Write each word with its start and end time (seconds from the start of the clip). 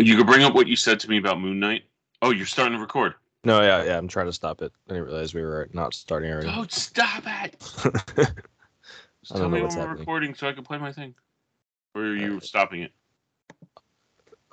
You 0.00 0.16
could 0.16 0.26
bring 0.26 0.42
up 0.42 0.54
what 0.54 0.66
you 0.66 0.76
said 0.76 1.00
to 1.00 1.10
me 1.10 1.18
about 1.18 1.40
Moon 1.40 1.60
Knight. 1.60 1.84
Oh, 2.22 2.30
you're 2.30 2.46
starting 2.46 2.74
to 2.74 2.80
record. 2.80 3.14
No, 3.44 3.62
yeah, 3.62 3.84
yeah. 3.84 3.98
I'm 3.98 4.08
trying 4.08 4.26
to 4.26 4.32
stop 4.32 4.62
it. 4.62 4.72
I 4.88 4.94
didn't 4.94 5.06
realize 5.06 5.34
we 5.34 5.42
were 5.42 5.68
not 5.72 5.94
starting 5.94 6.30
already. 6.30 6.48
Don't 6.48 6.72
stop 6.72 7.22
it. 7.26 7.56
Just 9.22 9.36
tell 9.36 9.48
me 9.48 9.60
when 9.60 9.70
we're 9.70 9.80
happening. 9.80 9.98
recording 9.98 10.34
so 10.34 10.48
I 10.48 10.52
can 10.52 10.64
play 10.64 10.78
my 10.78 10.92
thing. 10.92 11.14
Or 11.94 12.02
are 12.02 12.14
you 12.14 12.40
stopping 12.40 12.82
it? 12.82 12.92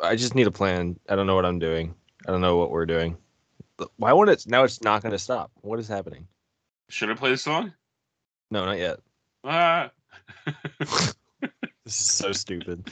I 0.01 0.15
just 0.15 0.35
need 0.35 0.47
a 0.47 0.51
plan. 0.51 0.99
I 1.07 1.15
don't 1.15 1.27
know 1.27 1.35
what 1.35 1.45
I'm 1.45 1.59
doing. 1.59 1.95
I 2.27 2.31
don't 2.31 2.41
know 2.41 2.57
what 2.57 2.71
we're 2.71 2.85
doing. 2.85 3.17
Why 3.95 4.13
won't 4.13 4.29
it? 4.29 4.45
Now 4.47 4.63
it's 4.63 4.81
not 4.81 5.01
going 5.01 5.11
to 5.11 5.19
stop. 5.19 5.51
What 5.61 5.79
is 5.79 5.87
happening? 5.87 6.27
Should 6.89 7.09
I 7.09 7.13
play 7.13 7.31
the 7.31 7.37
song? 7.37 7.73
No, 8.51 8.65
not 8.65 8.77
yet. 8.77 8.99
Ah. 9.43 9.91
This 11.87 12.01
is 12.01 12.07
so 12.07 12.33
stupid. 12.33 12.91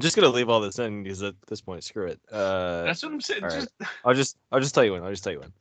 I'm 0.00 0.02
just 0.02 0.16
gonna 0.16 0.30
leave 0.30 0.48
all 0.48 0.60
this 0.60 0.78
in 0.78 1.02
because 1.02 1.22
at 1.22 1.34
this 1.46 1.60
point, 1.60 1.84
screw 1.84 2.06
it. 2.06 2.18
Uh, 2.32 2.84
That's 2.84 3.02
what 3.02 3.12
I'm 3.12 3.20
saying. 3.20 3.44
all 3.44 3.50
right. 3.50 3.58
Just 3.58 3.70
I'll 4.06 4.14
just 4.14 4.38
I'll 4.50 4.58
just 4.58 4.74
tell 4.74 4.82
you 4.82 4.94
when. 4.94 5.02
I'll 5.02 5.10
just 5.10 5.22
tell 5.22 5.34
you 5.34 5.40
when. 5.40 5.52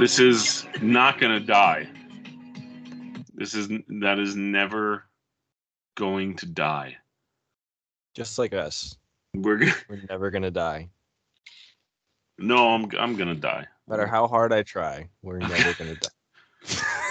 this 0.00 0.18
is 0.18 0.66
not 0.82 1.20
gonna 1.20 1.38
die. 1.38 1.88
This 3.32 3.54
is 3.54 3.68
that 4.00 4.18
is 4.18 4.34
never 4.34 5.04
going 5.94 6.34
to 6.38 6.46
die. 6.46 6.96
Just 8.16 8.40
like 8.40 8.54
us, 8.54 8.96
We're 9.34 9.56
gonna, 9.56 9.74
we're 9.88 10.02
never 10.08 10.30
gonna 10.30 10.50
die. 10.50 10.88
no, 12.38 12.68
I'm 12.70 12.88
I'm 12.98 13.16
gonna 13.16 13.34
die. 13.34 13.66
No 13.86 13.96
matter 13.96 14.06
how 14.06 14.28
hard 14.28 14.52
I 14.52 14.62
try, 14.62 15.08
we're 15.22 15.38
never 15.48 15.74
gonna 15.74 15.96
die. 15.96 16.08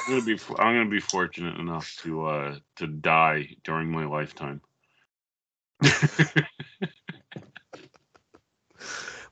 I'm 0.07 0.13
gonna 0.13 0.21
be 0.21 0.39
I'm 0.57 0.75
gonna 0.75 0.89
be 0.89 1.01
fortunate 1.01 1.59
enough 1.59 1.95
to 2.03 2.25
uh 2.25 2.55
to 2.77 2.87
die 2.87 3.57
during 3.63 3.91
my 3.91 4.05
lifetime. 4.05 4.61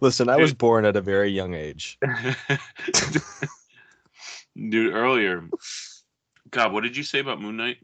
Listen, 0.01 0.29
I 0.29 0.37
was 0.37 0.53
born 0.53 0.85
at 0.85 0.95
a 0.95 1.01
very 1.01 1.29
young 1.29 1.53
age. 1.53 1.99
Dude, 4.55 4.93
earlier, 4.93 5.43
God, 6.49 6.73
what 6.73 6.81
did 6.83 6.97
you 6.97 7.03
say 7.03 7.19
about 7.19 7.39
Moon 7.39 7.55
Knight? 7.57 7.77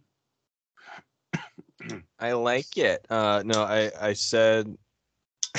I 2.19 2.33
like 2.33 2.75
it. 2.77 3.05
Uh, 3.09 3.43
no, 3.45 3.61
I 3.63 3.91
I 4.01 4.13
said 4.13 4.75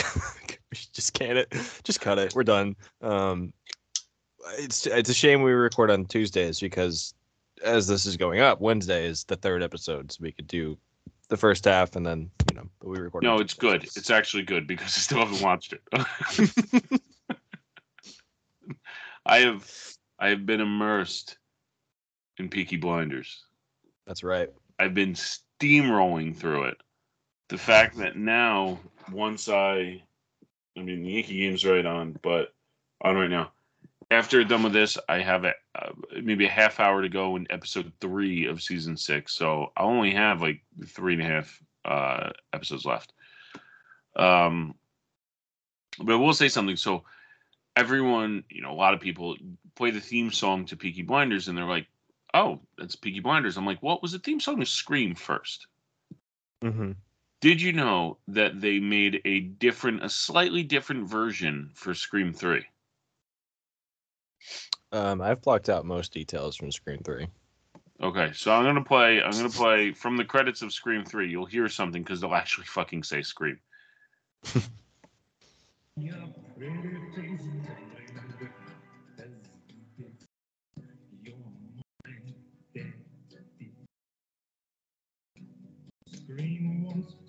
just 0.92 1.14
can 1.14 1.36
it. 1.36 1.54
Just 1.84 2.00
cut 2.00 2.18
it. 2.18 2.34
We're 2.34 2.44
done. 2.44 2.76
Um, 3.00 3.52
it's 4.58 4.86
it's 4.86 5.10
a 5.10 5.14
shame 5.14 5.42
we 5.42 5.52
record 5.52 5.90
on 5.90 6.04
Tuesdays 6.06 6.60
because 6.60 7.14
as 7.64 7.86
this 7.86 8.06
is 8.06 8.16
going 8.16 8.40
up, 8.40 8.60
Wednesday 8.60 9.06
is 9.06 9.24
the 9.24 9.36
third 9.36 9.62
episode, 9.62 10.12
so 10.12 10.18
we 10.20 10.32
could 10.32 10.46
do 10.46 10.78
the 11.28 11.36
first 11.36 11.64
half 11.64 11.96
and 11.96 12.06
then 12.06 12.30
you 12.50 12.56
know, 12.56 12.68
but 12.80 12.88
we 12.88 12.98
record. 12.98 13.22
No, 13.22 13.38
it's 13.38 13.54
good. 13.54 13.84
It's 13.84 14.10
actually 14.10 14.44
good 14.44 14.66
because 14.66 14.96
I 14.96 15.00
still 15.00 15.18
haven't 15.18 15.42
watched 15.42 15.74
it. 15.74 15.82
I 19.26 19.40
have 19.40 19.70
I 20.18 20.28
have 20.30 20.46
been 20.46 20.60
immersed 20.60 21.36
in 22.38 22.48
Peaky 22.48 22.76
Blinders. 22.76 23.44
That's 24.06 24.22
right. 24.22 24.48
I've 24.78 24.94
been 24.94 25.14
steamrolling 25.14 26.34
through 26.34 26.64
it. 26.64 26.76
The 27.48 27.58
fact 27.58 27.96
that 27.98 28.16
now, 28.16 28.78
once 29.12 29.48
I, 29.48 30.02
I 30.76 30.82
mean, 30.82 31.02
the 31.02 31.10
Yankee 31.10 31.40
game's 31.40 31.64
right 31.64 31.84
on, 31.84 32.18
but 32.22 32.52
on 33.00 33.16
right 33.16 33.30
now. 33.30 33.52
After 34.10 34.42
done 34.44 34.62
with 34.62 34.72
this, 34.72 34.96
I 35.08 35.18
have 35.18 35.44
a, 35.44 35.52
uh, 35.74 35.92
maybe 36.22 36.46
a 36.46 36.50
half 36.50 36.80
hour 36.80 37.02
to 37.02 37.10
go 37.10 37.36
in 37.36 37.46
episode 37.50 37.92
three 38.00 38.46
of 38.46 38.62
season 38.62 38.96
six. 38.96 39.34
So 39.34 39.72
I 39.76 39.82
only 39.82 40.12
have 40.12 40.40
like 40.40 40.62
three 40.86 41.12
and 41.12 41.22
a 41.22 41.26
half 41.26 41.62
uh, 41.84 42.30
episodes 42.54 42.86
left. 42.86 43.12
Um, 44.16 44.74
but 45.98 46.14
I 46.14 46.16
will 46.16 46.32
say 46.32 46.48
something. 46.48 46.76
So 46.76 47.04
everyone, 47.76 48.44
you 48.50 48.62
know, 48.62 48.72
a 48.72 48.74
lot 48.74 48.94
of 48.94 49.00
people 49.00 49.36
play 49.74 49.90
the 49.90 50.00
theme 50.00 50.32
song 50.32 50.64
to 50.66 50.76
Peaky 50.76 51.02
Blinders, 51.02 51.48
and 51.48 51.56
they're 51.56 51.64
like, 51.64 51.86
"Oh, 52.34 52.60
that's 52.76 52.96
Peaky 52.96 53.20
Blinders." 53.20 53.56
I'm 53.56 53.66
like, 53.66 53.82
"What 53.82 54.02
was 54.02 54.12
the 54.12 54.18
theme 54.18 54.40
song 54.40 54.60
to 54.60 54.66
Scream 54.66 55.14
first? 55.14 55.66
hmm 56.62 56.92
Did 57.40 57.62
you 57.62 57.72
know 57.72 58.18
that 58.28 58.60
they 58.60 58.80
made 58.80 59.20
a 59.24 59.40
different, 59.40 60.04
a 60.04 60.08
slightly 60.08 60.64
different 60.64 61.08
version 61.08 61.70
for 61.74 61.94
Scream 61.94 62.32
Three? 62.32 62.64
Um, 64.90 65.20
I've 65.20 65.42
blocked 65.42 65.68
out 65.68 65.84
most 65.84 66.12
details 66.12 66.56
from 66.56 66.72
Scream 66.72 67.00
Three. 67.04 67.28
Okay, 68.02 68.30
so 68.32 68.52
I'm 68.52 68.64
gonna 68.64 68.82
play. 68.82 69.22
I'm 69.22 69.30
gonna 69.30 69.50
play 69.50 69.92
from 69.92 70.16
the 70.16 70.24
credits 70.24 70.62
of 70.62 70.72
Scream 70.72 71.04
Three. 71.04 71.30
You'll 71.30 71.46
hear 71.46 71.68
something 71.68 72.02
because 72.02 72.20
they'll 72.20 72.34
actually 72.34 72.66
fucking 72.66 73.04
say 73.04 73.22
Scream. 73.22 73.60
Scream 86.28 86.84
once, 86.84 87.06
scream 87.10 87.27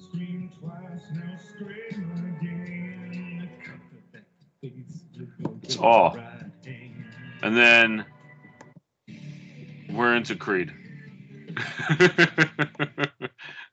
It's 5.64 5.78
all. 5.78 6.18
And 7.42 7.56
then 7.56 8.06
we're 9.90 10.16
into 10.16 10.36
Creed. 10.36 10.74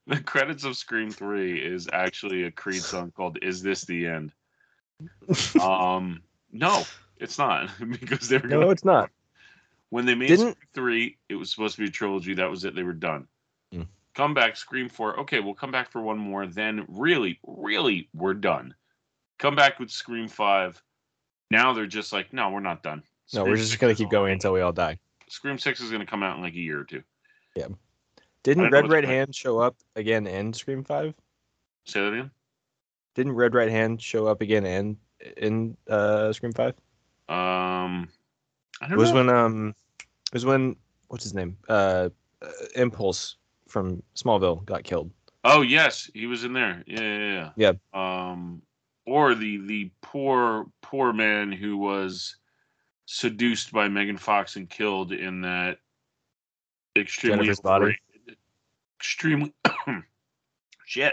the 0.06 0.20
credits 0.24 0.64
of 0.64 0.76
Scream 0.76 1.10
3 1.10 1.58
is 1.58 1.88
actually 1.92 2.44
a 2.44 2.50
Creed 2.50 2.82
song 2.82 3.12
called 3.14 3.38
Is 3.42 3.62
This 3.62 3.82
the 3.82 4.06
End? 4.06 4.32
Um 5.60 6.22
no, 6.52 6.84
it's 7.18 7.38
not 7.38 7.68
because 8.00 8.28
they 8.28 8.38
were 8.38 8.48
No, 8.48 8.60
gonna, 8.60 8.70
it's 8.72 8.84
not. 8.84 9.10
when 9.90 10.06
they 10.06 10.14
made 10.14 10.28
Didn't- 10.28 10.52
Scream 10.52 10.68
3, 10.74 11.18
it 11.28 11.34
was 11.34 11.50
supposed 11.50 11.74
to 11.76 11.82
be 11.82 11.88
a 11.88 11.90
trilogy, 11.90 12.34
that 12.34 12.50
was 12.50 12.64
it, 12.64 12.74
they 12.74 12.82
were 12.82 12.92
done. 12.94 13.26
Come 14.16 14.32
back 14.34 14.56
Scream 14.56 14.88
4. 14.88 15.20
Okay, 15.20 15.40
we'll 15.40 15.54
come 15.54 15.70
back 15.70 15.92
for 15.92 16.00
one 16.00 16.18
more, 16.18 16.46
then 16.46 16.86
really, 16.88 17.38
really 17.46 18.08
we're 18.14 18.34
done. 18.34 18.74
Come 19.38 19.54
back 19.54 19.78
with 19.78 19.90
Scream 19.90 20.26
5. 20.26 20.82
Now 21.50 21.74
they're 21.74 21.86
just 21.86 22.12
like, 22.12 22.32
no, 22.32 22.50
we're 22.50 22.60
not 22.60 22.82
done. 22.82 23.02
No, 23.34 23.44
we're 23.44 23.56
just 23.56 23.78
gonna 23.78 23.94
keep 23.94 24.10
going 24.10 24.32
until 24.32 24.52
we 24.52 24.62
all 24.62 24.72
die. 24.72 24.98
Scream 25.28 25.58
Six 25.58 25.80
is 25.80 25.90
going 25.90 26.00
to 26.00 26.06
come 26.06 26.22
out 26.22 26.36
in 26.36 26.42
like 26.42 26.54
a 26.54 26.58
year 26.58 26.80
or 26.80 26.84
two. 26.84 27.02
I 27.58 27.66
Didn't 28.42 28.70
Red 28.70 28.88
Right 28.88 29.04
Hand 29.04 29.34
show 29.34 29.58
up 29.58 29.76
again 29.96 30.26
in 30.26 30.52
Scream 30.52 30.84
Five? 30.84 31.14
Say 31.84 32.00
that 32.00 32.12
again. 32.12 32.30
Didn't 33.14 33.32
Red 33.32 33.54
Right 33.54 33.70
Hand 33.70 34.00
show 34.00 34.26
up 34.26 34.40
again 34.40 34.64
in 34.64 34.96
in 35.36 35.76
uh 35.88 36.32
Scream 36.32 36.52
Five? 36.52 36.74
Um, 37.28 38.08
I 38.80 38.86
It 38.86 38.88
don't 38.90 38.98
was 38.98 39.10
know. 39.10 39.16
when 39.16 39.28
um 39.30 39.74
it 39.98 40.32
was 40.32 40.44
when 40.44 40.76
what's 41.08 41.24
his 41.24 41.34
name? 41.34 41.56
Uh, 41.68 42.10
uh 42.42 42.48
Impulse 42.76 43.36
from 43.76 44.02
Smallville 44.14 44.64
got 44.64 44.84
killed. 44.84 45.10
oh 45.44 45.60
yes, 45.60 46.10
he 46.14 46.24
was 46.26 46.44
in 46.44 46.54
there. 46.54 46.82
Yeah, 46.86 47.00
yeah, 47.02 47.50
Yeah. 47.56 47.72
yeah. 47.94 48.30
Um, 48.30 48.62
or 49.04 49.34
the 49.34 49.58
the 49.66 49.90
poor 50.00 50.64
poor 50.80 51.12
man 51.12 51.52
who 51.52 51.76
was 51.76 52.36
seduced 53.04 53.72
by 53.72 53.86
Megan 53.88 54.16
Fox 54.16 54.56
and 54.56 54.70
killed 54.70 55.12
in 55.12 55.42
that 55.42 55.76
extremely 56.96 57.50
overrated- 57.50 57.98
extremely 58.98 59.52
shit. 60.86 61.12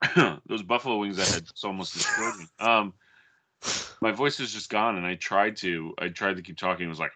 Those 0.46 0.62
buffalo 0.62 0.98
wings 0.98 1.18
I 1.18 1.24
had 1.24 1.44
just 1.44 1.64
almost 1.64 1.94
destroyed 1.94 2.36
me. 2.38 2.46
Um, 2.60 2.94
my 4.00 4.12
voice 4.12 4.38
is 4.38 4.52
just 4.52 4.70
gone, 4.70 4.96
and 4.96 5.04
I 5.04 5.16
tried 5.16 5.56
to 5.56 5.92
I 5.98 6.06
tried 6.08 6.36
to 6.36 6.42
keep 6.42 6.56
talking. 6.56 6.86
It 6.86 6.88
was 6.88 7.00
like. 7.00 7.10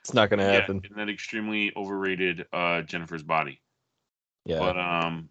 It's 0.00 0.14
not 0.14 0.30
gonna 0.30 0.44
Yeah, 0.44 0.52
happen. 0.52 0.80
in 0.88 0.96
that 0.96 1.08
extremely 1.08 1.72
overrated 1.76 2.46
uh, 2.52 2.82
Jennifer's 2.82 3.22
body. 3.22 3.60
Yeah. 4.46 4.58
But 4.58 4.78
um, 4.78 5.28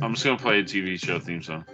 I'm 0.00 0.14
just 0.14 0.24
gonna 0.24 0.38
play 0.38 0.60
a 0.60 0.62
TV 0.64 0.98
show 1.02 1.18
theme 1.18 1.42
song. 1.42 1.64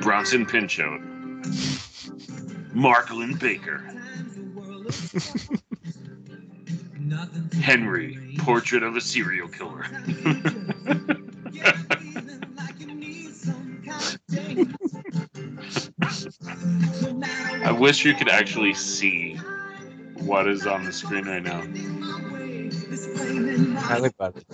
Bronson 0.00 0.44
Pinchot, 0.44 1.00
Mark 2.74 3.10
Linn-Baker, 3.10 3.78
Henry, 7.62 8.34
Portrait 8.40 8.82
of 8.82 8.96
a 8.96 9.00
Serial 9.00 9.46
Killer. 9.48 9.86
I 17.64 17.72
wish 17.72 18.04
you 18.04 18.14
could 18.14 18.28
actually 18.28 18.74
see 18.74 19.34
what 20.14 20.46
is 20.48 20.66
on 20.66 20.84
the 20.84 20.92
screen 20.92 21.26
right 21.26 21.42
now. 21.42 21.60
I 23.84 24.00
think 24.00 24.14
about 24.14 24.36
it. 24.36 24.44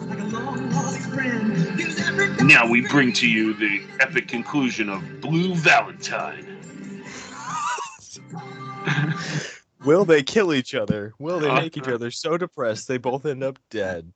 Now 2.44 2.68
we 2.70 2.86
bring 2.88 3.12
to 3.14 3.28
you 3.28 3.54
the 3.54 3.82
epic 4.00 4.28
conclusion 4.28 4.88
of 4.88 5.02
Blue 5.20 5.54
Valentine. 5.54 6.46
Will 9.84 10.04
they 10.04 10.22
kill 10.22 10.52
each 10.52 10.74
other? 10.74 11.12
Will 11.18 11.38
they 11.40 11.48
Uh, 11.48 11.60
make 11.60 11.76
each 11.76 11.88
other 11.88 12.10
so 12.10 12.36
depressed 12.36 12.88
they 12.88 12.98
both 12.98 13.24
end 13.26 13.44
up 13.44 13.58
dead? 13.70 14.12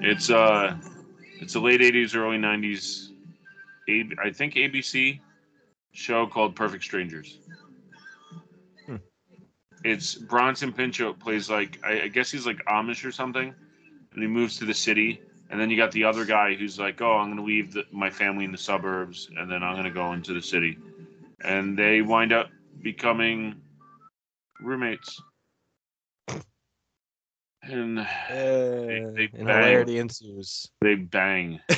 It's 0.00 0.30
uh, 0.30 0.76
it's 1.40 1.54
a 1.56 1.60
late 1.60 1.80
'80s, 1.80 2.14
early 2.14 2.36
'90s, 2.38 3.10
A- 3.88 4.08
I 4.22 4.30
think 4.30 4.54
ABC 4.54 5.20
show 5.92 6.26
called 6.26 6.56
Perfect 6.56 6.84
Strangers. 6.84 7.38
Hmm. 8.86 8.96
It's 9.84 10.14
Bronson 10.14 10.72
Pinchot 10.72 11.18
plays 11.18 11.48
like 11.50 11.78
I, 11.84 12.02
I 12.02 12.08
guess 12.08 12.30
he's 12.30 12.46
like 12.46 12.64
Amish 12.66 13.04
or 13.04 13.12
something, 13.12 13.54
and 14.12 14.22
he 14.22 14.26
moves 14.28 14.58
to 14.58 14.64
the 14.64 14.74
city. 14.74 15.20
And 15.50 15.60
then 15.60 15.70
you 15.70 15.76
got 15.76 15.92
the 15.92 16.04
other 16.04 16.24
guy 16.24 16.54
who's 16.54 16.78
like, 16.78 17.00
"Oh, 17.00 17.12
I'm 17.18 17.26
going 17.26 17.36
to 17.36 17.42
leave 17.44 17.72
the, 17.72 17.84
my 17.92 18.10
family 18.10 18.44
in 18.44 18.50
the 18.52 18.58
suburbs, 18.58 19.28
and 19.36 19.50
then 19.50 19.62
I'm 19.62 19.74
going 19.74 19.84
to 19.84 19.90
go 19.90 20.12
into 20.12 20.32
the 20.32 20.42
city." 20.42 20.78
And 21.42 21.78
they 21.78 22.00
wind 22.02 22.32
up 22.32 22.48
becoming 22.82 23.60
roommates. 24.60 25.20
And 27.62 28.00
Uh, 28.00 29.10
they 29.14 29.28
bang. 29.32 29.46
hilarity 29.46 29.98
ensues. 29.98 30.68
they 30.80 30.94
bang 30.96 31.60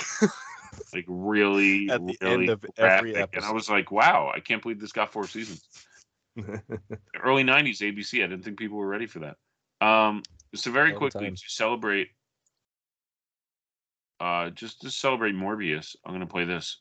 like 0.93 1.05
really 1.09 1.89
At 1.91 2.07
the 2.07 2.17
really 2.21 2.35
end 2.35 2.49
of 2.51 2.65
every 2.77 3.13
graphic. 3.13 3.37
and 3.37 3.45
i 3.45 3.53
was 3.53 3.69
like 3.69 3.91
wow 3.91 4.31
i 4.35 4.41
can't 4.41 4.63
believe 4.63 4.81
this 4.81 4.93
got 4.93 5.13
four 5.13 5.27
seasons 5.27 5.69
early 7.23 7.45
90s 7.45 7.81
abc 7.81 8.15
i 8.23 8.27
didn't 8.27 8.43
think 8.45 8.59
people 8.59 8.77
were 8.79 8.87
ready 8.87 9.07
for 9.07 9.21
that 9.21 9.37
um 9.87 10.23
so 10.55 10.71
very 10.71 10.93
All 10.93 10.99
quickly 10.99 11.31
to 11.31 11.43
celebrate 11.49 12.09
uh 14.21 14.51
just 14.51 14.81
to 14.83 14.91
celebrate 14.91 15.35
morbius 15.35 15.97
i'm 16.05 16.13
gonna 16.13 16.27
play 16.27 16.45
this 16.45 16.79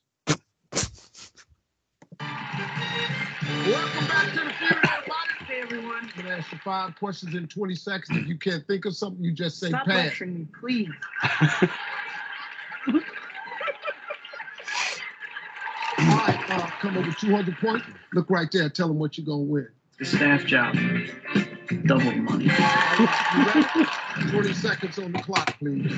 Welcome 3.67 4.07
back 4.07 4.29
to 4.33 4.39
the 4.43 4.53
Funeral 4.59 4.79
Podcast, 4.79 5.49
everyone. 5.63 6.09
I'm 6.15 6.23
gonna 6.23 6.35
ask 6.37 6.51
you 6.51 6.57
five 6.59 6.95
questions 6.95 7.33
in 7.35 7.47
20 7.47 7.75
seconds. 7.75 8.17
If 8.17 8.27
you 8.27 8.37
can't 8.37 8.65
think 8.67 8.85
of 8.85 8.95
something, 8.95 9.23
you 9.23 9.31
just 9.31 9.59
say 9.59 9.69
Stop 9.69 9.85
pass. 9.87 10.05
lecturing 10.05 10.33
me, 10.39 10.47
please. 10.59 10.89
All 15.97 16.05
right, 16.17 16.44
uh, 16.55 16.69
come 16.79 16.97
over 16.97 17.11
200 17.11 17.57
points. 17.57 17.85
Look 18.13 18.29
right 18.29 18.49
there. 18.51 18.69
Tell 18.69 18.87
them 18.87 18.99
what 18.99 19.17
you're 19.17 19.25
gonna 19.25 19.39
win. 19.39 19.67
The 19.99 20.05
staff 20.05 20.45
job. 20.45 20.75
Double 21.85 22.11
the 22.11 22.17
money. 22.17 22.49
20 24.31 24.53
seconds 24.53 24.99
on 24.99 25.11
the 25.11 25.19
clock, 25.19 25.57
please. 25.59 25.93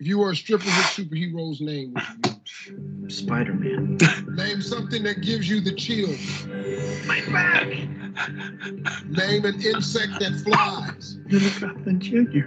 If 0.00 0.06
you 0.06 0.18
were 0.18 0.30
a 0.30 0.36
stripper, 0.36 0.64
what 0.64 0.86
superhero's 0.86 1.60
name 1.60 1.94
would 1.94 2.38
you 2.66 3.02
use? 3.02 3.18
Spider 3.18 3.54
Man. 3.54 3.98
Name 4.28 4.62
something 4.62 5.02
that 5.02 5.22
gives 5.22 5.48
you 5.48 5.60
the 5.60 5.72
chills. 5.74 6.46
My 7.06 7.20
back. 7.32 7.66
Name 9.06 9.44
an 9.44 9.60
insect 9.60 10.20
that 10.20 10.40
flies. 10.44 11.18
Little 11.28 11.68
Goblin 11.68 12.00
Jr. 12.00 12.46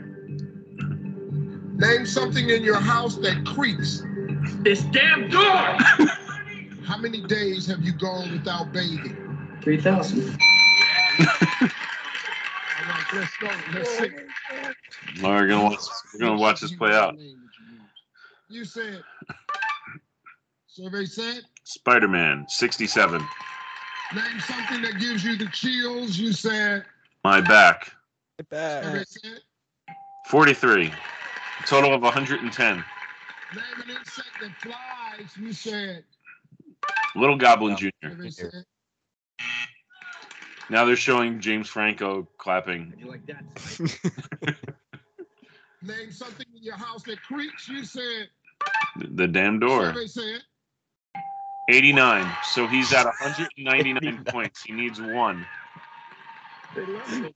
Name 1.77 2.05
something 2.05 2.49
in 2.49 2.63
your 2.63 2.79
house 2.79 3.17
that 3.17 3.43
creaks. 3.45 4.03
This 4.59 4.81
damn 4.83 5.29
door. 5.29 5.41
How 6.85 6.97
many 6.97 7.21
days 7.21 7.65
have 7.67 7.81
you 7.81 7.93
gone 7.93 8.31
without 8.31 8.71
bathing? 8.71 9.17
3000. 9.61 10.37
Let's 13.13 13.37
go. 13.37 13.49
Let's 13.73 13.97
see. 13.97 14.09
we're 15.21 15.47
gonna 15.47 15.63
watch 15.63 15.81
we're 16.13 16.19
gonna 16.19 16.39
watch 16.39 16.61
this 16.61 16.71
play 16.71 16.93
out 16.93 17.15
You 18.49 18.65
said. 18.65 19.03
Survey 20.67 21.05
said. 21.05 21.41
spider-man 21.63 22.45
67 22.47 23.21
Name 24.13 24.23
something 24.39 24.81
that 24.81 24.99
gives 24.99 25.23
you 25.23 25.35
the 25.37 25.47
chills. 25.47 26.17
You 26.17 26.31
said. 26.31 26.85
my 27.23 27.41
back 27.41 27.91
Get 28.37 28.49
back. 28.49 28.83
Survey 28.83 29.03
said. 29.07 29.39
43 30.27 30.91
total 31.65 31.93
of 31.93 32.01
110 32.01 32.83
Name 33.53 33.63
an 33.83 33.89
insect 33.89 34.29
that 34.41 34.51
flies. 34.61 35.37
You 35.37 35.53
said. 35.53 36.03
little 37.15 37.37
goblin 37.37 37.75
jr 37.75 37.89
Survey 38.03 38.29
now 40.69 40.85
they're 40.85 40.95
showing 40.95 41.39
james 41.41 41.67
franco 41.67 42.27
clapping 42.37 42.93
You 42.97 43.07
like 43.07 43.25
that? 43.25 43.43
Name 45.83 46.11
something 46.11 46.45
in 46.55 46.63
your 46.63 46.75
house 46.75 47.03
that 47.03 47.21
creaks. 47.23 47.67
You 47.67 47.83
said. 47.83 48.29
the 48.95 49.27
damn 49.27 49.59
door 49.59 49.93
Survey 49.93 50.07
said. 50.07 50.41
89. 51.69 52.29
So 52.43 52.67
he's 52.67 52.91
at 52.93 53.05
199 53.19 54.25
points. 54.27 54.63
He 54.63 54.73
needs 54.73 55.01
one. 55.01 55.45
They 56.75 56.85
love 56.85 57.21
me. 57.21 57.33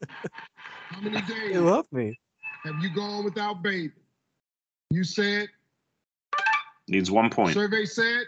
How 0.90 1.02
many 1.02 1.22
days? 1.22 1.28
They 1.28 1.54
days 1.54 1.62
love 1.62 1.88
me. 1.92 2.18
have 2.64 2.82
you 2.82 2.90
gone 2.90 3.24
without 3.24 3.62
bathing? 3.62 3.92
You 4.92 5.04
said. 5.04 5.48
Needs 6.88 7.10
one 7.10 7.30
point. 7.32 7.54
Survey 7.54 7.86
said. 7.86 8.26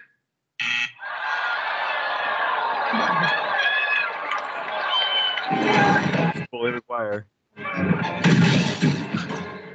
Fully 6.50 6.72
require. 6.72 7.28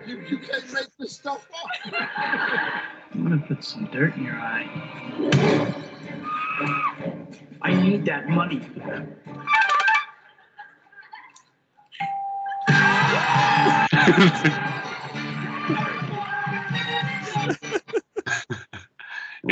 You, 0.06 0.20
you 0.28 0.38
can't 0.38 0.72
make 0.72 0.88
this 0.98 1.12
stuff 1.12 1.46
up. 1.54 1.70
I'm 3.14 3.22
gonna 3.22 3.44
put 3.46 3.62
some 3.62 3.88
dirt 3.92 4.16
in 4.16 4.24
your 4.24 4.34
eye. 4.34 4.68
I 7.62 7.74
need 7.74 8.04
that 8.06 8.28
money. 8.28 8.68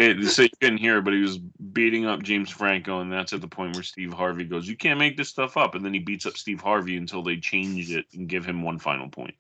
It, 0.01 0.29
so 0.29 0.43
you 0.43 0.49
couldn't 0.61 0.79
hear 0.79 0.99
it, 0.99 1.05
but 1.05 1.13
he 1.13 1.21
was 1.21 1.37
beating 1.39 2.07
up 2.07 2.23
James 2.23 2.49
Franco, 2.49 3.01
and 3.01 3.13
that's 3.13 3.35
at 3.35 3.43
the 3.43 3.49
point 3.49 3.75
where 3.75 3.83
Steve 3.83 4.13
Harvey 4.15 4.45
goes, 4.45 4.67
"You 4.67 4.77
can't 4.77 4.99
make 4.99 5.17
this 5.17 5.29
stuff 5.29 5.57
up," 5.59 5.75
and 5.75 5.85
then 5.85 5.93
he 5.93 6.01
beats 6.01 6.25
up 6.25 6.39
Steve 6.39 6.61
Harvey 6.61 6.97
until 6.97 7.23
they 7.23 7.37
change 7.37 7.91
it 7.91 8.07
and 8.15 8.27
give 8.27 8.47
him 8.47 8.63
one 8.63 8.79
final 8.79 9.09
point. 9.09 9.35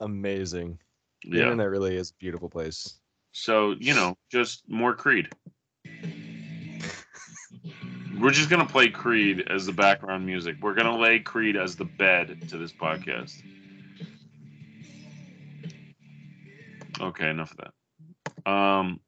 Amazing. 0.00 0.78
The 1.22 1.38
Yeah. 1.38 1.42
internet 1.44 1.70
really 1.70 1.96
is 1.96 2.10
a 2.10 2.14
beautiful 2.14 2.50
place. 2.50 2.98
So 3.32 3.76
you 3.78 3.94
know, 3.94 4.16
just 4.30 4.68
more 4.68 4.94
Creed. 4.94 5.28
We're 8.18 8.30
just 8.30 8.50
gonna 8.50 8.66
play 8.66 8.90
Creed 8.90 9.46
as 9.48 9.66
the 9.66 9.72
background 9.72 10.26
music. 10.26 10.56
We're 10.60 10.74
gonna 10.74 10.96
lay 10.96 11.20
Creed 11.20 11.56
as 11.56 11.76
the 11.76 11.84
bed 11.84 12.48
to 12.48 12.58
this 12.58 12.72
podcast. 12.72 13.42
Okay, 17.00 17.30
enough 17.30 17.52
of 17.52 17.58
that. 17.58 17.72
Um, 18.50 19.00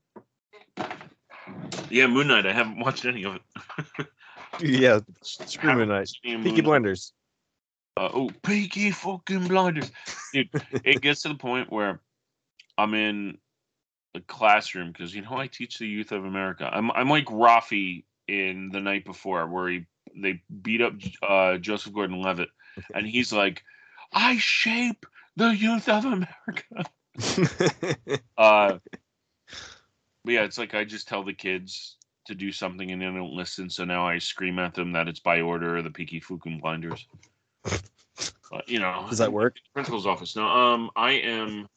yeah, 1.90 2.06
Moon 2.06 2.28
Knight. 2.28 2.46
I 2.46 2.52
haven't 2.52 2.78
watched 2.78 3.04
any 3.04 3.24
of 3.24 3.36
it. 3.36 4.06
Yeah, 4.58 5.00
screw 5.22 5.74
Moon 5.74 5.88
Knight. 5.88 6.10
Peaky 6.22 6.36
Moon 6.38 6.64
Blinders. 6.64 7.12
Uh, 7.98 8.08
oh, 8.12 8.30
Peaky 8.42 8.90
fucking 8.90 9.48
blinders, 9.48 9.90
dude! 10.32 10.48
it 10.84 11.00
gets 11.00 11.22
to 11.22 11.28
the 11.28 11.34
point 11.34 11.70
where 11.70 12.00
I'm 12.76 12.94
in 12.94 13.38
a 14.14 14.20
classroom 14.20 14.92
because 14.92 15.14
you 15.14 15.22
know 15.22 15.36
I 15.36 15.46
teach 15.46 15.78
the 15.78 15.86
youth 15.86 16.12
of 16.12 16.24
America. 16.24 16.68
I'm 16.72 16.90
I'm 16.92 17.08
like 17.08 17.26
Rafi 17.26 18.04
in 18.28 18.70
the 18.70 18.80
night 18.80 19.04
before, 19.04 19.46
where 19.46 19.68
he 19.68 19.86
they 20.14 20.42
beat 20.62 20.82
up 20.82 20.94
uh, 21.22 21.56
Joseph 21.58 21.92
Gordon-Levitt, 21.92 22.48
and 22.94 23.06
he's 23.06 23.32
like, 23.32 23.62
"I 24.12 24.36
shape 24.38 25.06
the 25.36 25.48
youth 25.48 25.88
of 25.88 26.04
America." 26.04 26.84
Uh, 28.36 28.78
but 30.26 30.34
yeah, 30.34 30.42
it's 30.42 30.58
like 30.58 30.74
I 30.74 30.84
just 30.84 31.06
tell 31.06 31.22
the 31.22 31.32
kids 31.32 31.96
to 32.26 32.34
do 32.34 32.50
something 32.50 32.90
and 32.90 33.00
they 33.00 33.06
don't 33.06 33.32
listen, 33.32 33.70
so 33.70 33.84
now 33.84 34.06
I 34.06 34.18
scream 34.18 34.58
at 34.58 34.74
them 34.74 34.92
that 34.92 35.06
it's 35.06 35.20
by 35.20 35.40
order 35.40 35.76
of 35.76 35.84
the 35.84 35.90
Peaky 35.90 36.18
fucking 36.18 36.58
blinders. 36.58 37.06
But, 38.50 38.68
you 38.68 38.80
know, 38.80 39.06
Does 39.08 39.18
that 39.18 39.32
work? 39.32 39.56
principal's 39.72 40.04
office. 40.04 40.34
No, 40.34 40.48
um, 40.48 40.90
I 40.96 41.12
am. 41.12 41.68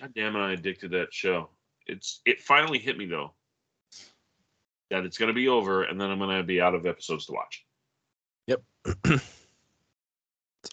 God 0.00 0.12
damn 0.12 0.34
it, 0.34 0.40
I 0.40 0.52
addicted 0.54 0.90
to 0.90 0.98
that 0.98 1.14
show. 1.14 1.50
It's 1.86 2.20
it 2.26 2.40
finally 2.40 2.80
hit 2.80 2.98
me 2.98 3.06
though 3.06 3.32
that 4.90 5.04
it's 5.04 5.16
gonna 5.16 5.32
be 5.32 5.46
over, 5.46 5.84
and 5.84 6.00
then 6.00 6.10
I'm 6.10 6.18
gonna 6.18 6.42
be 6.42 6.60
out 6.60 6.74
of 6.74 6.84
episodes 6.84 7.26
to 7.26 7.32
watch. 7.32 7.64
Yep. 8.48 8.62
it's 9.04 9.24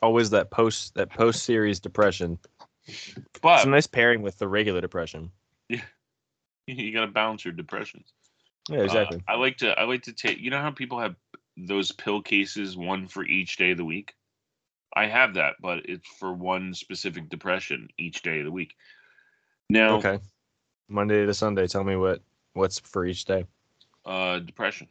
always 0.02 0.32
that 0.32 0.50
post 0.50 0.96
that 0.96 1.12
post 1.12 1.44
series 1.44 1.80
depression. 1.80 2.40
But 3.44 3.58
It's 3.58 3.66
a 3.66 3.70
nice 3.70 3.88
pairing 3.88 4.24
with 4.24 4.40
the 4.40 4.48
regular 4.48 4.82
depression. 4.82 5.30
you 6.74 6.94
gotta 6.94 7.12
balance 7.12 7.46
your 7.46 7.54
depressions. 7.54 8.12
Yeah, 8.70 8.82
exactly. 8.84 9.18
Uh, 9.28 9.32
I 9.32 9.36
like 9.36 9.58
to 9.58 9.80
I 9.80 9.84
like 9.84 10.04
to 10.04 10.14
take. 10.14 10.40
You 10.40 10.50
know 10.50 10.62
how 10.62 10.72
people 10.72 11.00
have 11.00 11.16
those 11.58 11.92
pill 11.92 12.22
cases, 12.22 12.76
one 12.76 13.08
for 13.08 13.24
each 13.24 13.58
day 13.58 13.72
of 13.72 13.78
the 13.78 13.86
week. 13.86 14.14
I 14.96 15.08
have 15.08 15.34
that, 15.36 15.56
but 15.62 15.88
it's 15.90 16.08
for 16.08 16.34
one 16.34 16.74
specific 16.74 17.30
depression 17.30 17.90
each 17.98 18.22
day 18.22 18.40
of 18.40 18.46
the 18.46 18.52
week. 18.52 18.76
Now, 19.70 19.98
Okay. 19.98 20.20
Monday 20.88 21.26
to 21.26 21.34
Sunday. 21.34 21.68
Tell 21.68 21.84
me 21.84 21.96
what 21.96 22.22
what's 22.54 22.80
for 22.80 23.06
each 23.06 23.26
day. 23.26 23.46
uh, 24.06 24.40
depression. 24.40 24.88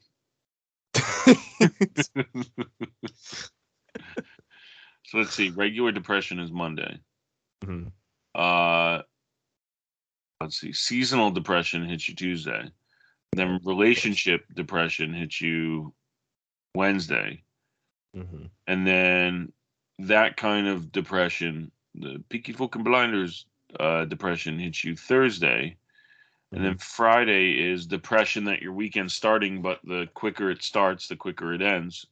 So 5.07 5.19
let's 5.19 5.35
see. 5.35 5.51
Regular 5.51 5.93
depression 5.93 6.39
is 6.41 6.51
Monday. 6.51 6.99
Mhm. 7.63 7.93
Uh, 8.35 9.03
let's 10.45 10.61
see. 10.61 10.73
Seasonal 10.73 11.31
depression 11.31 11.89
hits 11.89 12.09
you 12.09 12.15
Tuesday. 12.15 12.71
Then 13.33 13.59
relationship 13.65 14.45
depression 14.55 15.13
hits 15.13 15.41
you 15.41 15.93
Wednesday. 16.75 17.43
Mhm. 18.17 18.49
and 18.69 18.87
then 18.87 19.53
that 19.99 20.37
kind 20.37 20.69
of 20.69 20.93
depression, 20.93 21.73
the 21.97 22.23
Peaky 22.29 22.53
fucking 22.53 22.85
blinders 22.85 23.47
uh, 23.81 24.05
depression 24.05 24.57
hits 24.57 24.85
you 24.85 24.95
Thursday, 24.95 25.77
and 26.53 26.65
then 26.65 26.79
Friday 26.79 27.59
is 27.59 27.87
depression 27.87 28.45
that 28.45 28.63
your 28.63 28.73
weekend's 28.73 29.15
starting, 29.15 29.63
but 29.63 29.81
the 29.83 30.09
quicker 30.15 30.49
it 30.49 30.63
starts, 30.63 31.09
the 31.09 31.17
quicker 31.17 31.53
it 31.55 31.63
ends. 31.63 32.07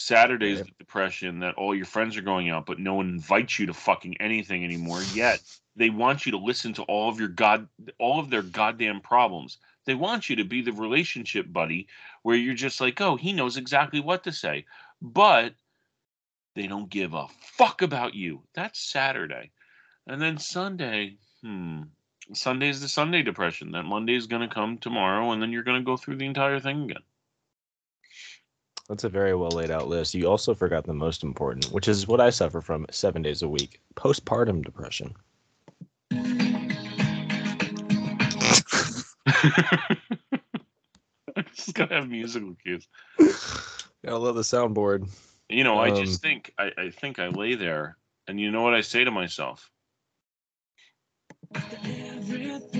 Saturday 0.00 0.52
is 0.52 0.60
Okay. 0.60 0.70
the 0.70 0.84
depression 0.84 1.40
that 1.40 1.54
all 1.56 1.74
your 1.74 1.84
friends 1.84 2.16
are 2.16 2.22
going 2.22 2.48
out, 2.50 2.66
but 2.66 2.78
no 2.78 2.94
one 2.94 3.08
invites 3.08 3.58
you 3.58 3.66
to 3.66 3.74
fucking 3.74 4.16
anything 4.20 4.64
anymore. 4.64 5.02
Yet 5.14 5.42
they 5.76 5.90
want 5.90 6.26
you 6.26 6.32
to 6.32 6.38
listen 6.38 6.72
to 6.74 6.82
all 6.84 7.08
of 7.08 7.18
your 7.20 7.28
god, 7.28 7.68
all 7.98 8.18
of 8.18 8.30
their 8.30 8.42
goddamn 8.42 9.00
problems. 9.00 9.58
They 9.84 9.94
want 9.94 10.28
you 10.30 10.36
to 10.36 10.44
be 10.44 10.62
the 10.62 10.72
relationship 10.72 11.52
buddy 11.52 11.88
where 12.22 12.36
you're 12.36 12.54
just 12.54 12.80
like, 12.80 13.00
oh, 13.00 13.16
he 13.16 13.32
knows 13.32 13.56
exactly 13.56 14.00
what 14.00 14.24
to 14.24 14.32
say 14.32 14.66
but 15.00 15.54
they 16.54 16.66
don't 16.66 16.90
give 16.90 17.14
a 17.14 17.26
fuck 17.40 17.82
about 17.82 18.14
you. 18.14 18.42
That's 18.54 18.80
Saturday. 18.80 19.50
And 20.06 20.20
then 20.20 20.38
Sunday, 20.38 21.16
hmm. 21.42 21.82
Sunday's 22.32 22.80
the 22.80 22.88
Sunday 22.88 23.22
depression. 23.22 23.72
That 23.72 23.84
Monday's 23.84 24.26
going 24.26 24.46
to 24.46 24.54
come 24.54 24.78
tomorrow, 24.78 25.30
and 25.32 25.42
then 25.42 25.52
you're 25.52 25.62
going 25.62 25.80
to 25.80 25.84
go 25.84 25.96
through 25.96 26.16
the 26.16 26.26
entire 26.26 26.60
thing 26.60 26.84
again. 26.84 27.02
That's 28.90 29.04
a 29.04 29.08
very 29.08 29.36
well 29.36 29.52
laid 29.52 29.70
out 29.70 29.86
list. 29.86 30.14
You 30.14 30.28
also 30.28 30.52
forgot 30.52 30.84
the 30.84 30.92
most 30.92 31.22
important, 31.22 31.66
which 31.66 31.86
is 31.86 32.08
what 32.08 32.20
I 32.20 32.28
suffer 32.28 32.60
from 32.60 32.86
seven 32.90 33.22
days 33.22 33.42
a 33.42 33.48
week 33.48 33.80
postpartum 33.94 34.64
depression. 34.64 35.14
I 36.10 36.16
just 41.54 41.72
got 41.74 41.90
to 41.90 41.94
have 41.94 42.08
musical 42.08 42.56
cues. 42.64 42.88
I 43.20 44.10
love 44.10 44.34
the 44.34 44.42
soundboard. 44.42 45.08
You 45.48 45.62
know, 45.62 45.78
I 45.78 45.90
Um, 45.90 46.04
just 46.04 46.20
think, 46.20 46.52
I, 46.58 46.72
I 46.76 46.90
think 46.90 47.20
I 47.20 47.28
lay 47.28 47.54
there, 47.54 47.96
and 48.26 48.40
you 48.40 48.50
know 48.50 48.62
what 48.62 48.74
I 48.74 48.80
say 48.80 49.04
to 49.04 49.12
myself? 49.12 49.70
Everything 51.54 52.79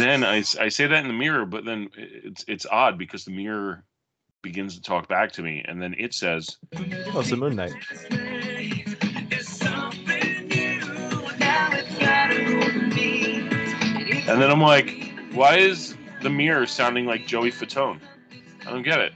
then 0.00 0.24
I, 0.24 0.38
I 0.60 0.68
say 0.68 0.86
that 0.86 1.02
in 1.02 1.08
the 1.08 1.14
mirror, 1.14 1.46
but 1.46 1.64
then 1.64 1.88
it's 1.96 2.44
it's 2.48 2.66
odd 2.66 2.98
because 2.98 3.24
the 3.24 3.30
mirror 3.30 3.84
begins 4.42 4.74
to 4.76 4.82
talk 4.82 5.08
back 5.08 5.32
to 5.32 5.42
me, 5.42 5.64
and 5.66 5.80
then 5.80 5.94
it 5.98 6.14
says, 6.14 6.56
Oh, 6.76 7.20
it's 7.20 7.30
the 7.30 7.36
Moon 7.36 7.56
Knight. 7.56 7.72
It's 8.10 9.48
something 9.48 10.48
new. 10.48 10.80
Now 11.38 11.68
it's 11.72 11.98
gotta 11.98 12.44
go 12.44 12.60
to 12.60 12.80
me. 12.94 13.40
and 14.28 14.40
then 14.40 14.50
I'm 14.50 14.60
like, 14.60 15.12
why 15.32 15.56
is 15.56 15.96
the 16.22 16.30
mirror 16.30 16.66
sounding 16.66 17.06
like 17.06 17.26
Joey 17.26 17.50
Fatone? 17.50 18.00
I 18.66 18.70
don't 18.70 18.82
get 18.82 19.00
it. 19.00 19.12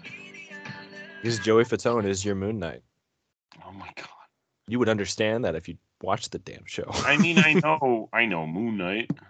Because 1.20 1.38
Joey 1.38 1.64
Fatone 1.64 2.06
is 2.06 2.24
your 2.24 2.34
Moon 2.34 2.58
Knight. 2.58 2.82
Oh 3.66 3.72
my 3.72 3.90
god. 3.96 4.08
You 4.66 4.78
would 4.78 4.88
understand 4.88 5.44
that 5.44 5.54
if 5.54 5.68
you 5.68 5.76
watched 6.02 6.32
the 6.32 6.38
damn 6.38 6.64
show. 6.66 6.88
I 6.88 7.16
mean, 7.16 7.38
I 7.38 7.54
know, 7.54 8.08
I 8.12 8.26
know 8.26 8.46
Moon 8.46 8.76
Knight. 8.76 9.10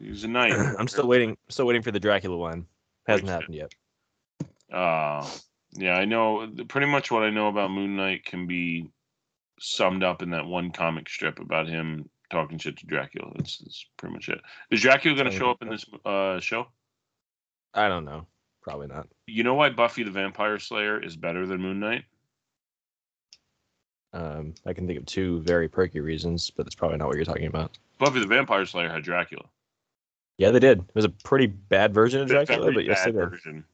He's 0.00 0.24
a 0.24 0.28
knight. 0.28 0.52
I'm 0.78 0.88
still 0.88 1.06
waiting. 1.06 1.36
Still 1.48 1.66
waiting 1.66 1.82
for 1.82 1.90
the 1.90 2.00
Dracula 2.00 2.36
one. 2.36 2.66
Hasn't 3.06 3.28
happened 3.28 3.54
yet. 3.54 3.72
Uh, 4.72 5.26
yeah, 5.72 5.96
I 5.96 6.04
know. 6.04 6.48
Pretty 6.68 6.86
much 6.86 7.10
what 7.10 7.22
I 7.22 7.30
know 7.30 7.48
about 7.48 7.70
Moon 7.70 7.96
Knight 7.96 8.24
can 8.24 8.46
be 8.46 8.88
summed 9.60 10.02
up 10.02 10.22
in 10.22 10.30
that 10.30 10.46
one 10.46 10.70
comic 10.70 11.08
strip 11.08 11.38
about 11.38 11.68
him 11.68 12.08
talking 12.30 12.58
shit 12.58 12.76
to 12.78 12.86
Dracula. 12.86 13.32
That's, 13.36 13.58
that's 13.58 13.86
pretty 13.96 14.14
much 14.14 14.28
it. 14.28 14.40
Is 14.70 14.82
Dracula 14.82 15.16
going 15.16 15.30
to 15.30 15.36
show 15.36 15.50
up 15.50 15.62
in 15.62 15.68
this 15.68 15.84
uh, 16.04 16.40
show? 16.40 16.66
I 17.74 17.88
don't 17.88 18.04
know. 18.04 18.26
Probably 18.62 18.88
not. 18.88 19.06
You 19.26 19.44
know 19.44 19.54
why 19.54 19.70
Buffy 19.70 20.02
the 20.02 20.10
Vampire 20.10 20.58
Slayer 20.58 21.00
is 21.00 21.16
better 21.16 21.46
than 21.46 21.60
Moon 21.60 21.78
Knight? 21.78 22.04
Um, 24.12 24.54
I 24.66 24.72
can 24.72 24.86
think 24.86 24.98
of 24.98 25.06
two 25.06 25.40
very 25.42 25.68
perky 25.68 26.00
reasons, 26.00 26.50
but 26.50 26.64
that's 26.64 26.74
probably 26.74 26.96
not 26.96 27.06
what 27.06 27.16
you're 27.16 27.24
talking 27.24 27.46
about. 27.46 27.78
Buffy 27.98 28.18
the 28.18 28.26
Vampire 28.26 28.64
Slayer 28.66 28.88
had 28.88 29.04
Dracula. 29.04 29.44
Yeah, 30.38 30.50
they 30.50 30.58
did. 30.58 30.80
It 30.80 30.94
was 30.94 31.04
a 31.04 31.10
pretty 31.10 31.46
bad 31.46 31.94
version 31.94 32.20
of 32.20 32.28
Dracula, 32.28 32.72
but 32.72 32.84
yes, 32.84 33.04
they 33.04 33.12
did. 33.12 33.30
version. 33.30 33.64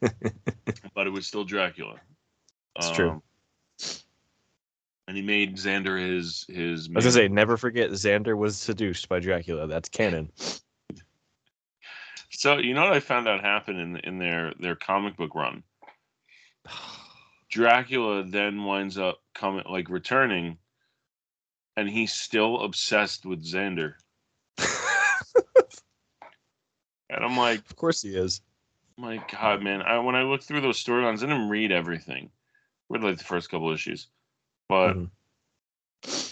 but 0.94 1.06
it 1.06 1.10
was 1.10 1.26
still 1.26 1.44
Dracula. 1.44 2.00
It's 2.76 2.90
true. 2.90 3.10
Um, 3.10 3.22
And 5.08 5.16
he 5.16 5.22
made 5.22 5.56
Xander 5.56 5.98
his 5.98 6.44
his. 6.48 6.88
I 6.88 6.96
was 6.96 7.04
gonna 7.04 7.12
say, 7.12 7.28
never 7.28 7.56
forget 7.56 7.90
Xander 7.90 8.36
was 8.36 8.56
seduced 8.56 9.08
by 9.08 9.20
Dracula. 9.20 9.68
That's 9.68 9.88
canon. 9.88 10.32
So 12.30 12.58
you 12.58 12.74
know 12.74 12.82
what 12.82 12.92
I 12.92 13.00
found 13.00 13.28
out 13.28 13.40
happened 13.40 13.78
in 13.78 13.96
in 13.98 14.18
their 14.18 14.52
their 14.58 14.74
comic 14.74 15.16
book 15.16 15.34
run. 15.34 15.62
Dracula 17.48 18.24
then 18.24 18.64
winds 18.64 18.98
up 18.98 19.20
coming 19.34 19.62
like 19.70 19.88
returning, 19.88 20.58
and 21.76 21.88
he's 21.88 22.12
still 22.12 22.60
obsessed 22.62 23.24
with 23.24 23.44
Xander. 23.44 23.94
And 27.16 27.24
I'm 27.24 27.36
like, 27.36 27.60
Of 27.70 27.76
course 27.76 28.02
he 28.02 28.14
is. 28.14 28.42
my 28.98 29.18
God, 29.32 29.62
man! 29.62 29.82
I, 29.82 29.98
when 29.98 30.14
I 30.14 30.22
looked 30.22 30.44
through 30.44 30.60
those 30.60 30.82
storylines, 30.82 31.18
I 31.18 31.26
didn't 31.26 31.48
read 31.48 31.72
everything. 31.72 32.30
Read 32.88 33.02
like 33.02 33.18
the 33.18 33.24
first 33.24 33.50
couple 33.50 33.72
issues, 33.72 34.06
but 34.68 34.94
Mhm. 34.94 35.10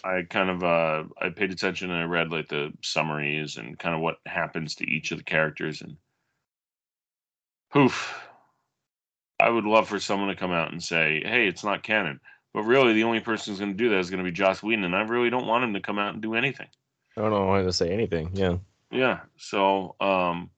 I 0.05 0.23
kind 0.29 0.51
of 0.51 0.63
uh 0.63 1.05
I 1.21 1.31
paid 1.31 1.51
attention 1.51 1.91
and 1.91 1.99
I 1.99 2.05
read 2.05 2.31
like 2.31 2.49
the 2.49 2.73
summaries 2.83 3.57
and 3.57 3.79
kind 3.79 3.95
of 3.95 4.03
what 4.03 4.19
happens 4.27 4.75
to 4.77 4.89
each 4.89 5.11
of 5.11 5.19
the 5.19 5.25
characters 5.25 5.81
and 5.81 5.97
poof. 7.73 8.21
I 9.41 9.49
would 9.49 9.65
love 9.65 9.89
for 9.89 9.99
someone 9.99 10.29
to 10.29 10.37
come 10.37 10.53
out 10.53 10.71
and 10.71 10.83
say, 10.83 11.23
"Hey, 11.25 11.49
it's 11.49 11.65
not 11.65 11.83
canon." 11.83 12.21
But 12.53 12.63
really, 12.63 12.93
the 12.93 13.05
only 13.05 13.21
person 13.21 13.51
who's 13.53 13.59
going 13.59 13.73
to 13.73 13.77
do 13.77 13.89
that 13.89 13.99
is 13.99 14.11
going 14.11 14.23
to 14.23 14.31
be 14.31 14.37
Joss 14.37 14.63
Whedon, 14.63 14.85
and 14.85 14.95
I 14.95 15.01
really 15.03 15.31
don't 15.31 15.47
want 15.47 15.65
him 15.65 15.75
to 15.75 15.81
come 15.81 15.99
out 15.99 16.13
and 16.13 16.23
do 16.23 16.35
anything. 16.35 16.69
I 17.17 17.23
don't 17.23 17.31
know 17.31 17.47
why 17.47 17.63
to 17.63 17.73
say 17.73 17.91
anything. 17.91 18.31
Yeah. 18.35 18.59
Yeah. 18.93 19.21
So, 19.37 19.97
um, 20.01 20.51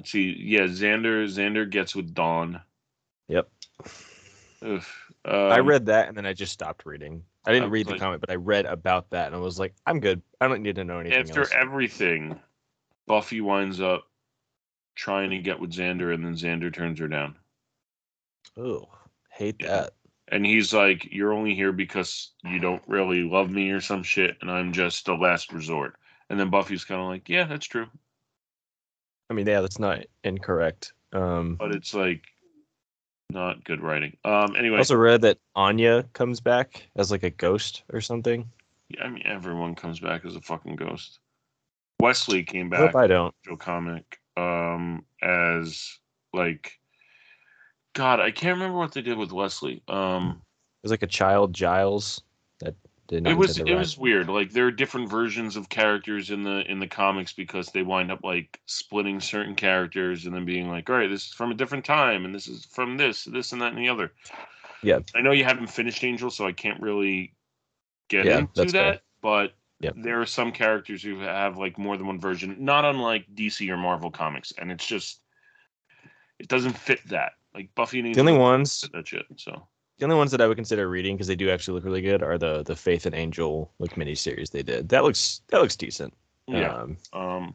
let's 0.00 0.10
see. 0.12 0.34
Yeah, 0.38 0.62
Xander. 0.62 1.24
Xander 1.26 1.68
gets 1.68 1.94
with 1.94 2.14
Dawn. 2.14 2.60
Yep. 3.28 3.50
Oof. 4.64 5.12
I 5.24 5.58
Um, 5.58 5.66
read 5.66 5.86
that 5.86 6.08
and 6.08 6.16
then 6.16 6.24
I 6.26 6.32
just 6.32 6.52
stopped 6.52 6.86
reading. 6.86 7.22
I 7.44 7.52
didn't 7.52 7.68
I 7.68 7.70
read 7.72 7.86
was 7.86 7.88
the 7.88 7.92
like- 7.92 8.00
comic, 8.00 8.20
but 8.20 8.30
I 8.30 8.36
read 8.36 8.64
about 8.66 9.10
that 9.10 9.26
and 9.26 9.34
I 9.36 9.38
was 9.38 9.58
like, 9.58 9.74
I'm 9.86 10.00
good. 10.00 10.22
I 10.40 10.48
don't 10.48 10.62
need 10.62 10.76
to 10.76 10.84
know 10.84 10.98
anything 10.98 11.18
after 11.18 11.40
else. 11.40 11.52
everything. 11.54 12.40
Buffy 13.06 13.40
winds 13.42 13.80
up 13.80 14.04
trying 14.94 15.30
to 15.30 15.38
get 15.38 15.58
with 15.60 15.72
Xander, 15.72 16.12
and 16.14 16.24
then 16.24 16.34
Xander 16.34 16.72
turns 16.72 16.98
her 17.00 17.08
down. 17.08 17.36
Oh, 18.56 18.88
hate 19.30 19.56
Yeah. 19.60 19.68
that. 19.68 19.94
And 20.28 20.44
he's 20.46 20.72
like, 20.72 21.06
You're 21.12 21.32
only 21.32 21.54
here 21.54 21.72
because 21.72 22.32
you 22.44 22.58
don't 22.60 22.82
really 22.86 23.22
love 23.22 23.50
me 23.50 23.70
or 23.70 23.80
some 23.80 24.02
shit, 24.02 24.36
and 24.40 24.50
I'm 24.50 24.72
just 24.72 25.08
a 25.08 25.14
last 25.14 25.52
resort. 25.52 25.96
And 26.28 26.38
then 26.38 26.50
Buffy's 26.50 26.84
kind 26.84 27.00
of 27.00 27.08
like, 27.08 27.28
Yeah, 27.28 27.44
that's 27.44 27.66
true. 27.66 27.86
I 29.30 29.32
mean, 29.32 29.46
yeah, 29.46 29.60
that's 29.60 29.78
not 29.78 30.00
incorrect. 30.24 30.92
Um, 31.12 31.54
But 31.54 31.72
it's 31.72 31.94
like 31.94 32.24
not 33.30 33.64
good 33.64 33.80
writing. 33.80 34.16
Um, 34.24 34.52
I 34.54 34.58
anyway, 34.58 34.78
also 34.78 34.96
read 34.96 35.22
that 35.22 35.38
Anya 35.54 36.02
comes 36.12 36.40
back 36.40 36.88
as 36.96 37.12
like 37.12 37.22
a 37.22 37.30
ghost 37.30 37.84
or 37.92 38.00
something. 38.00 38.50
Yeah, 38.88 39.04
I 39.04 39.08
mean, 39.08 39.22
everyone 39.24 39.76
comes 39.76 40.00
back 40.00 40.24
as 40.24 40.34
a 40.34 40.40
fucking 40.40 40.74
ghost. 40.74 41.20
Wesley 42.00 42.42
came 42.42 42.72
I 42.72 42.76
hope 42.76 42.92
back, 42.92 43.04
I 43.04 43.06
don't. 43.06 43.34
Joe 43.44 43.56
comic, 43.56 44.18
um, 44.36 45.04
as 45.22 45.98
like, 46.32 46.80
God, 47.94 48.18
I 48.18 48.32
can't 48.32 48.54
remember 48.58 48.78
what 48.78 48.92
they 48.92 49.02
did 49.02 49.16
with 49.16 49.32
Wesley. 49.32 49.82
Um, 49.86 50.40
It 50.82 50.84
was 50.84 50.90
like 50.90 51.02
a 51.02 51.06
child 51.06 51.52
Giles 51.52 52.22
that 52.60 52.74
it 53.12 53.36
was 53.36 53.58
it 53.58 53.74
was 53.74 53.98
weird 53.98 54.28
like 54.28 54.50
there 54.52 54.66
are 54.66 54.70
different 54.70 55.08
versions 55.08 55.56
of 55.56 55.68
characters 55.68 56.30
in 56.30 56.42
the 56.44 56.70
in 56.70 56.78
the 56.78 56.86
comics 56.86 57.32
because 57.32 57.68
they 57.68 57.82
wind 57.82 58.10
up 58.10 58.20
like 58.22 58.60
splitting 58.66 59.20
certain 59.20 59.54
characters 59.54 60.26
and 60.26 60.34
then 60.34 60.44
being 60.44 60.68
like 60.68 60.88
all 60.88 60.96
right 60.96 61.10
this 61.10 61.26
is 61.26 61.32
from 61.32 61.50
a 61.50 61.54
different 61.54 61.84
time 61.84 62.24
and 62.24 62.34
this 62.34 62.46
is 62.46 62.64
from 62.66 62.96
this 62.96 63.24
this 63.24 63.52
and 63.52 63.60
that 63.60 63.72
and 63.72 63.78
the 63.78 63.88
other 63.88 64.12
Yeah. 64.82 65.00
i 65.14 65.20
know 65.20 65.32
you 65.32 65.44
haven't 65.44 65.68
finished 65.68 66.04
angel 66.04 66.30
so 66.30 66.46
i 66.46 66.52
can't 66.52 66.80
really 66.80 67.34
get 68.08 68.26
Yeah, 68.26 68.38
into 68.38 68.72
that 68.72 69.02
but 69.22 69.54
there 69.96 70.20
are 70.20 70.26
some 70.26 70.52
characters 70.52 71.02
who 71.02 71.20
have 71.20 71.56
like 71.56 71.78
more 71.78 71.96
than 71.96 72.06
one 72.06 72.20
version, 72.20 72.56
not 72.58 72.84
unlike 72.84 73.26
DC 73.34 73.68
or 73.70 73.76
Marvel 73.76 74.10
comics, 74.10 74.52
and 74.58 74.70
it's 74.70 74.86
just 74.86 75.20
it 76.38 76.48
doesn't 76.48 76.76
fit 76.76 77.00
that. 77.08 77.32
Like 77.54 77.74
Buffy 77.74 78.00
and 78.00 78.14
The 78.14 78.20
only 78.20 78.36
ones, 78.36 78.82
fit 78.82 78.92
that 78.92 79.08
shit. 79.08 79.24
So 79.36 79.66
the 80.00 80.06
only 80.06 80.16
ones 80.16 80.30
that 80.32 80.40
I 80.40 80.46
would 80.46 80.56
consider 80.56 80.88
reading 80.88 81.14
because 81.16 81.26
they 81.28 81.36
do 81.36 81.50
actually 81.50 81.74
look 81.74 81.84
really 81.84 82.00
good 82.00 82.22
are 82.22 82.38
the 82.38 82.62
the 82.62 82.74
Faith 82.74 83.06
and 83.06 83.14
Angel 83.14 83.70
like 83.78 83.94
miniseries 83.96 84.50
they 84.50 84.62
did. 84.62 84.88
That 84.88 85.04
looks 85.04 85.42
that 85.48 85.60
looks 85.60 85.76
decent. 85.76 86.12
yeah. 86.48 86.72
Um, 86.74 86.96
Um, 87.12 87.54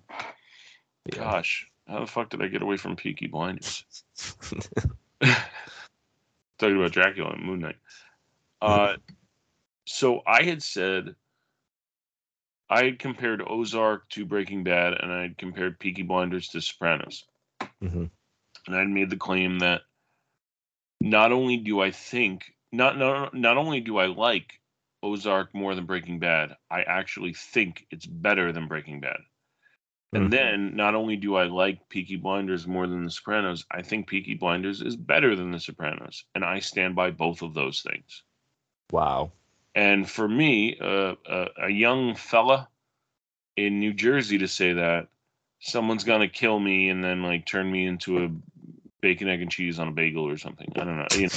yeah. 1.11 1.17
gosh, 1.19 1.67
how 1.87 1.99
the 1.99 2.07
fuck 2.07 2.29
did 2.29 2.41
I 2.41 2.47
get 2.47 2.61
away 2.61 2.77
from 2.77 2.95
Peaky 2.95 3.27
Blinders? 3.27 3.83
Talking 6.57 6.77
about 6.77 6.91
Dracula 6.91 7.31
and 7.31 7.43
Moon 7.43 7.59
Knight. 7.59 7.75
Uh, 8.61 8.95
so 9.85 10.21
I 10.25 10.43
had 10.43 10.63
said 10.63 11.15
I 12.69 12.85
had 12.85 12.99
compared 12.99 13.43
Ozark 13.45 14.07
to 14.09 14.25
Breaking 14.25 14.63
Bad, 14.63 14.93
and 15.01 15.11
I 15.11 15.23
had 15.23 15.37
compared 15.37 15.79
Peaky 15.79 16.03
Blinders 16.03 16.47
to 16.49 16.61
Sopranos, 16.61 17.25
Mhm. 17.81 18.09
and 18.67 18.75
I 18.75 18.79
had 18.79 18.87
made 18.89 19.09
the 19.09 19.17
claim 19.17 19.59
that 19.59 19.81
not 21.05 21.31
only 21.31 21.57
do 21.57 21.79
I 21.81 21.91
think 21.91 22.55
not 22.71 22.97
not 22.97 23.33
not 23.35 23.57
only 23.57 23.79
do 23.79 23.99
I 23.99 24.07
like 24.07 24.59
Ozark 25.03 25.53
more 25.53 25.75
than 25.75 25.85
Breaking 25.85 26.19
Bad, 26.19 26.57
I 26.69 26.81
actually 26.81 27.33
think 27.33 27.85
it's 27.91 28.07
better 28.07 28.51
than 28.51 28.67
Breaking 28.67 28.99
Bad. 29.01 29.19
And 30.15 30.25
Mhm. 30.25 30.31
then 30.31 30.75
not 30.75 30.95
only 30.95 31.15
do 31.15 31.35
I 31.35 31.43
like 31.43 31.89
Peaky 31.89 32.15
Blinders 32.15 32.65
more 32.65 32.87
than 32.87 33.03
The 33.03 33.11
Sopranos, 33.11 33.65
I 33.69 33.83
think 33.83 34.07
Peaky 34.07 34.33
Blinders 34.33 34.81
is 34.81 34.95
better 34.95 35.35
than 35.35 35.51
The 35.51 35.59
Sopranos, 35.59 36.25
and 36.33 36.43
I 36.43 36.59
stand 36.59 36.95
by 36.95 37.11
both 37.11 37.43
of 37.43 37.53
those 37.53 37.83
things. 37.83 38.23
Wow. 38.91 39.31
And 39.75 40.09
for 40.09 40.27
me, 40.27 40.77
uh, 40.79 41.15
a, 41.25 41.47
a 41.65 41.69
young 41.69 42.15
fella 42.15 42.69
in 43.57 43.79
New 43.79 43.93
Jersey 43.93 44.39
to 44.39 44.47
say 44.47 44.73
that 44.73 45.09
someone's 45.59 46.03
gonna 46.03 46.27
kill 46.29 46.59
me 46.59 46.89
and 46.89 47.03
then 47.03 47.23
like 47.23 47.45
turn 47.45 47.71
me 47.71 47.85
into 47.85 48.23
a 48.23 48.29
bacon, 49.05 49.29
egg, 49.29 49.39
and 49.39 49.51
cheese 49.51 49.77
on 49.77 49.87
a 49.87 49.91
bagel 49.91 50.27
or 50.27 50.35
something. 50.35 50.67
I 50.75 50.79
don't 50.83 50.97
know. 50.97 51.05
You 51.15 51.29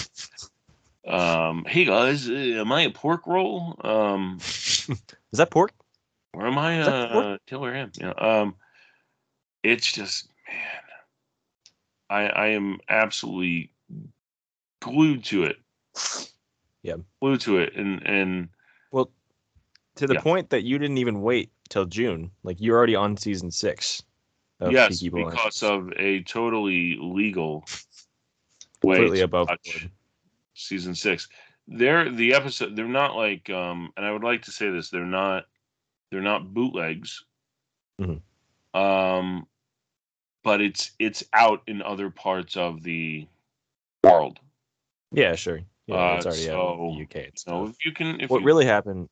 know. 1.05 1.15
Um, 1.15 1.67
hey 1.69 1.85
guys, 1.85 2.27
uh, 2.27 2.33
am 2.33 2.73
I 2.73 2.83
a 2.83 2.91
pork 2.91 3.27
roll? 3.27 3.77
Um, 3.85 4.37
Is 4.41 4.99
that 5.35 5.51
pork? 5.51 5.73
or 6.33 6.47
am 6.47 6.57
I 6.57 6.81
Is 6.81 6.87
that 6.87 7.13
pork? 7.13 7.25
uh, 7.27 7.39
Taylor 7.47 7.75
Ham? 7.75 7.93
Yeah. 8.01 8.13
Um, 8.13 8.55
it's 9.63 9.93
just 9.93 10.31
man, 10.49 10.83
I 12.09 12.29
I 12.29 12.47
am 12.49 12.79
absolutely 12.89 13.71
glued 14.81 15.25
to 15.25 15.45
it. 15.45 15.57
Yeah. 16.83 16.97
glued 17.21 17.43
to 17.43 17.59
it, 17.59 17.75
and 17.77 18.03
and 18.07 18.49
Well, 18.93 19.11
to 19.97 20.07
the 20.07 20.15
Yeah. 20.15 20.21
point 20.23 20.49
that 20.51 20.65
you 20.65 20.79
didn't 20.79 20.99
even 20.99 21.21
wait 21.21 21.51
till 21.69 21.85
June. 21.85 22.31
Like 22.45 22.57
you're 22.61 22.79
already 22.79 22.97
on 22.97 23.19
season 23.19 23.51
six. 23.51 24.03
Yes, 24.61 25.00
because 25.00 25.62
of 25.62 25.93
a 25.97 26.23
totally 26.23 26.97
legal 27.00 27.65
way 28.83 28.97
completely 28.97 29.19
to 29.19 29.25
above 29.25 29.49
watch 29.49 29.88
season 30.55 30.95
six. 30.95 31.29
They're 31.69 32.11
the 32.11 32.35
episode. 32.35 32.75
They're 32.75 32.87
not 32.87 33.15
like, 33.15 33.49
um, 33.50 33.93
and 33.97 34.05
I 34.05 34.11
would 34.11 34.25
like 34.25 34.43
to 34.43 34.50
say 34.50 34.71
this. 34.71 34.91
They're 34.91 35.05
not. 35.05 35.45
They're 36.11 36.23
not 36.23 36.55
bootlegs. 36.55 37.25
Mhm. 38.00 38.23
Um, 38.75 39.47
but 40.43 40.61
it's 40.61 40.93
it's 40.99 41.23
out 41.33 41.62
in 41.67 41.83
other 41.83 42.11
parts 42.11 42.57
of 42.57 42.83
the 42.83 43.27
world. 44.03 44.41
Yeah, 45.12 45.35
sure. 45.35 45.61
Yeah, 45.87 45.97
Uh, 45.97 46.17
it's 46.17 46.27
already 46.27 46.50
out 46.50 46.79
in 46.79 46.97
the 46.97 47.03
UK. 47.03 47.31
So 47.35 47.67
if 47.67 47.85
you 47.85 47.93
can, 47.93 48.21
if 48.21 48.31
what 48.31 48.41
you, 48.41 48.47
really 48.47 48.67
happened 48.67 49.09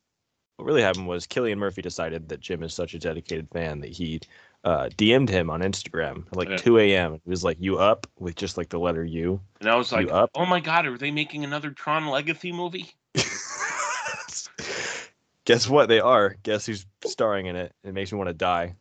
what 0.57 0.65
really 0.65 0.81
happened 0.81 1.07
was 1.07 1.27
Cillian 1.27 1.57
Murphy 1.57 1.81
decided 1.83 2.27
that 2.29 2.39
Jim 2.39 2.63
is 2.63 2.73
such 2.73 2.95
a 2.95 2.99
dedicated 2.99 3.47
fan 3.51 3.79
that 3.79 3.91
he 3.91 4.19
uh, 4.67 4.89
DM'd 4.97 5.29
him 5.29 5.49
on 5.49 5.61
Instagram 5.61 6.27
at 6.27 6.35
like 6.35 6.49
Yeah. 6.49 6.57
2 6.57 6.77
a.m. 6.79 7.21
He 7.23 7.29
was 7.29 7.43
like, 7.43 7.55
"You 7.59 7.77
up?" 7.77 8.05
with 8.19 8.35
just 8.35 8.57
like 8.57 8.67
the 8.69 8.77
letter 8.79 9.03
U. 9.05 9.39
and 9.61 9.69
I 9.69 9.75
was 9.75 9.91
like, 9.93 10.07
you 10.07 10.13
up? 10.13 10.29
oh 10.35 10.45
my 10.45 10.59
god, 10.59 10.85
are 10.85 10.97
they 10.97 11.09
making 11.11 11.43
another 11.45 11.71
Tron 11.71 12.05
Legacy 12.07 12.51
movie? 12.51 12.91
Guess 15.45 15.69
what? 15.69 15.87
They 15.87 16.01
are. 16.01 16.35
Guess 16.43 16.65
who's 16.65 16.85
starring 17.05 17.45
in 17.45 17.55
it? 17.55 17.71
It 17.85 17.93
makes 17.93 18.11
me 18.11 18.17
want 18.17 18.27
to 18.29 18.33
die. 18.33 18.75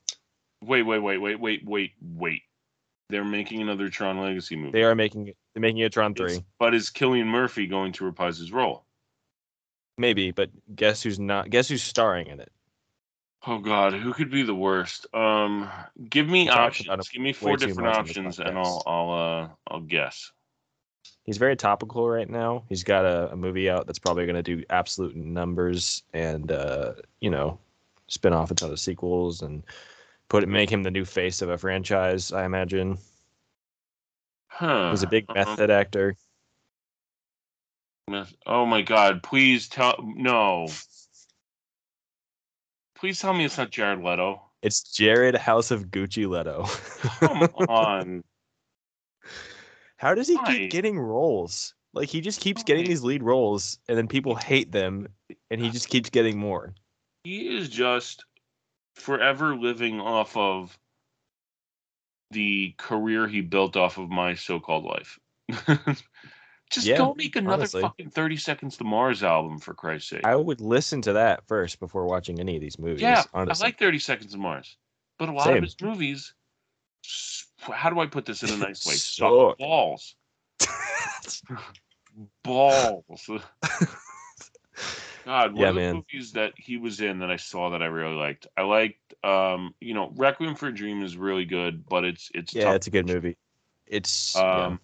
Wait, 0.64 0.82
wait, 0.82 0.98
wait, 0.98 1.18
wait, 1.18 1.38
wait, 1.38 1.64
wait, 1.64 1.92
wait. 2.02 2.42
They're 3.08 3.24
making 3.24 3.62
another 3.62 3.88
Tron 3.88 4.18
Legacy 4.18 4.56
movie. 4.56 4.72
They 4.72 4.82
are 4.82 4.96
making 4.96 5.28
it. 5.28 5.36
They're 5.54 5.60
making 5.60 5.78
it 5.82 5.92
Tron 5.92 6.10
It's- 6.12 6.34
three, 6.38 6.44
But 6.58 6.74
is 6.74 6.90
Cillian 6.90 7.26
Murphy 7.26 7.68
going 7.68 7.92
to 7.92 8.04
reprise 8.04 8.38
his 8.38 8.50
role? 8.52 8.84
maybe. 9.98 10.32
But 10.32 10.50
guess 10.74 11.02
who's 11.04 11.20
not? 11.20 11.48
Guess 11.50 11.68
who's 11.68 11.82
starring 11.84 12.26
in 12.26 12.40
it? 12.40 12.50
Oh 13.48 13.58
God, 13.58 13.94
who 13.94 14.12
could 14.12 14.30
be 14.30 14.42
the 14.42 14.54
worst? 14.54 15.06
Um, 15.14 15.70
give 16.10 16.28
me 16.28 16.48
options. 16.48 17.08
Give 17.08 17.22
me 17.22 17.32
four 17.32 17.56
different 17.56 17.82
much 17.82 17.96
on 17.98 18.06
this 18.06 18.16
options, 18.16 18.38
and. 18.40 18.58
I'll 18.58 18.82
I'll 18.86 19.10
uh 19.10 19.48
I'll 19.68 19.80
guess. 19.80 20.32
He's 21.22 21.38
very 21.38 21.56
topical 21.56 22.08
right 22.08 22.28
now. 22.28 22.64
He's 22.68 22.82
got 22.82 23.04
a, 23.04 23.32
a 23.32 23.36
movie 23.36 23.70
out 23.70 23.86
that's 23.86 23.98
probably 23.98 24.26
going 24.26 24.36
to 24.36 24.42
do 24.42 24.64
absolute 24.70 25.14
numbers 25.14 26.02
and 26.12 26.50
uh, 26.50 26.94
you 27.20 27.30
know, 27.30 27.58
spin 28.08 28.32
off 28.32 28.50
a 28.50 28.54
ton 28.54 28.72
of 28.72 28.80
sequels 28.80 29.42
and 29.42 29.62
put 30.28 30.42
it 30.42 30.48
make 30.48 30.70
him 30.70 30.82
the 30.82 30.90
new 30.90 31.04
face 31.04 31.42
of 31.42 31.48
a 31.48 31.58
franchise. 31.58 32.32
I 32.32 32.44
imagine 32.44 32.98
Huh? 34.48 34.90
he's 34.90 35.02
a 35.02 35.08
big 35.08 35.26
um, 35.28 35.34
method 35.34 35.70
actor. 35.70 36.16
Oh 38.46 38.66
my 38.66 38.82
God! 38.82 39.22
Please 39.22 39.68
tell 39.68 39.96
no. 40.02 40.68
Please 42.98 43.20
tell 43.20 43.34
me 43.34 43.44
it's 43.44 43.58
not 43.58 43.70
Jared 43.70 44.02
Leto. 44.02 44.42
It's 44.62 44.82
Jared 44.82 45.36
House 45.36 45.70
of 45.70 45.88
Gucci 45.88 46.26
Leto. 46.28 46.64
Come 47.20 47.42
on. 47.68 48.24
How 49.98 50.14
does 50.14 50.28
he 50.28 50.36
Why? 50.36 50.44
keep 50.46 50.70
getting 50.70 50.98
roles? 50.98 51.74
Like 51.92 52.08
he 52.08 52.20
just 52.20 52.40
keeps 52.40 52.62
getting 52.62 52.84
these 52.84 53.02
lead 53.02 53.22
roles, 53.22 53.78
and 53.88 53.96
then 53.96 54.08
people 54.08 54.34
hate 54.34 54.72
them, 54.72 55.08
and 55.50 55.60
he 55.60 55.70
just 55.70 55.88
keeps 55.88 56.10
getting 56.10 56.38
more. 56.38 56.74
He 57.24 57.56
is 57.56 57.68
just 57.68 58.24
forever 58.94 59.56
living 59.56 60.00
off 60.00 60.36
of 60.36 60.78
the 62.30 62.74
career 62.76 63.28
he 63.28 63.40
built 63.40 63.76
off 63.76 63.98
of 63.98 64.10
my 64.10 64.34
so-called 64.34 64.84
life. 64.84 65.18
just 66.70 66.88
Yeah, 66.88 66.98
go 66.98 67.14
make 67.14 67.36
another 67.36 67.54
honestly. 67.54 67.82
fucking 67.82 68.10
30 68.10 68.36
Seconds 68.36 68.76
to 68.78 68.84
Mars 68.84 69.22
album 69.22 69.58
for 69.58 69.74
Christ's 69.74 70.10
sake. 70.10 70.24
I 70.24 70.36
would 70.36 70.60
listen 70.60 71.02
to 71.02 71.12
that 71.14 71.46
first 71.46 71.80
before 71.80 72.06
watching 72.06 72.40
any 72.40 72.56
of 72.56 72.60
these 72.60 72.78
movies. 72.78 73.02
yeah, 73.02 73.24
honestly. 73.34 73.64
I 73.64 73.68
like 73.68 73.78
30 73.78 73.98
Seconds 73.98 74.32
to 74.32 74.38
Mars. 74.38 74.76
But 75.18 75.28
a 75.30 75.32
lot 75.32 75.48
Same. 75.48 75.58
of 75.58 75.62
his 75.62 75.76
movies 75.80 76.34
how 77.60 77.90
do 77.90 78.00
I 78.00 78.06
put 78.06 78.26
this 78.26 78.42
in 78.42 78.50
a 78.50 78.56
nice 78.56 78.86
way? 78.86 78.94
Suck. 78.96 79.30
Suck 79.30 79.58
balls. 79.58 80.14
Balls. 82.44 83.30
God, 85.24 85.54
what 85.54 85.62
Yeah, 85.62 85.70
are 85.70 85.72
the 85.72 85.80
man. 85.80 85.94
movies 85.96 86.32
that 86.32 86.52
he 86.56 86.76
was 86.76 87.00
in 87.00 87.18
that 87.18 87.30
I 87.30 87.36
saw 87.36 87.70
that 87.70 87.82
I 87.82 87.86
really 87.86 88.14
liked? 88.14 88.46
I 88.56 88.62
liked, 88.62 89.14
um, 89.24 89.74
you 89.80 89.92
know, 89.94 90.12
Requiem 90.14 90.54
for 90.54 90.68
a 90.68 90.74
Dream 90.74 91.02
is 91.02 91.16
really 91.16 91.44
good, 91.44 91.86
but 91.88 92.04
it's 92.04 92.30
it's 92.32 92.54
yeah, 92.54 92.72
it's 92.74 92.86
a 92.86 92.90
good 92.90 93.06
movie. 93.06 93.36
It's 93.86 94.36
Um, 94.36 94.80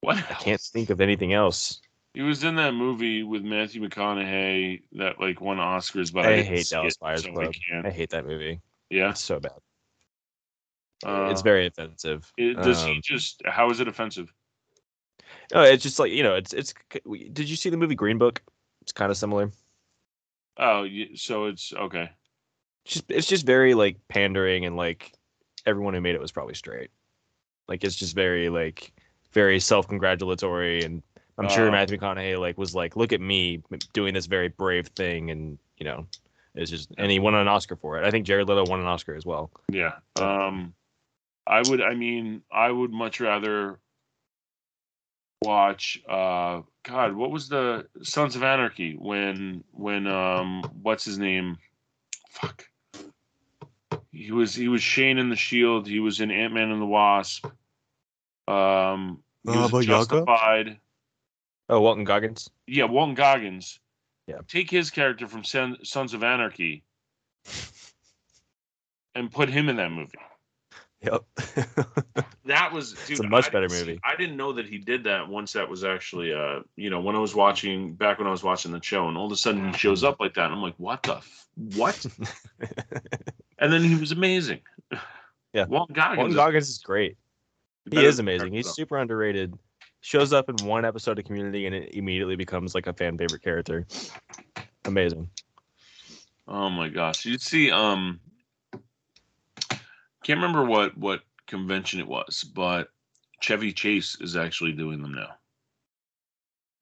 what 0.00 0.16
I 0.16 0.20
can't 0.34 0.60
think 0.60 0.90
of 0.90 1.00
anything 1.00 1.32
else. 1.32 1.80
He 2.14 2.22
was 2.22 2.42
in 2.44 2.56
that 2.56 2.72
movie 2.74 3.22
with 3.22 3.42
Matthew 3.42 3.86
McConaughey 3.86 4.82
that 4.92 5.20
like 5.20 5.40
won 5.40 5.58
Oscars, 5.58 6.12
but 6.12 6.26
I, 6.26 6.34
I 6.38 6.42
hate 6.42 6.68
Dallas 6.68 6.96
Buyers 6.96 7.24
so 7.24 7.32
Club. 7.32 7.52
I 7.84 7.90
hate 7.90 8.10
that 8.10 8.26
movie. 8.26 8.60
Yeah, 8.90 9.10
It's 9.10 9.20
so 9.20 9.38
bad. 9.38 9.52
uh, 11.06 11.28
it's 11.30 11.42
very 11.42 11.66
offensive. 11.66 12.32
it- 12.36 12.54
does 12.62 12.82
he 12.84 12.92
Um, 12.92 13.00
just? 13.02 13.42
How 13.44 13.70
is 13.70 13.80
it 13.80 13.88
offensive? 13.88 14.32
No, 15.52 15.62
it's 15.62 15.82
just 15.82 15.98
like 15.98 16.10
you 16.10 16.22
know, 16.22 16.34
it's 16.34 16.52
it's. 16.52 16.74
Did 17.32 17.48
you 17.48 17.56
see 17.56 17.70
the 17.70 17.76
movie 17.76 17.94
Green 17.94 18.18
Book? 18.18 18.42
It's 18.82 18.92
kind 18.92 19.10
of 19.10 19.16
similar. 19.16 19.50
Oh, 20.56 20.86
so 21.14 21.44
it's 21.46 21.72
okay. 21.72 22.10
It's 22.84 22.94
just 22.94 23.10
it's 23.10 23.26
just 23.26 23.46
very 23.46 23.74
like 23.74 23.96
pandering 24.08 24.64
and 24.64 24.76
like 24.76 25.12
everyone 25.66 25.92
who 25.94 26.00
made 26.00 26.14
it 26.14 26.20
was 26.20 26.32
probably 26.32 26.54
straight. 26.54 26.90
Like 27.68 27.84
it's 27.84 27.94
just 27.94 28.14
very 28.14 28.48
like 28.48 28.92
very 29.38 29.60
self 29.60 29.86
congratulatory 29.86 30.82
and 30.82 31.00
I'm 31.38 31.48
sure 31.48 31.68
Oh. 31.68 31.70
Matthew 31.70 31.96
McConaughey 31.96 32.36
like 32.40 32.58
was 32.58 32.74
like, 32.74 32.96
look 32.96 33.12
at 33.12 33.20
me 33.20 33.62
doing 33.92 34.12
this 34.12 34.26
very 34.26 34.48
brave 34.48 34.88
thing 34.88 35.30
and 35.30 35.56
you 35.76 35.84
know 35.84 36.06
it's 36.56 36.72
just 36.72 36.90
and 36.98 37.08
he 37.08 37.20
won 37.20 37.36
an 37.36 37.46
Oscar 37.46 37.76
for 37.76 37.96
it. 37.96 38.04
I 38.04 38.10
think 38.10 38.26
Jared 38.26 38.48
Leto 38.48 38.64
won 38.68 38.80
an 38.80 38.86
Oscar 38.86 39.14
as 39.14 39.24
well. 39.24 39.52
Yeah. 39.70 39.92
Um, 40.20 40.74
I 41.46 41.62
would. 41.68 41.80
I 41.80 41.94
mean, 41.94 42.42
I 42.50 42.68
would 42.68 42.90
much 42.90 43.20
rather 43.20 43.78
watch. 45.44 46.02
Uh, 46.08 46.62
God, 46.82 47.14
what 47.14 47.30
was 47.30 47.48
the 47.48 47.86
Sons 48.02 48.34
of 48.34 48.42
Anarchy 48.42 48.96
when 48.98 49.62
when 49.70 50.08
um 50.08 50.62
what's 50.82 51.04
his 51.04 51.18
name? 51.18 51.58
Fuck. 52.30 52.64
He 54.10 54.32
was 54.32 54.52
he 54.52 54.66
was 54.66 54.82
Shane 54.82 55.18
in 55.18 55.30
the 55.30 55.36
Shield. 55.36 55.86
He 55.86 56.00
was 56.00 56.20
in 56.20 56.32
Ant 56.32 56.54
Man 56.54 56.72
and 56.72 56.82
the 56.82 56.86
Wasp. 56.86 57.46
Um, 58.48 59.22
he 59.44 59.50
was 59.50 59.70
Baba 59.70 59.76
in 59.78 59.82
Yaga? 59.88 60.04
Justified. 60.04 60.80
Oh, 61.68 61.80
Walton 61.80 62.04
Goggins. 62.04 62.48
Yeah, 62.66 62.84
Walton 62.84 63.14
Goggins. 63.14 63.78
Yeah. 64.26 64.38
Take 64.48 64.70
his 64.70 64.90
character 64.90 65.26
from 65.26 65.44
Son- 65.44 65.78
Sons 65.84 66.14
of 66.14 66.22
Anarchy 66.22 66.82
and 69.14 69.30
put 69.30 69.48
him 69.48 69.68
in 69.68 69.76
that 69.76 69.90
movie. 69.92 70.18
Yep. 71.02 71.24
That 72.44 72.72
was 72.72 72.94
dude, 73.06 73.20
a 73.20 73.28
much 73.28 73.48
I 73.48 73.50
better 73.50 73.66
didn't 73.68 73.80
see- 73.80 73.86
movie. 73.88 74.00
I 74.02 74.16
didn't 74.16 74.38
know 74.38 74.54
that 74.54 74.64
he 74.66 74.78
did 74.78 75.04
that 75.04 75.28
once 75.28 75.52
that 75.52 75.68
was 75.68 75.84
actually 75.84 76.32
uh 76.32 76.60
you 76.76 76.88
know 76.88 76.98
when 77.02 77.14
I 77.14 77.18
was 77.18 77.34
watching 77.34 77.92
back 77.92 78.16
when 78.18 78.26
I 78.26 78.30
was 78.30 78.42
watching 78.42 78.72
the 78.72 78.80
show 78.82 79.06
and 79.06 79.18
all 79.18 79.26
of 79.26 79.32
a 79.32 79.36
sudden 79.36 79.66
he 79.70 79.76
shows 79.78 80.02
up 80.02 80.16
like 80.18 80.32
that 80.34 80.46
and 80.46 80.54
I'm 80.54 80.62
like 80.62 80.72
what 80.78 81.02
the 81.02 81.16
f- 81.16 81.46
what 81.76 82.06
and 83.58 83.70
then 83.70 83.84
he 83.84 83.96
was 83.96 84.12
amazing. 84.12 84.60
Yeah. 85.52 85.66
Walton 85.66 85.92
Goggins. 85.94 86.16
Walton 86.16 86.30
is 86.30 86.36
Goggins 86.36 86.68
is 86.70 86.78
great. 86.78 87.18
He 87.90 88.04
is 88.04 88.18
amazing. 88.18 88.52
He's 88.52 88.68
super 88.68 88.98
underrated. 88.98 89.58
Shows 90.00 90.32
up 90.32 90.48
in 90.48 90.56
one 90.66 90.84
episode 90.84 91.18
of 91.18 91.24
Community 91.24 91.66
and 91.66 91.74
it 91.74 91.94
immediately 91.94 92.36
becomes 92.36 92.74
like 92.74 92.86
a 92.86 92.92
fan 92.92 93.18
favorite 93.18 93.42
character. 93.42 93.86
Amazing. 94.84 95.28
Oh 96.46 96.70
my 96.70 96.88
gosh. 96.88 97.24
You 97.26 97.38
see, 97.38 97.70
um 97.70 98.20
can't 100.28 100.40
remember 100.40 100.64
what 100.64 100.96
what 100.96 101.22
convention 101.46 102.00
it 102.00 102.06
was, 102.06 102.44
but 102.54 102.90
Chevy 103.40 103.72
Chase 103.72 104.16
is 104.20 104.36
actually 104.36 104.72
doing 104.72 105.00
them 105.02 105.14
now. 105.14 105.36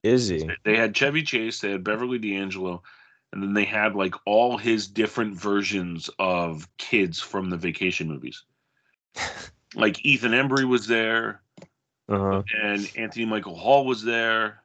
Is 0.03 0.27
he? 0.27 0.49
They 0.63 0.75
had 0.75 0.95
Chevy 0.95 1.23
Chase, 1.23 1.59
they 1.59 1.71
had 1.71 1.83
Beverly 1.83 2.19
D'Angelo, 2.19 2.83
and 3.31 3.41
then 3.41 3.53
they 3.53 3.65
had 3.65 3.95
like 3.95 4.15
all 4.25 4.57
his 4.57 4.87
different 4.87 5.35
versions 5.35 6.09
of 6.19 6.67
kids 6.77 7.19
from 7.19 7.49
the 7.49 7.57
vacation 7.57 8.07
movies. 8.07 8.43
like 9.77 10.03
Ethan 10.05 10.31
Embry 10.33 10.65
was 10.67 10.87
there, 10.87 11.41
Uh-huh. 12.09 12.43
and 12.61 12.91
Anthony 12.97 13.25
Michael 13.25 13.55
Hall 13.55 13.85
was 13.85 14.03
there. 14.03 14.63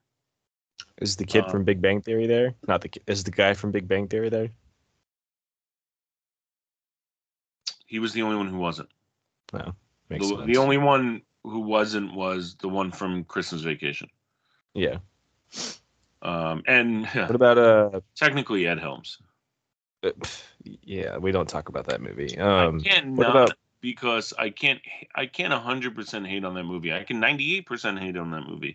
Is 1.01 1.17
the 1.17 1.25
kid 1.25 1.45
Uh, 1.45 1.51
from 1.51 1.65
Big 1.65 1.81
Bang 1.81 2.01
Theory 2.01 2.27
there? 2.27 2.55
Not 2.67 2.81
the 2.81 2.91
is 3.07 3.25
the 3.25 3.31
guy 3.31 3.55
from 3.55 3.71
Big 3.73 3.87
Bang 3.89 4.09
Theory 4.09 4.29
there? 4.29 4.51
He 7.87 7.99
was 7.99 8.13
the 8.13 8.23
only 8.23 8.37
one 8.37 8.49
who 8.49 8.59
wasn't. 8.59 8.89
No, 9.53 9.75
makes 10.09 10.27
The, 10.29 10.37
sense. 10.37 10.47
the 10.47 10.57
only 10.57 10.79
one 10.79 11.23
who 11.45 11.61
wasn't 11.61 12.15
was 12.15 12.55
the 12.57 12.69
one 12.69 12.91
from 12.91 13.25
Christmas 13.25 13.63
Vacation. 13.63 14.09
yeah. 14.75 14.99
Um, 16.23 16.63
and 16.67 17.05
What 17.15 17.35
about 17.35 17.59
uh? 17.59 18.01
technically 18.15 18.67
Ed 18.69 18.79
Helms. 18.79 19.19
uh, 20.05 20.13
Yeah, 20.63 21.19
we 21.19 21.33
don't 21.33 21.49
talk 21.49 21.69
about 21.69 21.87
that 21.89 22.01
movie. 22.01 22.39
Um, 22.39 22.81
what 23.17 23.29
about- 23.29 23.53
because 23.83 24.33
I 24.39 24.49
can't 24.49 24.81
I 25.15 25.27
can't 25.27 25.53
hundred 25.53 25.95
percent 25.95 26.27
hate 26.27 26.45
on 26.45 26.55
that 26.55 26.65
movie. 26.65 26.95
I 26.95 27.03
can 27.03 27.21
ninety 27.21 27.57
eight 27.57 27.67
percent 27.67 27.99
hate 27.99 28.17
on 28.17 28.31
that 28.31 28.49
movie. 28.49 28.75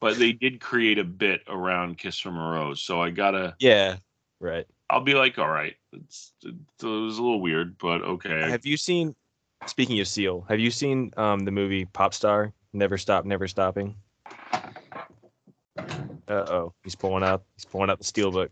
But 0.00 0.18
they 0.18 0.32
did 0.32 0.60
create 0.60 0.98
a 0.98 1.04
bit 1.04 1.42
around 1.46 1.98
Kiss 1.98 2.18
from 2.18 2.38
a 2.38 2.50
Rose, 2.52 2.80
so 2.80 3.02
I 3.02 3.10
gotta. 3.10 3.54
yeah, 3.58 3.96
right. 4.38 4.66
I'll 4.88 5.02
be 5.02 5.14
like, 5.14 5.38
all 5.38 5.50
right, 5.50 5.74
it's, 5.92 6.32
it 6.42 6.54
was 6.82 7.18
a 7.18 7.22
little 7.22 7.42
weird, 7.42 7.76
but 7.76 8.00
okay. 8.02 8.48
Have 8.48 8.64
you 8.64 8.78
seen? 8.78 9.14
Speaking 9.66 10.00
of 10.00 10.08
Seal, 10.08 10.46
have 10.48 10.58
you 10.58 10.70
seen 10.70 11.12
um 11.18 11.40
the 11.40 11.50
movie 11.50 11.84
Pop 11.84 12.14
Star? 12.14 12.54
Never 12.72 12.96
Stop, 12.96 13.26
Never 13.26 13.46
Stopping. 13.46 13.94
Uh 15.76 15.82
oh, 16.28 16.72
he's 16.84 16.94
pulling 16.94 17.24
out. 17.24 17.42
He's 17.56 17.66
pulling 17.66 17.90
out 17.90 17.98
the 17.98 18.04
steelbook. 18.04 18.48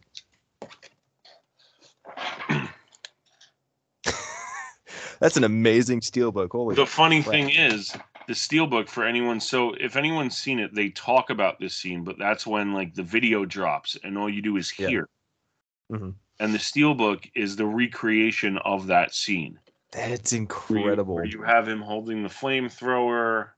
That's 5.20 5.36
an 5.36 5.44
amazing 5.44 6.00
steelbook. 6.00 6.50
Holy. 6.52 6.74
The 6.74 6.86
funny 6.86 7.22
crap. 7.22 7.32
thing 7.32 7.50
is, 7.50 7.92
the 8.26 8.34
Steelbook 8.34 8.88
for 8.88 9.04
anyone. 9.04 9.40
So 9.40 9.72
if 9.80 9.96
anyone's 9.96 10.36
seen 10.36 10.58
it, 10.58 10.74
they 10.74 10.90
talk 10.90 11.30
about 11.30 11.58
this 11.58 11.74
scene, 11.74 12.04
but 12.04 12.18
that's 12.18 12.46
when 12.46 12.72
like 12.74 12.94
the 12.94 13.02
video 13.02 13.44
drops 13.44 13.96
and 14.04 14.18
all 14.18 14.28
you 14.28 14.42
do 14.42 14.56
is 14.58 14.72
Yeah. 14.78 14.88
hear. 14.88 15.08
Mhm. 15.90 16.14
And 16.38 16.54
the 16.54 16.58
Steelbook 16.58 17.30
is 17.34 17.56
the 17.56 17.66
recreation 17.66 18.58
of 18.58 18.86
that 18.88 19.14
scene. 19.14 19.58
That's 19.90 20.32
where 20.32 20.38
you- 20.38 20.42
incredible. 20.42 21.14
Where 21.14 21.24
you 21.24 21.42
have 21.42 21.66
him 21.66 21.80
holding 21.80 22.22
the 22.22 22.28
flamethrower. 22.28 23.50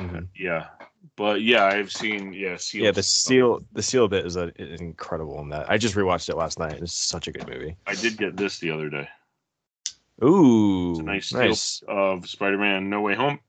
Mhm. 0.00 0.28
Yeah, 0.34 0.68
but 1.16 1.42
yeah, 1.42 1.66
I've 1.66 1.92
seen 1.92 2.32
yeah. 2.32 2.56
Seal 2.56 2.84
Yeah, 2.84 2.90
the 2.90 3.02
seal, 3.02 3.60
the 3.72 3.82
seal 3.82 4.08
bit 4.08 4.26
is, 4.26 4.36
a, 4.36 4.50
is 4.60 4.80
incredible 4.80 5.38
in 5.40 5.50
that. 5.50 5.70
I 5.70 5.78
just 5.78 5.94
rewatched 5.94 6.28
it 6.30 6.36
last 6.36 6.58
night. 6.58 6.72
It's 6.82 6.92
such 6.92 7.28
a 7.28 7.32
good 7.32 7.46
movie. 7.48 7.76
I 7.86 7.94
did 7.94 8.16
get 8.16 8.36
this 8.36 8.58
the 8.58 8.70
other 8.70 8.88
day. 8.90 9.08
Ooh, 10.22 10.90
It's 10.90 11.00
a 11.00 11.02
nice 11.02 11.32
nice. 11.32 11.82
of 11.88 12.28
Spider-Man: 12.28 12.90
No 12.90 13.00
Way 13.00 13.14
Home. 13.14 13.40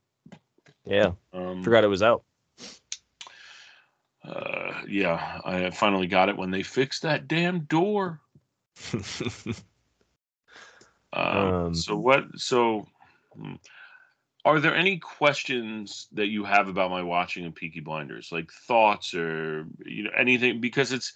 Yeah, 0.86 1.12
Um, 1.34 1.64
forgot 1.64 1.84
it 1.84 1.88
was 1.88 2.02
out. 2.02 2.24
Uh, 4.24 4.82
yeah, 4.88 5.42
I 5.44 5.70
finally 5.72 6.08
got 6.08 6.30
it 6.30 6.38
when 6.38 6.52
they 6.52 6.64
fixed 6.64 7.02
that 7.04 7.28
damn 7.28 7.62
door. 7.62 8.20
Um, 8.94 9.04
Um, 11.14 11.76
so 11.76 11.98
what? 11.98 12.24
So, 12.38 12.88
hmm, 13.36 13.56
are 14.46 14.60
there 14.60 14.76
any 14.76 14.98
questions 14.98 16.08
that 16.14 16.28
you 16.28 16.46
have 16.46 16.68
about 16.70 16.90
my 16.90 17.04
watching 17.04 17.46
of 17.46 17.54
Peaky 17.54 17.82
Blinders, 17.82 18.32
like 18.32 18.52
thoughts 18.52 19.14
or 19.14 19.66
you 19.86 20.04
know 20.04 20.12
anything? 20.18 20.62
Because 20.62 20.92
it's. 20.94 21.14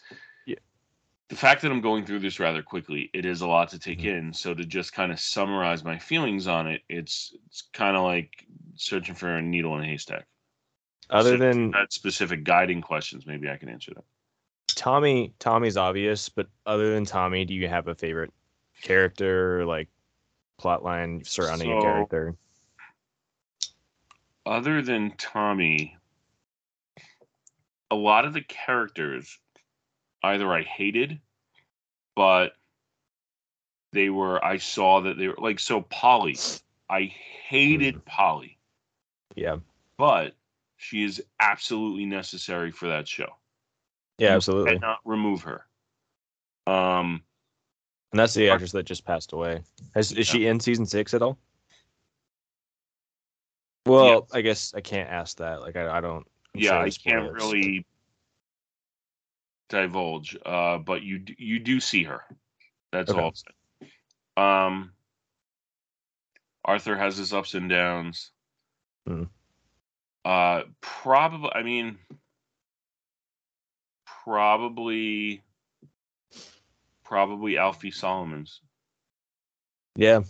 The 1.29 1.35
fact 1.35 1.61
that 1.61 1.71
I'm 1.71 1.81
going 1.81 2.05
through 2.05 2.19
this 2.19 2.39
rather 2.39 2.61
quickly. 2.61 3.09
It 3.13 3.25
is 3.25 3.41
a 3.41 3.47
lot 3.47 3.69
to 3.69 3.79
take 3.79 3.99
Mhm. 3.99 4.17
in. 4.17 4.33
So 4.33 4.53
to 4.53 4.63
just 4.63 4.93
kind 4.93 5.11
of 5.11 5.19
summarize 5.19 5.83
my 5.83 5.97
feelings 5.97 6.47
on 6.47 6.67
it, 6.67 6.83
it's 6.87 7.35
it's 7.47 7.63
kind 7.73 7.97
of 7.97 8.03
like 8.03 8.45
searching 8.75 9.15
for 9.15 9.29
a 9.29 9.41
needle 9.41 9.75
in 9.77 9.83
a 9.83 9.87
haystack. 9.87 10.27
Other 11.09 11.31
So 11.31 11.37
than 11.37 11.71
that 11.71 11.93
specific 11.93 12.43
guiding 12.43 12.81
questions, 12.81 13.25
maybe 13.25 13.49
I 13.49 13.57
can 13.57 13.69
answer 13.69 13.93
that. 13.95 14.03
Tommy, 14.67 15.33
Tommy's 15.39 15.77
obvious, 15.77 16.29
but 16.29 16.47
other 16.65 16.93
than 16.93 17.05
Tommy, 17.05 17.45
do 17.45 17.53
you 17.53 17.67
have 17.67 17.87
a 17.87 17.95
favorite 17.95 18.33
character, 18.81 19.65
like 19.65 19.87
plot 20.57 20.83
line 20.83 21.23
surrounding 21.23 21.71
a 21.71 21.81
character? 21.81 22.35
other 24.45 24.81
than 24.81 25.11
Tommy, 25.17 25.97
a 27.89 27.95
lot 27.95 28.25
of 28.25 28.33
the 28.33 28.41
characters 28.41 29.39
either 30.25 30.51
I 30.51 30.63
hated, 30.63 31.19
but 32.15 32.53
they 33.93 34.09
were 34.09 34.43
I 34.43 34.57
saw 34.57 35.01
that 35.01 35.17
they 35.17 35.27
were 35.27 35.37
like 35.37 35.59
so 35.59 35.81
Polly. 35.81 36.37
I 36.89 37.03
hated 37.47 38.03
Polly, 38.05 38.57
Yeah, 39.35 39.57
but 39.97 40.33
she 40.77 41.03
is 41.03 41.23
absolutely 41.39 42.05
necessary 42.05 42.71
for 42.71 42.87
that 42.87 43.07
show. 43.07 43.37
yeah, 44.17 44.29
You 44.29 44.35
absolutely. 44.35 44.73
Cannot 44.75 44.99
remove 45.05 45.41
her. 45.43 45.65
Um, 46.67 47.23
And 48.11 48.19
that's 48.19 48.33
the 48.33 48.49
actress 48.49 48.71
that 48.73 48.83
just 48.83 49.05
passed 49.05 49.33
away. 49.33 49.61
Has, 49.93 50.11
is 50.11 50.27
she 50.27 50.47
in 50.47 50.59
season 50.59 50.85
six 50.85 51.13
at 51.13 51.21
all? 51.21 51.37
Well, 53.85 54.27
I 54.33 54.41
guess 54.41 54.73
I 54.73 54.81
can't 54.81 55.09
ask 55.09 55.37
that. 55.37 55.61
Like, 55.61 55.75
I, 55.75 55.97
I 55.97 56.01
don't. 56.01 56.25
I'm 56.55 56.61
yeah, 56.61 56.71
sure 56.71 56.79
I 56.79 56.89
can't 56.89 57.31
really 57.33 57.85
divulge, 59.69 60.37
uh, 60.45 60.77
but 60.77 61.03
you 61.03 61.23
you 61.37 61.59
do 61.59 61.79
see 61.79 62.03
her. 62.03 62.21
That's 62.91 63.11
Okay. 63.11 63.31
all. 64.37 64.65
Um, 64.65 64.91
Arthur 66.63 66.97
has 66.97 67.17
his 67.17 67.33
ups 67.33 67.53
and 67.53 67.69
downs. 67.69 68.31
Hmm. 69.07 69.23
Uh, 70.23 70.63
probably. 70.81 71.51
I 71.53 71.63
mean, 71.63 71.97
probably, 74.23 75.43
probably 77.03 77.57
Alfie 77.57 77.91
Solomons. 77.91 78.61
Yeah, 79.95 80.23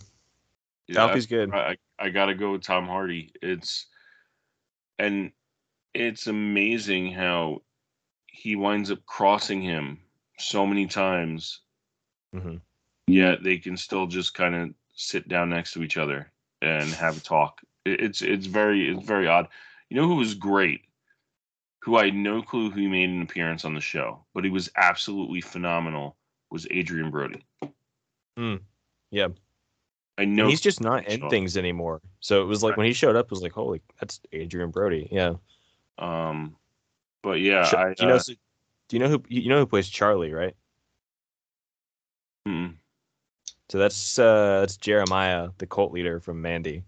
Yeah, 0.86 1.02
Alfie's 1.02 1.26
good. 1.26 1.52
I, 1.52 1.76
I 1.98 2.10
gotta 2.10 2.34
go 2.34 2.52
with 2.52 2.62
Tom 2.62 2.86
Hardy. 2.86 3.32
It's 3.42 3.86
and 4.98 5.32
it's 5.94 6.26
amazing 6.26 7.12
how 7.12 7.62
he 8.36 8.54
winds 8.56 8.90
up 8.90 9.04
crossing 9.06 9.62
him 9.62 9.98
so 10.38 10.66
many 10.66 10.86
times, 10.86 11.60
Mm-hmm. 12.34 12.56
yet 13.06 13.42
they 13.42 13.56
can 13.56 13.76
still 13.76 14.06
just 14.06 14.34
kind 14.34 14.54
of 14.54 14.74
sit 14.94 15.26
down 15.26 15.48
next 15.48 15.72
to 15.72 15.82
each 15.82 15.96
other 15.96 16.30
and 16.60 16.90
have 16.90 17.16
a 17.16 17.20
talk. 17.20 17.62
It's 17.86 18.20
it's 18.20 18.46
very 18.46 18.90
it's 18.90 19.06
very 19.06 19.26
odd. 19.26 19.48
You 19.88 19.96
know 19.96 20.06
who 20.06 20.16
was 20.16 20.34
great? 20.34 20.82
Who 21.82 21.96
I 21.96 22.06
had 22.06 22.14
no 22.14 22.42
clue 22.42 22.70
who 22.70 22.88
made 22.88 23.08
an 23.08 23.22
appearance 23.22 23.64
on 23.64 23.74
the 23.74 23.80
show, 23.80 24.24
but 24.34 24.44
he 24.44 24.50
was 24.50 24.68
absolutely 24.76 25.40
phenomenal. 25.40 26.16
Was 26.50 26.66
Adrien 26.66 27.10
Brody? 27.10 27.42
Yeah. 29.10 29.28
I 30.18 30.22
And 30.22 30.36
know 30.36 30.48
he's 30.48 30.60
just 30.60 30.80
not 30.80 31.06
in 31.08 31.30
things 31.30 31.56
anymore. 31.56 32.02
So 32.20 32.42
it 32.42 32.46
was 32.46 32.62
like 32.62 32.76
when 32.76 32.86
he 32.86 32.92
showed 32.92 33.16
up, 33.16 33.26
it 33.26 33.30
was 33.30 33.42
like, 33.42 33.52
holy, 33.52 33.80
that's 34.00 34.20
Adrien 34.34 34.70
Brody. 34.70 35.08
Yeah. 35.10 35.34
Um, 35.98 36.56
but 37.26 37.40
yeah, 37.40 37.64
Sh- 37.64 37.74
I, 37.74 37.94
do 37.94 38.02
you 38.04 38.08
know? 38.08 38.14
uh, 38.14 38.18
so- 38.20 38.34
do 38.88 38.96
you 38.96 39.00
know 39.00 39.08
who? 39.08 39.22
You 39.28 39.48
know 39.48 39.58
who 39.58 39.66
plays 39.66 39.88
Charlie, 39.88 40.32
right? 40.32 40.54
mm, 42.46 42.72
So 43.68 43.78
that's 43.78 44.16
uh 44.16 44.60
that's 44.60 44.76
Jeremiah, 44.76 45.48
the 45.58 45.66
cult 45.66 45.90
leader 45.92 46.20
from 46.20 46.40
Mandy. 46.40 46.84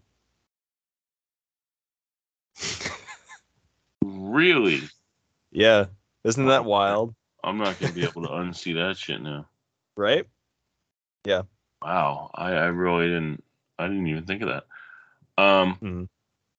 really? 4.05 4.83
Yeah. 5.51 5.87
Isn't 6.23 6.47
that 6.47 6.65
wild? 6.65 7.17
I'm 7.43 7.59
not 7.59 7.81
gonna 7.81 7.93
be 7.93 8.05
able 8.05 8.23
to 8.23 8.29
unsee 8.29 8.75
that 8.75 8.97
shit 8.97 9.21
now. 9.21 9.49
Right? 9.97 10.25
Yeah. 11.25 11.43
Wow, 11.83 12.31
I, 12.35 12.53
I 12.53 12.67
really 12.67 13.07
didn't. 13.09 13.43
I 13.79 13.89
didn't 13.89 14.07
even 14.07 14.25
think 14.25 14.43
of 14.43 14.49
that. 14.49 14.65
Um, 15.43 15.79
Mhm. 15.83 16.09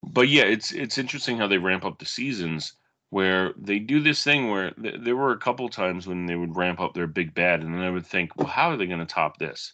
but 0.03 0.27
yeah, 0.27 0.43
it's 0.43 0.73
it's 0.73 0.97
interesting 0.97 1.37
how 1.37 1.47
they 1.47 1.57
ramp 1.57 1.85
up 1.85 1.97
the 1.99 2.05
seasons 2.05 2.73
where 3.09 3.53
they 3.57 3.79
do 3.79 3.99
this 3.99 4.23
thing 4.23 4.49
where 4.49 4.71
th- 4.71 5.01
there 5.01 5.15
were 5.15 5.31
a 5.31 5.37
couple 5.37 5.67
times 5.69 6.07
when 6.07 6.25
they 6.25 6.35
would 6.35 6.55
ramp 6.55 6.79
up 6.79 6.93
their 6.93 7.07
big 7.07 7.33
bad, 7.33 7.63
and 7.63 7.73
then 7.73 7.81
I 7.81 7.89
would 7.89 8.05
think, 8.05 8.35
well, 8.35 8.47
how 8.47 8.69
are 8.69 8.77
they 8.77 8.85
going 8.85 8.99
to 8.99 9.05
top 9.05 9.37
this? 9.37 9.73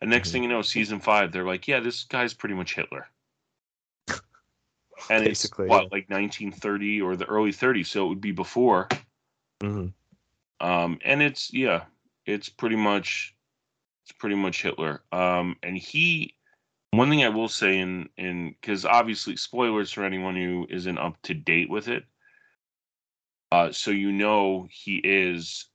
And 0.00 0.10
next 0.10 0.28
Mhm. 0.28 0.32
thing 0.32 0.42
you 0.42 0.48
know, 0.48 0.62
season 0.62 1.00
five, 1.00 1.32
they're 1.32 1.46
like, 1.46 1.68
yeah, 1.68 1.80
this 1.80 2.04
guy's 2.04 2.34
pretty 2.34 2.54
much 2.54 2.74
Hitler. 2.74 3.08
And 5.10 5.24
Basically, 5.24 5.66
it's 5.66 5.70
what 5.70 5.92
like 5.92 6.08
1930 6.10 7.00
or 7.00 7.16
the 7.16 7.26
early 7.26 7.52
30s, 7.52 7.86
so 7.88 8.06
it 8.06 8.08
would 8.08 8.20
be 8.20 8.32
before. 8.32 8.88
Mhm. 9.60 9.92
Um, 10.60 10.98
and 11.04 11.22
it's 11.22 11.52
yeah, 11.52 11.84
it's 12.26 12.48
pretty 12.48 12.76
much 12.76 13.34
it's 14.04 14.12
pretty 14.12 14.36
much 14.36 14.62
Hitler. 14.62 15.02
Um, 15.12 15.56
and 15.62 15.76
he 15.76 16.36
one 16.92 17.10
thing 17.10 17.24
I 17.24 17.28
will 17.28 17.48
say 17.48 17.78
in 17.78 18.08
in 18.16 18.50
because 18.60 18.84
obviously 18.84 19.36
spoilers 19.36 19.92
for 19.92 20.04
anyone 20.04 20.36
who 20.36 20.66
isn't 20.70 20.98
up 20.98 21.20
to 21.22 21.34
date 21.34 21.68
with 21.70 21.88
it. 21.88 22.04
Uh, 23.54 23.70
so 23.70 23.92
you 23.92 24.10
know 24.10 24.66
he 24.68 24.96
is 24.96 25.66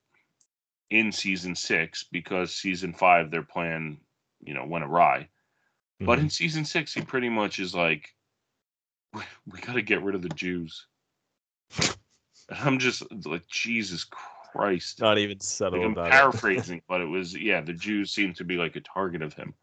in 0.89 1.13
season 1.13 1.55
six 1.55 2.03
because 2.11 2.53
season 2.53 2.91
five 2.91 3.31
their 3.31 3.41
plan 3.41 3.97
you 4.41 4.53
know 4.53 4.65
went 4.65 4.83
awry. 4.83 5.29
But 6.01 6.19
Mhm. 6.19 6.23
in 6.23 6.29
season 6.29 6.65
six 6.65 6.93
he 6.93 7.01
pretty 7.01 7.29
much 7.29 7.57
is 7.57 7.73
like, 7.73 8.13
we, 9.13 9.21
we 9.49 9.59
got 9.61 9.73
to 9.73 9.81
get 9.81 10.03
rid 10.03 10.15
of 10.15 10.21
the 10.21 10.27
Jews. 10.27 10.87
And 12.49 12.59
I'm 12.59 12.79
just 12.79 13.01
like 13.25 13.47
Jesus 13.47 14.03
Christ. 14.03 14.99
not 14.99 15.17
even 15.17 15.39
subtle 15.39 15.79
Like, 15.79 15.85
I'm 15.85 15.91
about 15.93 16.07
it. 16.07 16.11
paraphrasing, 16.11 16.81
but 16.85 16.99
it 16.99 17.05
was 17.05 17.33
yeah, 17.33 17.61
the 17.61 17.71
Jews 17.71 18.11
seem 18.11 18.33
to 18.33 18.43
be 18.43 18.57
like 18.57 18.75
a 18.75 18.81
target 18.81 19.21
of 19.21 19.33
him. 19.33 19.53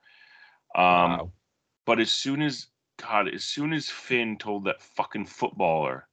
Um, 0.74 0.84
wow. 0.84 1.32
but 1.84 2.00
as 2.00 2.12
soon 2.12 2.40
as 2.40 2.68
God, 2.96 3.28
as 3.28 3.44
soon 3.44 3.74
as 3.74 3.90
Finn 3.90 4.38
told 4.38 4.64
that 4.64 4.80
fucking 4.80 5.26
footballer, 5.26 6.08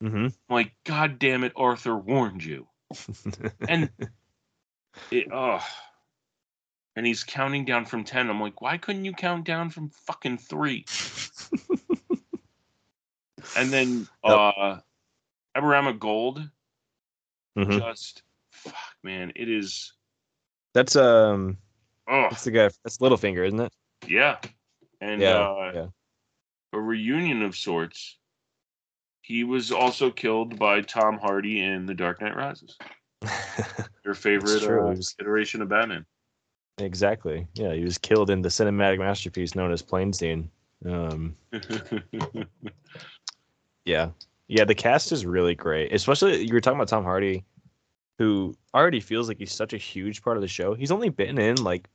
hmm 0.00 0.26
I'm 0.26 0.32
like, 0.48 0.72
God 0.84 1.18
damn 1.18 1.44
it, 1.44 1.52
Arthur 1.56 1.96
warned 1.96 2.44
you. 2.44 2.66
And 3.68 3.90
it, 5.12 5.28
oh, 5.32 5.60
and 6.96 7.06
he's 7.06 7.22
counting 7.24 7.64
down 7.64 7.84
from 7.84 8.04
ten. 8.04 8.28
I'm 8.28 8.40
like, 8.40 8.60
why 8.60 8.78
couldn't 8.78 9.04
you 9.04 9.12
count 9.12 9.44
down 9.44 9.70
from 9.70 9.90
fucking 9.90 10.38
three? 10.38 10.84
And 13.56 13.72
then 13.72 14.08
Yep. 14.24 14.38
uh, 14.38 14.76
Aberama 15.56 15.98
Gold, 15.98 16.42
Mhm. 17.56 17.78
just 17.78 18.22
fuck, 18.50 18.74
man, 19.02 19.32
it 19.36 19.48
is. 19.48 19.92
That's 20.74 20.96
um, 20.96 21.58
Oh, 22.08 22.28
that's 22.30 22.44
the 22.44 22.50
guy. 22.50 22.70
That's 22.84 22.98
Littlefinger, 22.98 23.46
isn't 23.46 23.60
it? 23.60 23.72
yeah, 24.06 24.38
and 25.00 25.20
yeah, 25.20 25.38
uh, 25.38 25.70
yeah. 25.74 25.86
a 26.72 26.80
reunion 26.80 27.42
of 27.42 27.56
sorts. 27.56 28.16
He 29.22 29.44
was 29.44 29.70
also 29.70 30.10
killed 30.10 30.58
by 30.58 30.80
Tom 30.80 31.18
Hardy 31.18 31.62
in 31.62 31.86
The 31.86 31.94
Dark 31.94 32.20
Knight 32.20 32.36
Rises. 32.36 32.76
Your 34.04 34.14
favorite 34.14 34.62
uh, 34.62 34.94
iteration 35.20 35.62
of 35.62 35.68
Batman. 35.68 36.06
exactly. 36.78 37.46
Yeah, 37.54 37.74
he 37.74 37.84
was 37.84 37.98
killed 37.98 38.30
in 38.30 38.42
the 38.42 38.48
cinematic 38.48 38.98
masterpiece 38.98 39.54
known 39.54 39.72
as 39.72 39.82
Plane 39.82 40.12
Scene. 40.12 40.50
Um, 40.86 41.36
yeah, 43.84 44.10
yeah. 44.48 44.64
The 44.64 44.74
cast 44.74 45.12
is 45.12 45.26
really 45.26 45.54
great. 45.54 45.92
Especially 45.92 46.46
you 46.46 46.54
were 46.54 46.60
talking 46.60 46.78
about 46.78 46.88
Tom 46.88 47.04
Hardy, 47.04 47.44
who 48.18 48.56
already 48.74 49.00
feels 49.00 49.28
like 49.28 49.38
he's 49.38 49.52
such 49.52 49.74
a 49.74 49.78
huge 49.78 50.22
part 50.22 50.38
of 50.38 50.40
the 50.40 50.48
show. 50.48 50.74
He's 50.74 50.90
only 50.90 51.10
been 51.10 51.38
in 51.38 51.62
like 51.62 51.88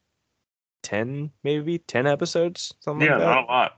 ten, 0.83 1.31
maybe 1.43 1.79
ten 1.79 2.05
episodes, 2.05 2.75
something 2.79 3.07
yeah, 3.07 3.17
like 3.17 3.25
not 3.25 3.43
a 3.43 3.47
lot. 3.47 3.77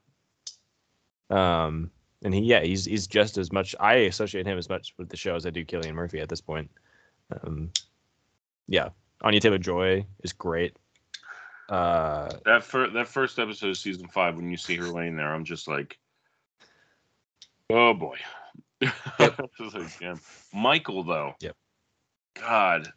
Um, 1.29 1.91
and 2.23 2.33
he, 2.33 2.41
yeah, 2.41 2.61
he's 2.61 2.85
he's 2.85 3.07
just 3.07 3.37
as 3.37 3.51
much. 3.51 3.75
I 3.79 3.95
associate 3.95 4.45
him 4.45 4.57
as 4.57 4.69
much 4.69 4.93
with 4.97 5.09
the 5.09 5.17
show 5.17 5.35
as 5.35 5.45
I 5.45 5.49
do 5.49 5.65
Cillian 5.65 5.93
Murphy 5.93 6.19
at 6.19 6.29
this 6.29 6.41
point. 6.41 6.69
Um, 7.43 7.71
yeah, 8.67 8.89
Anya 9.21 9.39
Taylor 9.39 9.57
Joy 9.57 10.05
is 10.23 10.33
great. 10.33 10.75
Uh, 11.69 12.29
That 12.45 12.63
first 12.63 12.93
that 12.93 13.07
first 13.07 13.39
episode 13.39 13.69
of 13.69 13.77
season 13.77 14.07
five, 14.07 14.35
when 14.35 14.49
you 14.49 14.57
see 14.57 14.75
her 14.77 14.87
laying 14.87 15.15
there, 15.17 15.33
I'm 15.33 15.43
just 15.45 15.67
like, 15.67 15.97
oh 17.69 17.93
boy. 17.93 18.17
Like, 19.19 19.99
yeah. 19.99 20.15
Michael 20.53 21.03
though. 21.03 21.33
Yep. 21.41 21.55
God, 22.35 22.91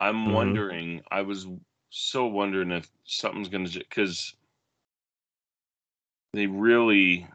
I'm 0.00 0.26
Mhm. 0.26 0.32
wondering. 0.32 1.02
I 1.10 1.22
was 1.22 1.46
so 1.90 2.26
wondering 2.26 2.70
if 2.70 2.88
something's 3.04 3.48
gonna 3.48 3.68
because 3.68 4.34
they 6.32 6.46
really 6.46 7.26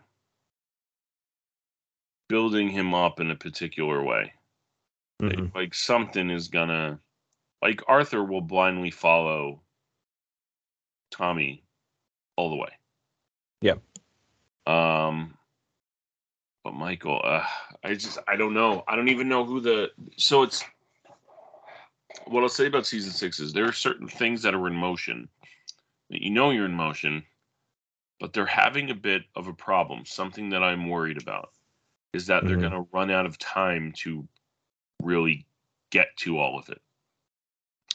building 2.31 2.69
him 2.69 2.93
up 2.93 3.19
in 3.19 3.29
a 3.29 3.35
particular 3.35 4.01
way. 4.01 4.33
They- 5.19 5.35
mhm. 5.35 5.53
like 5.53 5.75
something 5.75 6.29
is 6.29 6.47
gonna 6.47 6.97
like 7.61 7.83
Arthur 7.89 8.23
will 8.23 8.41
blindly 8.41 8.89
follow 8.89 9.61
Tommy 11.11 11.61
all 12.37 12.49
the 12.49 12.55
way. 12.55 12.69
Yep. 13.59 13.81
Um 14.65 15.37
but 16.63 16.73
Michael, 16.73 17.19
uh, 17.21 17.45
I 17.83 17.95
just 17.95 18.17
I 18.27 18.37
don't 18.37 18.53
know. 18.53 18.83
I 18.87 18.95
don't 18.95 19.09
even 19.09 19.27
know 19.27 19.43
who 19.43 19.59
the 19.59 19.91
so 20.15 20.43
it's 20.43 20.63
what 22.27 22.43
I'll 22.43 22.49
say 22.49 22.67
about 22.67 22.85
season 22.87 23.11
six 23.11 23.41
is 23.41 23.51
there 23.51 23.67
are 23.67 23.73
certain 23.73 24.07
things 24.07 24.41
that 24.43 24.55
are 24.55 24.67
in 24.67 24.75
motion 24.75 25.27
that 26.09 26.21
you 26.21 26.29
know 26.29 26.51
you're 26.51 26.65
in 26.65 26.73
motion, 26.73 27.25
but 28.21 28.31
they're 28.31 28.45
having 28.45 28.89
a 28.89 28.95
bit 28.95 29.23
of 29.35 29.47
a 29.47 29.53
problem. 29.53 30.05
Something 30.05 30.49
that 30.51 30.63
I'm 30.63 30.87
worried 30.87 31.21
about 31.21 31.51
is 32.13 32.27
that 32.27 32.45
they're 32.45 32.57
Mhm. 32.57 32.61
gonna 32.61 32.87
run 32.91 33.09
out 33.11 33.25
of 33.25 33.37
time 33.37 33.93
to 33.93 34.27
really 35.01 35.45
get 35.89 36.15
to 36.17 36.37
all 36.37 36.57
of 36.59 36.69
it. 36.69 36.81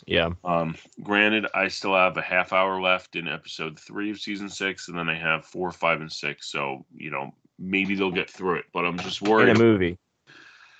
yeah, 0.06 0.30
Um, 0.44 0.76
granted, 1.02 1.46
I 1.54 1.68
still 1.68 1.94
have 1.94 2.16
a 2.16 2.22
half 2.22 2.52
hour 2.52 2.80
left 2.80 3.16
in 3.16 3.26
episode 3.26 3.78
three 3.80 4.10
of 4.10 4.20
season 4.20 4.48
six, 4.48 4.88
and 4.88 4.96
then 4.96 5.08
I 5.08 5.14
have 5.14 5.44
four, 5.46 5.72
five, 5.72 6.00
and 6.00 6.12
six. 6.12 6.48
So 6.48 6.84
you 6.94 7.10
know, 7.10 7.34
maybe 7.58 7.94
they'll 7.94 8.10
get 8.10 8.30
through 8.30 8.56
it. 8.56 8.66
But 8.72 8.84
I'm 8.84 8.98
just 8.98 9.22
in 9.22 9.28
a 9.28 9.30
worried. 9.30 9.58
movie. 9.58 9.98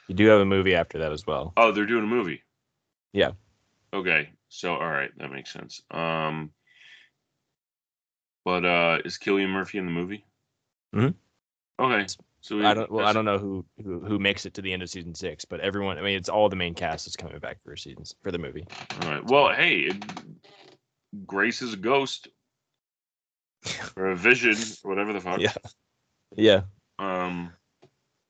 You 0.07 0.15
do 0.15 0.27
have 0.27 0.41
a 0.41 0.45
movie 0.45 0.75
after 0.75 0.99
that 0.99 1.13
as 1.13 1.27
well. 1.27 1.53
Oh, 1.57 1.73
they're 1.73 1.87
doing 1.87 2.05
a 2.05 2.07
movie. 2.07 2.43
Yeah. 3.13 3.33
Okay. 3.93 4.31
So 4.49 4.75
all 4.75 4.89
right, 4.91 5.11
that 5.19 5.33
makes 5.33 5.53
sense. 5.53 5.83
Um, 5.91 6.53
but 8.45 8.65
uh, 8.65 8.99
is 9.05 9.19
Cillian 9.19 9.49
Murphy 9.51 9.79
in 9.79 9.87
the 9.87 9.93
movie? 9.93 10.25
Mhm. 10.95 11.15
Okay. 11.81 12.07
So 12.47 12.65
I 12.65 12.75
don't. 12.75 12.89
Well, 12.89 13.05
I 13.05 13.13
don't 13.13 13.25
know 13.25 13.39
who, 13.39 13.65
who 13.83 13.99
who 13.99 14.21
makes 14.21 14.47
it 14.47 14.55
to 14.55 14.63
the 14.63 14.73
end 14.73 14.81
of 14.81 14.89
season 14.89 15.17
six, 15.17 15.45
but 15.45 15.59
everyone. 15.59 15.99
I 15.99 16.03
mean, 16.03 16.17
it's 16.17 16.29
all 16.29 16.49
the 16.49 16.55
main 16.55 16.75
cast 16.75 17.09
is 17.09 17.17
coming 17.17 17.37
back 17.41 17.59
for 17.65 17.75
seasons 17.75 18.15
for 18.23 18.31
the 18.31 18.39
movie. 18.39 18.65
All 19.03 19.11
right. 19.11 19.25
Well, 19.25 19.53
hey, 19.53 19.79
it, 19.79 19.97
Grace 21.27 21.61
is 21.61 21.73
a 21.73 21.77
ghost 21.77 22.29
or 23.97 24.13
a 24.13 24.17
vision, 24.17 24.55
or 24.85 24.91
whatever 24.91 25.13
the 25.13 25.19
fuck. 25.19 25.41
Yeah. 25.41 25.55
Yeah. 26.37 26.61
Um. 27.01 27.53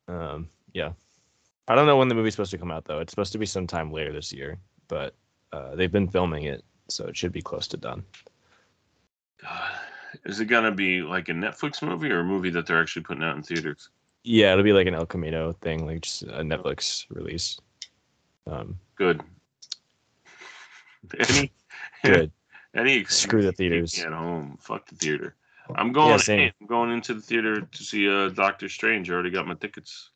Um. 0.09 0.49
Yeah. 0.73 0.93
I 1.69 1.75
don't 1.75 1.87
know 1.87 1.99
when 1.99 2.09
the 2.09 2.15
movie's 2.15 2.33
supposed 2.33 2.53
to 2.53 2.59
come 2.59 2.71
out 2.71 2.87
though. 2.87 3.01
It's 3.01 3.13
supposed 3.13 3.33
to 3.33 3.39
be 3.39 3.45
sometime 3.45 3.93
later 3.93 4.15
this 4.15 4.33
year, 4.33 4.57
but 4.89 5.15
uh, 5.53 5.75
they've 5.75 5.93
been 5.93 6.09
filming 6.09 6.45
it, 6.45 6.65
so 6.89 7.05
it 7.07 7.19
should 7.19 7.33
be 7.33 7.43
close 7.43 7.69
to 7.69 7.77
done. 7.77 8.03
God, 9.43 9.73
is 10.25 10.41
it 10.41 10.47
gonna 10.47 10.73
be 10.73 11.03
like 11.03 11.29
a 11.29 11.33
Netflix 11.33 11.87
movie 11.87 12.11
or 12.11 12.21
a 12.21 12.25
movie 12.25 12.49
that 12.49 12.67
they're 12.67 12.81
actually 12.81 13.03
putting 13.03 13.23
out 13.23 13.37
in 13.37 13.43
theaters? 13.43 13.91
Yeah, 14.29 14.51
it'll 14.53 14.65
be 14.65 14.73
like 14.73 14.89
an 14.89 14.95
El 14.95 15.07
Camino 15.07 15.53
thing, 15.53 15.87
like 15.87 16.01
just 16.01 16.23
a 16.25 16.43
Netflix 16.43 17.07
release. 17.11 17.61
Um, 18.49 18.77
Good. 18.97 19.23
Any 21.21 21.53
good. 22.05 22.33
any 22.75 22.95
excuse 22.97 23.21
Screw 23.23 23.43
the 23.43 23.53
theaters. 23.53 23.97
at 24.01 24.13
home. 24.13 24.59
Fuck 24.61 24.87
the 24.89 24.97
theater. 24.97 25.37
I'm 25.77 25.93
going. 25.93 26.11
Yeah, 26.11 26.17
same. 26.17 26.53
I'm 26.61 26.67
going 26.67 26.91
into 26.91 27.15
the 27.15 27.21
theater 27.21 27.61
to 27.61 27.83
see 27.85 28.09
uh, 28.09 28.29
Doctor 28.31 28.69
Strange. 28.69 29.09
I 29.11 29.15
already 29.15 29.31
got 29.31 29.47
my 29.47 29.55
tickets. 29.55 30.11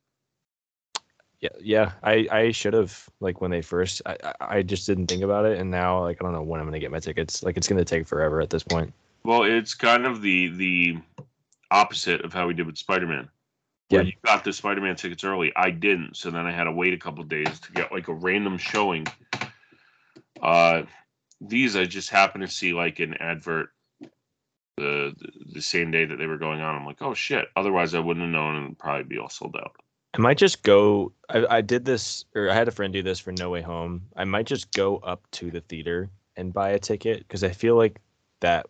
Yeah, 1.41 1.49
yeah. 1.61 1.93
I 2.03 2.27
I 2.33 2.51
should 2.51 2.75
have 2.75 3.09
like 3.21 3.41
when 3.41 3.53
they 3.53 3.63
first. 3.63 4.03
I 4.07 4.35
I- 4.41 4.63
just 4.63 4.87
didn't 4.87 5.07
think 5.07 5.23
about 5.23 5.47
it, 5.47 5.59
and 5.59 5.71
now 5.71 6.01
like 6.03 6.19
I 6.21 6.25
don't 6.25 6.33
know 6.33 6.43
when 6.43 6.61
I'm 6.61 6.67
gonna 6.67 6.81
get 6.81 6.91
my 6.91 6.99
tickets. 7.01 7.45
Like 7.45 7.57
it's 7.57 7.69
gonna 7.69 7.85
take 7.85 8.07
forever 8.09 8.41
at 8.41 8.51
this 8.51 8.65
point. 8.65 8.93
Well, 9.23 9.45
it's 9.45 9.75
kind 9.75 10.05
of 10.07 10.21
the 10.23 10.49
the 10.49 10.99
opposite 11.71 12.23
of 12.25 12.33
how 12.33 12.49
we 12.49 12.55
did 12.55 12.67
with 12.67 12.77
Spider-Man. 12.79 13.29
Where 13.29 13.29
Yeah. 13.91 14.03
you 14.03 14.13
got 14.25 14.45
the 14.45 14.53
Spider-Man 14.53 14.97
tickets 14.97 15.25
early, 15.25 15.53
I 15.57 15.71
didn't. 15.71 16.17
So 16.17 16.31
then 16.31 16.47
I 16.47 16.53
had 16.53 16.65
to 16.65 16.73
wait 16.73 16.95
a 16.95 16.99
couple 16.99 17.25
days 17.25 17.59
to 17.61 17.73
get 17.73 17.93
like 17.93 18.09
a 18.09 18.15
random 18.15 18.57
showing. 18.57 19.07
Uh, 20.41 20.83
these 21.41 21.77
I 21.77 21.85
just 21.87 22.11
happened 22.11 22.47
to 22.47 22.51
see 22.51 22.73
like 22.73 23.01
an 23.01 23.15
advert 23.15 23.71
the 24.77 25.15
the 25.53 25.61
same 25.61 25.91
day 25.91 26.05
that 26.05 26.17
they 26.17 26.27
were 26.27 26.39
going 26.39 26.61
on. 26.61 26.75
I'm 26.75 26.87
like, 26.87 27.03
oh 27.03 27.15
shit. 27.15 27.49
Otherwise, 27.57 27.95
I 27.95 27.99
wouldn't 27.99 28.25
have 28.25 28.33
known 28.33 28.57
and 28.57 28.79
probably 28.79 29.05
be 29.05 29.19
all 29.19 29.29
sold 29.29 29.57
out. 29.57 29.73
I 30.15 30.19
might 30.19 30.39
just 30.39 30.63
go. 30.63 31.13
I, 31.29 31.47
I 31.49 31.61
did 31.61 31.85
this, 31.85 32.25
or 32.35 32.51
I 32.51 32.55
had 32.55 32.69
a 32.69 32.73
friend 32.73 32.93
do 32.93 33.03
this 33.03 33.21
for 33.21 33.33
No 33.33 33.51
Way 33.51 33.63
Home. 33.63 34.03
I 34.17 34.25
might 34.25 34.47
just 34.47 34.73
go 34.73 34.97
up 34.99 35.31
to 35.33 35.51
the 35.51 35.61
theater 35.61 36.11
and 36.37 36.53
buy 36.53 36.71
a 36.71 36.79
ticket 36.79 37.19
because 37.21 37.45
I 37.45 37.51
feel 37.51 37.77
like 37.77 38.01
that. 38.41 38.67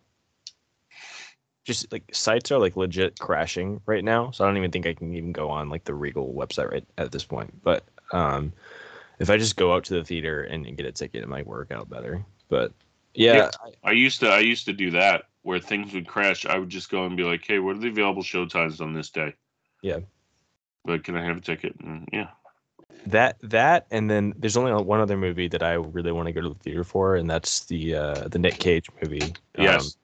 Just 1.63 1.91
like 1.91 2.03
sites 2.11 2.51
are 2.51 2.57
like 2.57 2.75
legit 2.75 3.19
crashing 3.19 3.81
right 3.85 4.03
now, 4.03 4.31
so 4.31 4.43
I 4.43 4.47
don't 4.47 4.57
even 4.57 4.71
think 4.71 4.87
I 4.87 4.93
can 4.93 5.13
even 5.13 5.31
go 5.31 5.49
on 5.49 5.69
like 5.69 5.83
the 5.83 5.93
Regal 5.93 6.33
website 6.33 6.71
right 6.71 6.85
at 6.97 7.11
this 7.11 7.23
point. 7.23 7.53
But 7.63 7.83
um, 8.11 8.51
if 9.19 9.29
I 9.29 9.37
just 9.37 9.57
go 9.57 9.73
out 9.73 9.83
to 9.85 9.93
the 9.93 10.03
theater 10.03 10.41
and, 10.41 10.65
and 10.65 10.75
get 10.75 10.87
a 10.87 10.91
ticket, 10.91 11.23
it 11.23 11.29
might 11.29 11.45
work 11.45 11.71
out 11.71 11.89
better. 11.89 12.25
But 12.49 12.73
yeah, 13.13 13.35
Yeah. 13.35 13.51
I 13.83 13.91
used 13.91 14.19
to 14.21 14.29
I 14.29 14.39
used 14.39 14.65
to 14.65 14.73
do 14.73 14.91
that 14.91 15.25
where 15.43 15.59
things 15.59 15.93
would 15.93 16.07
crash. 16.07 16.45
I 16.45 16.57
would 16.57 16.69
just 16.69 16.89
go 16.89 17.05
and 17.05 17.15
be 17.15 17.23
like, 17.23 17.45
"Hey, 17.45 17.59
what 17.59 17.75
are 17.75 17.79
the 17.79 17.89
available 17.89 18.23
show 18.23 18.45
times 18.45 18.81
on 18.81 18.93
this 18.93 19.09
day?" 19.09 19.35
Yeah. 19.81 19.99
But 20.83 21.03
can 21.03 21.15
I 21.15 21.23
have 21.23 21.37
a 21.37 21.41
ticket? 21.41 21.75
And 21.79 22.07
yeah. 22.11 22.29
that 23.05 23.37
that 23.43 23.87
and 23.91 24.09
then 24.09 24.33
there's 24.37 24.57
only 24.57 24.71
one 24.83 24.99
other 24.99 25.17
movie 25.17 25.47
that 25.49 25.63
I 25.63 25.73
really 25.73 26.11
want 26.11 26.27
to 26.27 26.33
go 26.33 26.41
to 26.41 26.49
the 26.49 26.55
theater 26.55 26.83
for, 26.83 27.15
and 27.15 27.29
that's 27.29 27.65
the 27.65 27.95
uh, 27.95 28.27
the 28.27 28.39
Nick 28.39 28.57
Cage 28.59 28.89
movie. 29.01 29.21
um, 29.21 29.31
Yes. 29.57 29.97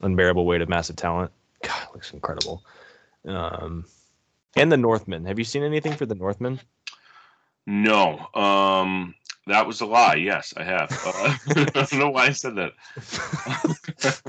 Unbearable 0.00 0.44
Weight 0.46 0.60
of 0.62 0.68
Massive 0.68 0.96
Talent. 0.96 1.30
God, 1.62 1.82
it 1.82 1.94
looks 1.94 2.12
incredible. 2.12 2.62
Um, 3.26 3.84
and 4.56 4.70
the 4.70 4.76
Northmen. 4.76 5.24
Have 5.26 5.38
you 5.38 5.44
seen 5.44 5.62
anything 5.62 5.94
for 5.94 6.06
the 6.06 6.14
Northmen? 6.14 6.60
No. 7.66 8.26
Um, 8.34 9.14
that 9.46 9.66
was 9.66 9.80
a 9.80 9.86
lie. 9.86 10.14
Yes, 10.14 10.54
I 10.56 10.64
have. 10.64 10.90
Uh, 11.04 11.36
I 11.74 11.86
don't 11.90 11.98
know 11.98 12.10
why 12.10 12.26
I 12.26 12.30
said 12.32 12.56
that. 12.56 12.72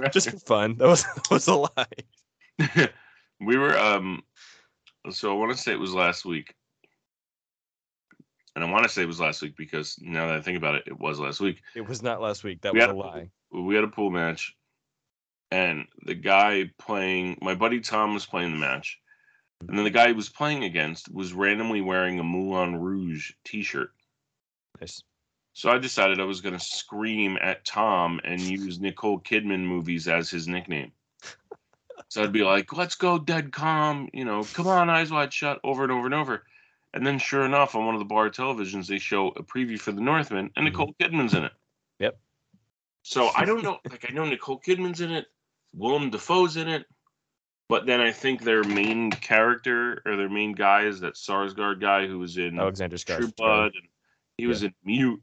Just 0.13 0.30
for 0.32 0.39
fun. 0.39 0.75
That 0.77 0.88
was 0.88 1.03
that 1.15 1.30
was 1.32 1.47
a 1.47 1.56
lie. 1.56 2.89
we 3.39 3.58
were 3.58 3.77
um 3.77 4.23
so 5.12 5.32
I 5.32 5.38
want 5.39 5.51
to 5.56 5.58
say 5.58 5.71
it 5.73 5.80
was 5.80 5.93
last 5.93 6.25
week. 6.25 6.53
And 8.56 8.65
I 8.65 8.71
want 8.71 8.84
to 8.84 8.89
say 8.89 9.03
it 9.03 9.08
was 9.08 9.19
last 9.19 9.43
week 9.43 9.56
because 9.56 9.99
now 10.01 10.25
that 10.27 10.36
I 10.36 10.41
think 10.41 10.58
about 10.58 10.73
it, 10.75 10.84
it 10.88 10.99
was 10.99 11.19
last 11.19 11.39
week. 11.39 11.62
It 11.75 11.88
was 11.88 12.01
not 12.01 12.19
last 12.21 12.43
week. 12.43 12.62
That 12.62 12.73
We 12.73 12.80
was 12.80 12.89
a- 12.89 12.93
lie. 12.93 13.30
We 13.51 13.75
had 13.75 13.84
a 13.84 13.88
pool 13.88 14.10
match 14.10 14.56
and 15.51 15.88
the 16.03 16.15
guy 16.15 16.71
playing 16.77 17.38
my 17.41 17.55
buddy 17.55 17.79
Tom 17.79 18.13
was 18.13 18.25
playing 18.25 18.51
the 18.51 18.57
match. 18.57 18.99
And 19.67 19.77
then 19.77 19.83
the 19.83 19.89
guy 19.89 20.07
he 20.07 20.13
was 20.13 20.29
playing 20.29 20.63
against 20.63 21.12
was 21.12 21.33
randomly 21.33 21.81
wearing 21.81 22.19
a 22.19 22.23
Moulin 22.23 22.75
Rouge 22.75 23.31
t-shirt. 23.43 23.91
Nice. 24.79 25.01
So 25.53 25.71
I 25.71 25.79
decided 25.79 26.19
I 26.19 26.25
was 26.25 26.41
going 26.41 26.53
to 26.53 26.63
scream 26.63 27.38
at 27.41 27.65
Tom 27.65 28.21
and 28.23 28.39
use 28.39 28.79
Nicole 28.79 29.19
Kidman 29.19 29.65
movies 29.65 30.07
as 30.07 30.29
his 30.29 30.47
nickname. 30.47 30.91
So 32.10 32.23
I'd 32.23 32.31
be 32.31 32.43
like, 32.43 32.71
"Let's 32.71 32.95
go, 32.95 33.19
dead 33.19 33.51
calm," 33.51 34.07
you 34.13 34.23
know, 34.23 34.45
"Come 34.53 34.67
on, 34.67 34.89
eyes 34.89 35.12
wide 35.12 35.33
shut," 35.33 35.60
over 35.63 35.83
and 35.83 35.91
over 35.91 36.05
and 36.05 36.13
over. 36.13 36.43
And 36.93 37.05
then, 37.05 37.19
sure 37.19 37.43
enough, 37.43 37.75
on 37.75 37.86
one 37.86 37.95
of 37.95 37.99
the 37.99 38.05
bar 38.05 38.29
televisions, 38.29 38.88
they 38.88 38.97
show 38.97 39.29
a 39.29 39.43
preview 39.43 39.77
for 39.77 39.91
The 39.91 39.99
Northman, 39.99 40.51
and 40.55 40.65
Mhm. 40.65 40.71
Nicole 40.71 40.93
Kidman's 40.93 41.33
in 41.33 41.43
it. 41.43 41.53
Yep. 41.99 42.17
So 43.01 43.29
I 43.36 43.43
don't 43.43 43.62
know, 43.62 43.79
like 43.89 44.05
I 44.10 44.13
know 44.13 44.25
Nicole 44.25 44.60
Kidman's 44.60 45.01
in 45.01 45.12
it, 45.12 45.29
Willem 45.73 46.10
Dafoe's 46.10 46.58
in 46.58 46.67
it, 46.67 46.86
but 47.69 47.86
then 47.86 47.99
I 48.01 48.12
think 48.12 48.41
their 48.43 48.63
main 48.63 49.12
character 49.12 50.01
or 50.06 50.15
their 50.15 50.30
main 50.30 50.53
guy 50.53 50.84
is 50.86 50.99
that 51.01 51.15
Sarsgaard 51.15 51.80
guy 51.82 52.08
who 52.08 52.19
was 52.19 52.38
in 52.38 52.60
Alexander 52.60 52.97
Skarsgård. 52.97 53.17
True 53.17 53.32
Blood, 53.38 53.71
and 53.75 53.88
he 54.38 54.47
was 54.47 54.63
in 54.63 54.73
Mute, 54.84 55.21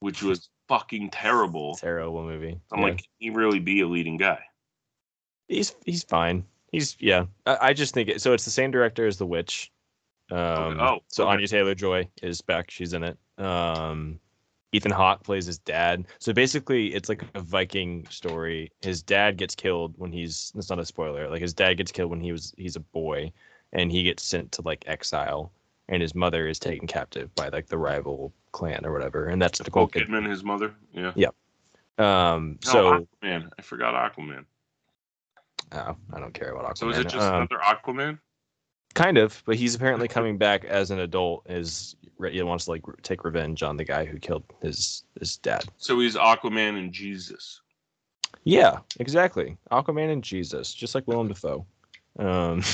which 0.00 0.22
was 0.22 0.48
fucking 0.68 1.10
terrible. 1.10 1.76
Terrible 1.76 2.24
movie. 2.24 2.58
I'm 2.72 2.78
Yeah. 2.80 2.84
like, 2.86 2.96
can 2.98 3.06
he 3.18 3.30
really 3.30 3.60
be 3.60 3.80
a 3.80 3.86
leading 3.86 4.16
guy? 4.16 4.40
he's 5.48 5.74
he's 5.84 6.02
fine. 6.02 6.44
He's 6.72 6.96
yeah. 6.98 7.26
I, 7.46 7.58
I 7.68 7.72
just 7.72 7.94
think 7.94 8.08
it. 8.08 8.20
So 8.20 8.32
it's 8.32 8.44
the 8.44 8.50
same 8.50 8.70
director 8.72 9.06
as 9.06 9.16
The 9.16 9.26
Witch. 9.26 9.70
Um, 10.32 10.80
Oh, 10.80 10.98
so 11.06 11.22
okay. 11.24 11.34
Anya 11.34 11.46
Taylor 11.46 11.74
Joy 11.76 12.08
is 12.20 12.40
back. 12.42 12.68
She's 12.70 12.92
in 12.94 13.04
it. 13.04 13.16
Um, 13.38 14.18
Ethan 14.76 14.92
Hawke 14.92 15.22
plays 15.22 15.46
his 15.46 15.58
dad. 15.58 16.04
So 16.18 16.32
basically, 16.32 16.94
it's 16.94 17.08
like 17.08 17.22
a 17.34 17.40
Viking 17.40 18.06
story. 18.10 18.70
His 18.82 19.02
dad 19.02 19.36
gets 19.38 19.54
killed 19.54 19.94
when 19.96 20.12
he's. 20.12 20.52
It's 20.54 20.68
not 20.70 20.78
a 20.78 20.84
spoiler. 20.84 21.28
Like 21.28 21.40
his 21.40 21.54
dad 21.54 21.74
gets 21.74 21.90
killed 21.92 22.10
when 22.10 22.20
he 22.20 22.32
was 22.32 22.54
he's 22.56 22.76
a 22.76 22.80
boy, 22.80 23.32
and 23.72 23.90
he 23.90 24.02
gets 24.02 24.22
sent 24.22 24.52
to 24.52 24.62
like 24.62 24.84
exile, 24.86 25.52
and 25.88 26.02
his 26.02 26.14
mother 26.14 26.46
is 26.46 26.58
taken 26.58 26.86
captive 26.86 27.34
by 27.34 27.48
like 27.48 27.66
the 27.68 27.78
rival 27.78 28.32
clan 28.52 28.84
or 28.84 28.92
whatever, 28.92 29.26
and 29.26 29.40
that's 29.40 29.60
Nicole 29.60 29.86
Nicole 29.86 30.02
Kidman. 30.02 30.24
Kidman, 30.24 30.30
his 30.30 30.44
mother. 30.44 30.74
Yeah. 30.92 31.12
Um, 31.98 32.58
No, 32.66 32.70
so 32.72 33.06
Aquaman. 33.22 33.48
I 33.58 33.62
forgot 33.62 33.94
Aquaman. 33.94 34.44
oh, 35.72 35.96
I 36.12 36.20
don't 36.20 36.34
care 36.34 36.50
about 36.52 36.66
Aquaman. 36.66 36.78
So 36.78 36.88
is 36.90 36.98
it 36.98 37.04
just 37.08 37.26
Um, 37.26 37.34
another 37.48 37.58
Aquaman? 37.64 38.18
Kind 38.94 39.18
of, 39.18 39.42
but 39.46 39.56
he's 39.56 39.74
apparently 39.74 40.08
coming 40.16 40.36
back 40.38 40.64
as 40.64 40.90
an 40.90 40.98
adult. 41.00 41.46
Is 41.50 41.96
he 42.30 42.42
wants 42.42 42.64
to 42.66 42.70
like 42.72 42.82
take 43.02 43.24
revenge 43.24 43.62
on 43.62 43.76
the 43.76 43.84
guy 43.84 44.04
who 44.04 44.18
killed 44.18 44.44
his 44.62 45.04
his 45.18 45.36
dad. 45.38 45.64
So 45.76 45.98
he's 46.00 46.16
Aquaman 46.16 46.78
and 46.78 46.92
Jesus. 46.92 47.60
Yeah, 48.44 48.78
exactly. 49.00 49.56
Aquaman 49.72 50.10
and 50.12 50.22
Jesus, 50.22 50.72
just 50.74 50.94
like 50.94 51.06
Willem 51.08 51.28
Dafoe. 51.28 51.66
Um, 52.18 52.62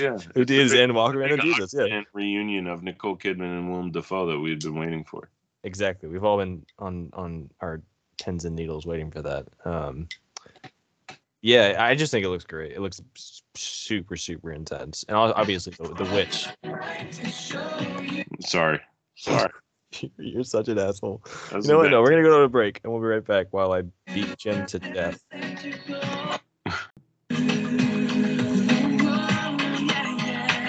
Yeah. 0.00 0.18
who 0.34 0.44
his 0.60 0.72
big- 0.72 0.80
Aquaman 0.90 1.32
and 1.32 1.42
Jesus? 1.42 1.74
Yeah, 1.74 1.84
reunion 2.12 2.66
of 2.66 2.82
Nicole 2.82 3.16
Kidman 3.16 3.58
and 3.58 3.70
Willem 3.70 3.90
Dafoe 3.90 4.26
that 4.26 4.38
we 4.38 4.50
had 4.50 4.60
been 4.60 4.74
waiting 4.74 5.04
for. 5.04 5.30
exactly. 5.64 6.08
We've 6.08 6.24
all 6.24 6.38
been 6.38 6.64
on 6.78 7.10
on 7.12 7.50
our 7.60 7.82
pins 8.22 8.44
and 8.44 8.54
needles 8.56 8.86
waiting 8.86 9.10
for 9.10 9.22
that. 9.22 9.46
Um, 9.64 10.08
yeah, 11.42 11.76
I 11.78 11.94
just 11.94 12.10
think 12.10 12.24
it 12.24 12.28
looks 12.28 12.44
great. 12.44 12.72
It 12.72 12.80
looks 12.80 13.00
super 13.54 14.16
super 14.16 14.52
intense, 14.52 15.04
and 15.08 15.16
obviously 15.16 15.74
the, 15.78 15.94
the 15.94 16.04
witch. 16.12 16.48
Sorry. 18.40 18.80
Sorry. 19.16 19.50
You're 20.18 20.44
such 20.44 20.68
an 20.68 20.78
asshole. 20.78 21.22
Was 21.52 21.66
You 21.66 21.72
know 21.72 21.78
what? 21.78 21.90
No, 21.90 22.00
we're 22.02 22.10
gonna 22.10 22.22
go 22.22 22.38
to 22.38 22.44
a 22.44 22.48
break, 22.48 22.80
and 22.84 22.92
we'll 22.92 23.02
be 23.02 23.08
right 23.08 23.24
back 23.24 23.48
while 23.50 23.72
I 23.72 23.82
beat 24.12 24.36
Jim 24.36 24.66
to 24.66 24.78
death. 24.78 25.20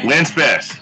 Lance 0.03 0.31
Bass. 0.31 0.77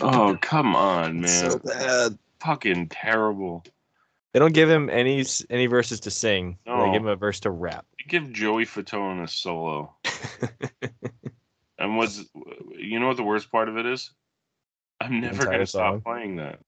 Oh, 0.00 0.38
come 0.40 0.74
on, 0.74 1.20
man. 1.20 1.50
So 1.50 1.58
bad. 1.58 2.18
Fucking 2.40 2.88
terrible. 2.88 3.64
They 4.32 4.38
don't 4.38 4.54
give 4.54 4.70
him 4.70 4.90
any 4.90 5.24
any 5.50 5.66
verses 5.66 6.00
to 6.00 6.10
sing. 6.10 6.58
They 6.66 6.92
give 6.92 7.02
him 7.02 7.08
a 7.08 7.16
verse 7.16 7.40
to 7.40 7.50
rap. 7.50 7.86
Give 8.06 8.32
Joey 8.32 8.64
Fatone 8.64 9.22
a 9.22 9.28
solo. 9.28 9.94
and 11.78 11.96
what's 11.96 12.24
you 12.76 13.00
know 13.00 13.08
what 13.08 13.16
the 13.16 13.24
worst 13.24 13.50
part 13.50 13.68
of 13.68 13.76
it 13.76 13.86
is? 13.86 14.10
I'm 15.00 15.20
never 15.20 15.44
gonna 15.44 15.66
song? 15.66 16.00
stop 16.00 16.04
playing 16.04 16.36
that. 16.36 16.60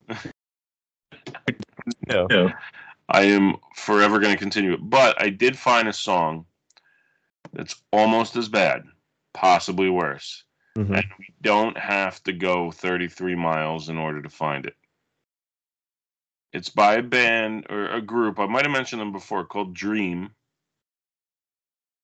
no. 2.09 2.51
I 3.09 3.23
am 3.23 3.57
forever 3.75 4.19
gonna 4.19 4.37
continue 4.37 4.73
it. 4.73 4.81
But 4.83 5.21
I 5.21 5.31
did 5.31 5.59
find 5.59 5.89
a 5.89 5.93
song 5.93 6.47
that's 7.53 7.81
almost 7.93 8.37
as 8.37 8.49
bad, 8.49 8.85
possibly 9.35 9.91
worse. 9.91 10.45
Mhm. 10.79 10.97
And 10.97 11.07
we 11.19 11.35
don't 11.43 11.79
have 11.79 12.23
to 12.25 12.33
go 12.33 12.71
33 12.71 13.35
miles 13.37 13.89
in 13.89 13.99
order 13.99 14.23
to 14.23 14.31
find 14.31 14.67
it. 14.67 14.77
It's 16.53 16.69
by 16.71 16.97
a 16.97 17.03
band 17.03 17.67
or 17.71 17.89
a 17.89 18.03
group. 18.03 18.39
I 18.41 18.47
might 18.47 18.65
have 18.65 18.73
mentioned 18.73 19.01
them 19.01 19.13
before 19.13 19.45
called 19.47 19.75
Dream. 19.75 20.35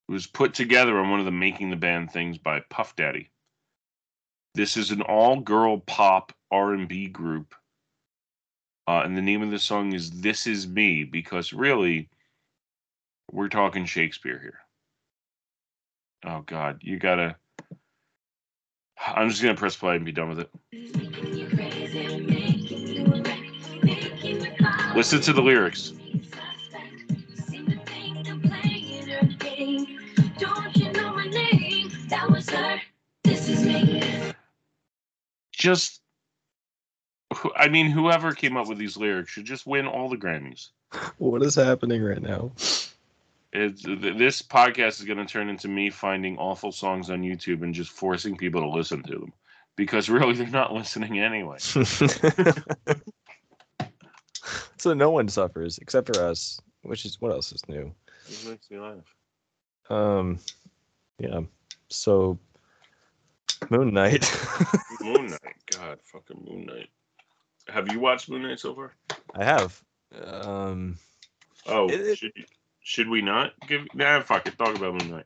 It 0.09 0.13
was 0.13 0.27
put 0.27 0.55
together 0.55 0.99
on 0.99 1.11
one 1.11 1.21
of 1.21 1.27
the 1.27 1.33
Making 1.33 1.71
the 1.71 1.77
Band 1.77 2.13
things 2.13 2.39
by 2.39 2.61
Puff 2.61 2.97
Daddy. 2.97 3.31
This 4.55 4.77
is 4.77 4.91
an 4.91 5.03
all-girl 5.03 5.81
pop 5.81 6.33
R&B 6.51 7.09
group. 7.09 7.55
Uh, 8.89 9.03
and 9.05 9.17
the 9.17 9.23
name 9.23 9.43
of 9.43 9.51
the 9.51 9.59
song 9.59 9.93
is 9.95 10.11
"This 10.23 10.47
Is 10.47 10.69
Me" 10.69 11.05
because 11.05 11.53
really, 11.53 12.09
we're 13.33 13.49
talking 13.49 13.85
Shakespeare 13.87 14.39
here. 14.41 14.61
Oh 16.25 16.43
God, 16.43 16.81
you 16.83 16.99
gotta. 16.99 17.37
I'm 19.05 19.29
just 19.29 19.43
gonna 19.43 19.55
press 19.55 19.77
play 19.77 19.97
and 19.97 20.05
be 20.05 20.13
done 20.13 20.29
with 20.29 20.41
it. 20.41 20.51
Listen 24.95 25.21
to 25.21 25.33
the 25.33 25.43
lyrics. 25.43 25.93
Just, 35.53 36.01
I 37.57 37.69
mean, 37.69 37.91
whoever 37.91 38.33
came 38.33 38.57
up 38.57 38.69
with 38.69 38.79
these 38.79 38.97
lyrics 38.97 39.31
should 39.31 39.45
just 39.45 39.67
win 39.67 39.87
all 39.87 40.09
the 40.09 40.17
Grammys. 40.17 40.69
What 41.19 41.43
is 41.43 41.55
happening 41.55 42.03
right 42.03 42.23
now? 42.23 42.53
It's, 43.53 43.83
this 43.83 44.43
podcast 44.43 44.99
is 45.01 45.05
going 45.05 45.19
to 45.19 45.25
turn 45.25 45.49
into 45.49 45.69
me 45.69 45.89
finding 45.91 46.37
awful 46.37 46.73
songs 46.73 47.11
on 47.11 47.23
YouTube 47.23 47.63
and 47.63 47.73
just 47.75 47.91
forcing 47.91 48.37
people 48.37 48.61
to 48.61 48.69
listen 48.69 49.03
to 49.05 49.19
them 49.19 49.33
because 49.77 50.09
really 50.11 50.35
they're 50.35 50.47
not 50.49 50.73
listening 50.75 51.21
anyway. 51.21 51.57
so 54.79 54.95
no 54.95 55.11
one 55.11 55.29
suffers 55.29 55.79
except 55.79 56.15
for 56.15 56.23
us. 56.23 56.61
which 56.83 57.05
is 57.05 57.21
what 57.21 57.33
else 57.33 57.53
is 57.53 57.67
new? 57.69 57.93
It 58.29 58.47
makes 58.49 58.71
me 58.71 58.79
laugh. 58.79 59.15
Um, 59.89 60.39
yeah. 61.19 61.41
So, 61.89 62.39
Moon 63.71 63.95
Knight. 63.95 64.29
Moon 65.01 65.27
Knight. 65.27 65.55
God, 65.71 65.99
fucking 66.03 66.45
Moon 66.49 66.67
Knight. 66.67 66.89
Have 67.69 67.91
you 67.93 68.01
watched 68.01 68.29
Moon 68.29 68.43
Knight 68.43 68.61
so 68.61 68.75
far? 68.75 68.93
I 69.35 69.45
have. 69.45 69.81
Um, 70.25 70.99
Oh, 71.69 71.89
It- 71.89 72.23
it- 72.23 72.51
should 72.87 73.09
we 73.09 73.21
not 73.21 73.53
give? 73.67 73.83
Nah, 73.95 74.21
fuck 74.23 74.47
it. 74.47 74.57
Talk 74.57 74.77
about 74.77 75.03
Moon. 75.03 75.25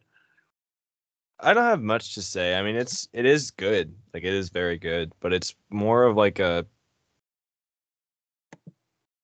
I 1.40 1.52
don't 1.52 1.64
have 1.64 1.82
much 1.82 2.14
to 2.14 2.22
say. 2.22 2.54
I 2.54 2.62
mean, 2.62 2.76
it's 2.76 3.06
it 3.12 3.26
is 3.26 3.50
good. 3.50 3.94
Like 4.14 4.24
it 4.24 4.32
is 4.32 4.48
very 4.48 4.78
good, 4.78 5.12
but 5.20 5.32
it's 5.32 5.54
more 5.70 6.04
of 6.04 6.16
like 6.16 6.38
a. 6.38 6.66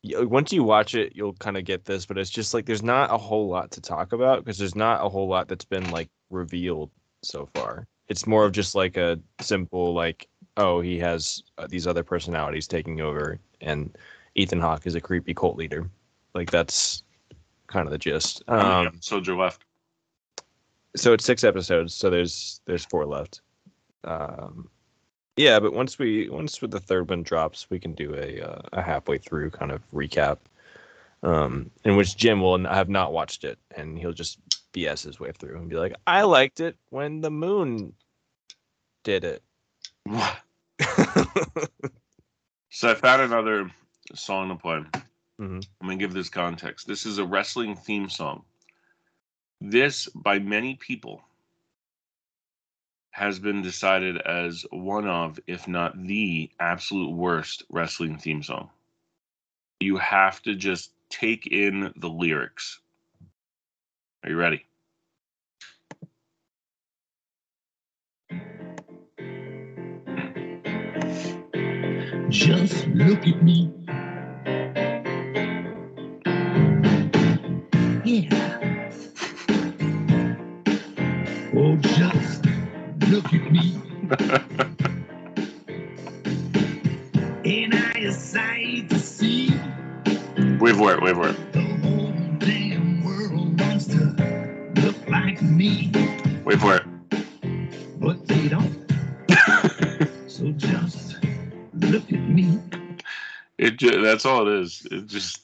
y- 0.04 0.22
Once 0.24 0.52
you 0.52 0.62
watch 0.64 0.94
it, 0.94 1.14
you'll 1.16 1.32
kind 1.34 1.56
of 1.56 1.64
get 1.64 1.86
this, 1.86 2.04
but 2.04 2.18
it's 2.18 2.30
just 2.30 2.52
like 2.54 2.66
there's 2.66 2.82
not 2.82 3.10
a 3.12 3.16
whole 3.18 3.48
lot 3.48 3.70
to 3.72 3.80
talk 3.80 4.12
about 4.12 4.44
because 4.44 4.58
there's 4.58 4.76
not 4.76 5.04
a 5.04 5.08
whole 5.08 5.28
lot 5.28 5.48
that's 5.48 5.64
been 5.64 5.90
like 5.90 6.10
revealed 6.30 6.90
so 7.22 7.46
far. 7.46 7.86
It's 8.08 8.26
more 8.26 8.44
of 8.44 8.52
just 8.52 8.74
like 8.74 8.96
a 8.98 9.18
simple 9.40 9.94
like, 9.94 10.28
oh, 10.58 10.80
he 10.80 10.98
has 10.98 11.42
uh, 11.58 11.66
these 11.68 11.86
other 11.86 12.04
personalities 12.04 12.68
taking 12.68 13.00
over, 13.00 13.38
and 13.62 13.96
Ethan 14.34 14.60
Hawke 14.60 14.86
is 14.86 14.94
a 14.94 15.00
creepy 15.00 15.32
cult 15.34 15.56
leader. 15.56 15.88
Like 16.34 16.50
that's 16.50 17.02
kind 17.66 17.86
of 17.86 17.92
the 17.92 17.98
gist. 17.98 18.42
Many 18.48 18.62
Um, 18.62 18.86
episodes 18.86 19.28
are 19.28 19.36
left? 19.36 19.64
so 20.96 21.12
it's 21.12 21.26
six 21.26 21.44
episodes 21.44 21.92
so 21.92 22.08
there's 22.08 22.62
there's 22.64 22.86
four 22.86 23.04
left 23.04 23.42
um 24.04 24.66
yeah 25.36 25.60
but 25.60 25.74
once 25.74 25.98
we 25.98 26.26
once 26.30 26.62
with 26.62 26.70
the 26.70 26.80
third 26.80 27.10
one 27.10 27.22
drops 27.22 27.68
we 27.68 27.78
can 27.78 27.92
do 27.92 28.14
a 28.14 28.40
uh, 28.40 28.62
a 28.72 28.80
halfway 28.80 29.18
through 29.18 29.50
kind 29.50 29.70
of 29.72 29.82
recap 29.92 30.38
um 31.22 31.70
in 31.84 31.96
which 31.96 32.16
jim 32.16 32.40
will 32.40 32.54
n- 32.54 32.64
have 32.64 32.88
not 32.88 33.12
watched 33.12 33.44
it 33.44 33.58
and 33.76 33.98
he'll 33.98 34.14
just 34.14 34.38
bs 34.72 35.04
his 35.04 35.20
way 35.20 35.30
through 35.32 35.58
and 35.58 35.68
be 35.68 35.76
like 35.76 35.92
i 36.06 36.22
liked 36.22 36.60
it 36.60 36.76
when 36.88 37.20
the 37.20 37.30
moon 37.30 37.92
did 39.04 39.22
it 39.22 39.42
So 42.70 42.90
I 42.90 42.94
found 42.94 43.20
another 43.22 43.70
song 44.14 44.48
to 44.50 44.56
play. 44.56 44.80
Mhm. 45.40 45.66
I'm 45.80 45.86
gonna 45.88 45.96
give 45.98 46.14
this 46.14 46.28
context. 46.30 46.86
This 46.86 47.04
is 47.06 47.18
a 47.18 47.26
wrestling 47.26 47.76
theme 47.76 48.08
song. 48.08 48.44
This, 49.60 50.06
by 50.08 50.38
many 50.38 50.76
people, 50.76 51.22
has 53.10 53.38
been 53.38 53.62
decided 53.62 54.18
as 54.18 54.66
one 54.70 55.06
of, 55.08 55.40
if 55.46 55.66
not 55.66 56.02
the 56.06 56.50
absolute 56.60 57.10
worst 57.10 57.64
wrestling 57.70 58.18
theme 58.18 58.42
song. 58.42 58.70
You 59.80 59.96
have 59.98 60.42
to 60.42 60.54
just 60.54 60.92
take 61.08 61.46
in 61.46 61.92
the 61.96 62.08
lyrics. 62.08 62.80
Are 64.22 64.30
you 64.30 64.36
ready? 64.36 64.66
Just 72.28 72.86
look 72.88 73.26
at 73.26 73.42
me. 73.42 73.85
for 91.16 91.28
it. 91.28 91.52
The 91.52 91.62
whole 91.82 92.12
damn 92.38 93.02
world 93.02 93.58
wants 93.60 93.86
to 93.86 94.72
look 94.82 95.08
like 95.08 95.40
me, 95.42 95.90
Wait 96.44 96.60
for 96.60 96.76
it. 96.76 96.84
but 97.98 98.26
they 98.28 98.48
don't. 98.48 98.76
so 100.30 100.50
just 100.52 101.16
look 101.74 102.12
at 102.12 102.28
me. 102.28 102.60
It 103.56 103.78
ju- 103.78 104.02
that's 104.02 104.26
all 104.26 104.46
it 104.46 104.60
is. 104.60 104.86
It 104.90 105.06
just 105.06 105.40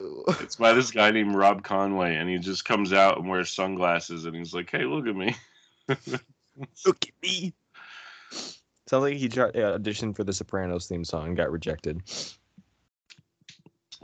it's 0.40 0.56
by 0.56 0.72
this 0.72 0.90
guy 0.90 1.12
named 1.12 1.34
Rob 1.34 1.62
Conway, 1.62 2.16
and 2.16 2.28
he 2.28 2.38
just 2.38 2.64
comes 2.64 2.92
out 2.92 3.18
and 3.18 3.28
wears 3.28 3.50
sunglasses, 3.50 4.24
and 4.24 4.34
he's 4.34 4.52
like, 4.52 4.70
"Hey, 4.70 4.84
look 4.84 5.06
at 5.06 5.16
me." 5.16 5.36
look 5.88 7.04
at 7.04 7.14
me 7.22 7.54
sounds 8.88 9.02
like 9.02 9.16
he 9.16 9.28
tried 9.28 9.54
yeah, 9.54 9.76
auditioned 9.76 10.16
for 10.16 10.24
the 10.24 10.32
sopranos 10.32 10.86
theme 10.86 11.04
song 11.04 11.28
and 11.28 11.36
got 11.36 11.50
rejected 11.50 12.02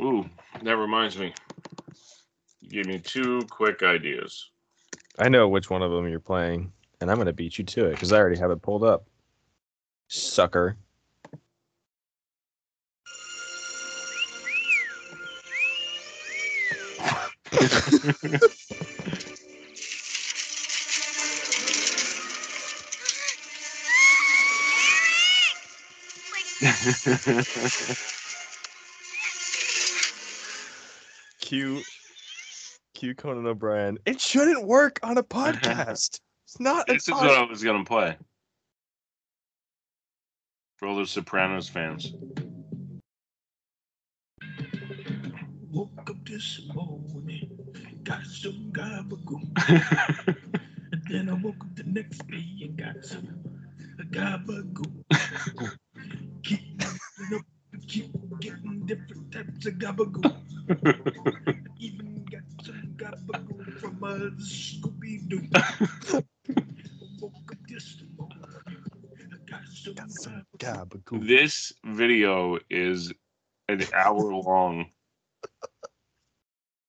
Ooh, 0.01 0.28
that 0.62 0.76
reminds 0.76 1.16
me. 1.18 1.32
Give 2.68 2.87
me 2.87 2.99
two 2.99 3.47
quick 3.51 3.82
ideas. 3.82 4.51
I 5.18 5.28
know 5.28 5.49
which 5.49 5.70
one 5.70 5.82
of 5.82 5.93
them 5.93 6.09
you're 6.09 6.18
playing, 6.18 6.72
and 7.01 7.11
I'm 7.11 7.18
gonna 7.18 7.32
beat 7.32 7.59
you 7.59 7.64
to 7.64 7.87
it 7.87 7.93
because 7.93 8.12
I 8.12 8.18
already 8.18 8.39
have 8.39 8.51
it 8.51 8.62
pulled 8.62 8.82
up. 8.82 9.07
Sucker. 10.09 10.76
Q. 31.41 31.80
Q. 32.95 33.14
Conan 33.14 33.47
O'Brien. 33.47 33.99
It 34.05 34.20
shouldn't 34.20 34.66
work 34.66 35.01
on 35.03 35.16
a 35.18 35.22
podcast. 35.22 36.20
It's 36.47 36.61
not. 36.61 36.87
this 36.87 37.09
is 37.09 37.14
what 37.14 37.30
I 37.30 37.43
was 37.43 37.64
gonna 37.64 37.85
play 37.87 38.16
for 40.76 40.87
all 40.87 40.95
those 40.95 41.11
Sopranos 41.11 41.70
fans. 41.70 42.12
Woke 45.72 46.11
up 46.11 46.28
this 46.28 46.61
morning, 46.74 47.49
got 48.05 48.24
some 48.26 48.70
gabagool. 48.72 49.43
And 50.93 51.03
then 51.09 51.28
I 51.28 51.32
woke 51.32 51.57
up 51.61 51.74
the 51.74 51.82
next 51.85 52.18
day 52.28 52.45
and 52.61 52.76
got 52.76 53.05
some 53.05 53.26
gabagool. 54.11 55.03
Keep 56.45 56.78
getting 56.78 57.34
up, 57.34 57.42
keep 57.88 58.12
getting 58.40 58.86
different 58.86 59.32
types 59.32 59.66
of 59.66 59.74
gabagool. 59.74 60.36
Even 61.78 62.24
got 62.30 62.42
some 62.64 62.95
gabagool 62.97 63.78
from 63.80 64.03
a 64.05 64.30
Scooby 64.42 65.28
Doo. 65.28 65.42
woke 67.20 67.53
up 67.53 67.59
this 67.68 68.03
morning, 68.18 68.45
I 69.32 69.51
got 69.51 69.61
some 69.68 69.95
Got 69.95 70.11
some 70.11 70.47
gabagool. 70.59 71.03
gabagool. 71.03 71.26
this 71.28 71.72
video 71.84 72.59
is 72.70 73.12
an 73.68 73.82
hour 73.95 74.34
long. 74.34 74.90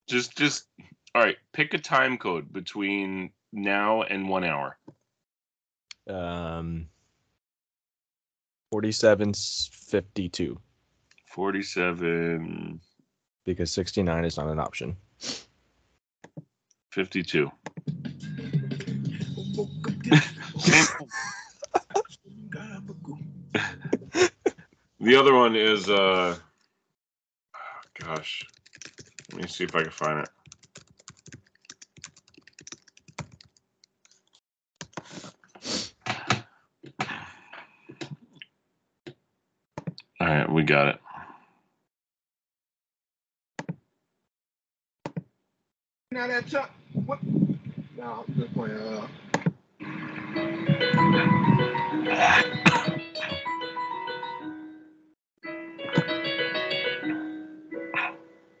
Just, 0.08 0.36
just 0.36 0.66
all 1.14 1.22
right. 1.22 1.36
Pick 1.52 1.74
a 1.74 1.78
time 1.78 2.18
code 2.18 2.52
between 2.52 3.30
now 3.52 4.02
and 4.02 4.28
one 4.28 4.44
hour. 4.44 4.78
Um. 6.08 6.88
Forty-seven 8.70 9.32
fifty-two 9.34 10.58
Forty-seven, 11.26 12.80
because 13.44 13.70
sixty-nine 13.70 14.24
is 14.24 14.36
not 14.36 14.48
an 14.48 14.58
option. 14.58 14.96
fifty-two. 16.90 17.50
Woke 19.54 19.88
up 19.88 20.02
this 20.02 20.24
Same- 20.58 20.86
morning, 20.98 22.50
gabagool. 22.50 24.30
The 25.00 25.14
other 25.16 25.34
one 25.34 25.54
is 25.54 25.88
uh 25.88 26.36
gosh. 28.00 28.42
Let 29.32 29.42
me 29.42 29.48
see 29.48 29.64
if 29.64 29.74
I 29.76 29.82
can 29.82 29.90
find 29.90 30.20
it. 30.20 30.28
All 40.20 40.26
right, 40.26 40.45
we 40.56 40.62
got 40.62 40.88
it. 40.88 40.98
Now 46.10 46.26
that 46.28 46.46
Chuck, 46.46 46.70
what? 47.04 47.22
No, 47.98 48.24
I'm 48.26 48.34
just 48.34 48.54
playing. 48.54 48.78
Uh, 48.78 49.06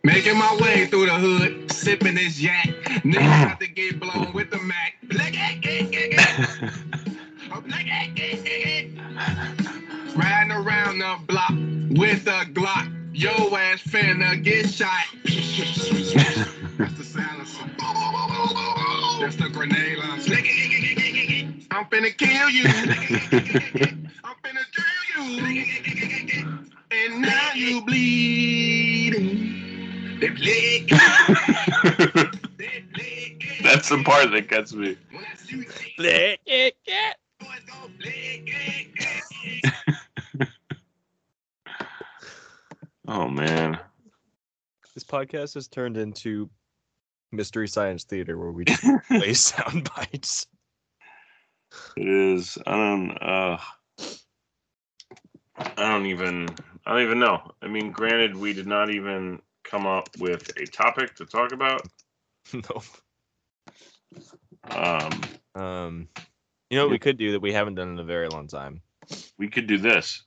Making 0.04 0.38
my 0.38 0.58
way 0.60 0.86
through 0.88 1.06
the 1.06 1.14
hood, 1.14 1.72
sipping 1.72 2.16
this 2.16 2.38
yak. 2.38 2.66
Niggas 3.06 3.44
about 3.46 3.60
to 3.60 3.68
get 3.68 3.98
blown 3.98 4.34
with 4.34 4.50
the 4.50 4.58
Mac. 4.58 4.86
Riding 10.16 10.52
around 10.52 10.98
the 10.98 11.18
block 11.26 11.50
with 11.90 12.26
a 12.26 12.46
Glock. 12.52 12.90
Yo 13.12 13.54
ass 13.54 13.82
finna 13.82 14.42
get 14.42 14.70
shot. 14.70 14.90
That's 15.24 16.94
the 16.94 17.04
silencer. 17.04 17.64
That's 19.20 19.36
the 19.36 19.50
grenade 19.52 19.98
launcher. 19.98 20.34
I'm 21.70 21.84
finna 21.86 22.16
kill 22.16 22.48
you. 22.48 22.64
I'm 24.24 24.36
finna 24.42 24.64
drill 24.72 25.28
you. 25.28 26.46
And 26.90 27.20
now 27.20 27.52
you 27.54 27.82
bleeding. 27.84 29.56
They 30.20 30.28
bleed. 30.30 30.88
They 32.56 32.84
bleed. 32.94 33.42
That's 33.62 33.90
the 33.90 34.02
part 34.02 34.30
that 34.30 34.48
gets 34.48 34.72
me. 34.72 34.96
When 35.10 35.24
I 35.24 35.36
shoot 35.46 35.58
you, 35.58 35.66
Bleh, 35.98 36.38
eh, 36.46 36.70
eh. 36.86 37.12
boys 37.38 37.48
gon' 37.66 37.92
bleed. 37.98 38.36
Oh 43.08 43.28
man. 43.28 43.78
This 44.94 45.04
podcast 45.04 45.54
has 45.54 45.68
turned 45.68 45.96
into 45.96 46.50
Mystery 47.30 47.68
Science 47.68 48.04
Theater 48.04 48.38
where 48.38 48.50
we 48.50 48.64
just 48.64 48.84
play 49.08 49.34
sound 49.34 49.88
bites. 49.94 50.46
It 51.96 52.08
is. 52.08 52.58
I 52.66 52.72
don't. 52.76 53.10
Uh, 53.20 53.58
I 55.58 55.88
don't 55.88 56.06
even. 56.06 56.48
I 56.84 56.92
don't 56.92 57.02
even 57.02 57.18
know. 57.18 57.52
I 57.62 57.68
mean, 57.68 57.92
granted, 57.92 58.36
we 58.36 58.52
did 58.52 58.66
not 58.66 58.90
even 58.90 59.40
come 59.64 59.86
up 59.86 60.08
with 60.18 60.56
a 60.56 60.66
topic 60.66 61.14
to 61.16 61.26
talk 61.26 61.52
about. 61.52 61.82
no. 62.52 62.82
Um, 64.70 65.20
Um, 65.54 66.08
you 66.70 66.78
know 66.78 66.84
what 66.84 66.92
we 66.92 66.98
could 66.98 67.18
do 67.18 67.32
that 67.32 67.40
we 67.40 67.52
haven't 67.52 67.74
done 67.76 67.88
in 67.88 67.98
a 67.98 68.04
very 68.04 68.28
long 68.28 68.48
time? 68.48 68.82
we 69.38 69.48
could 69.48 69.66
do 69.66 69.78
this. 69.78 70.24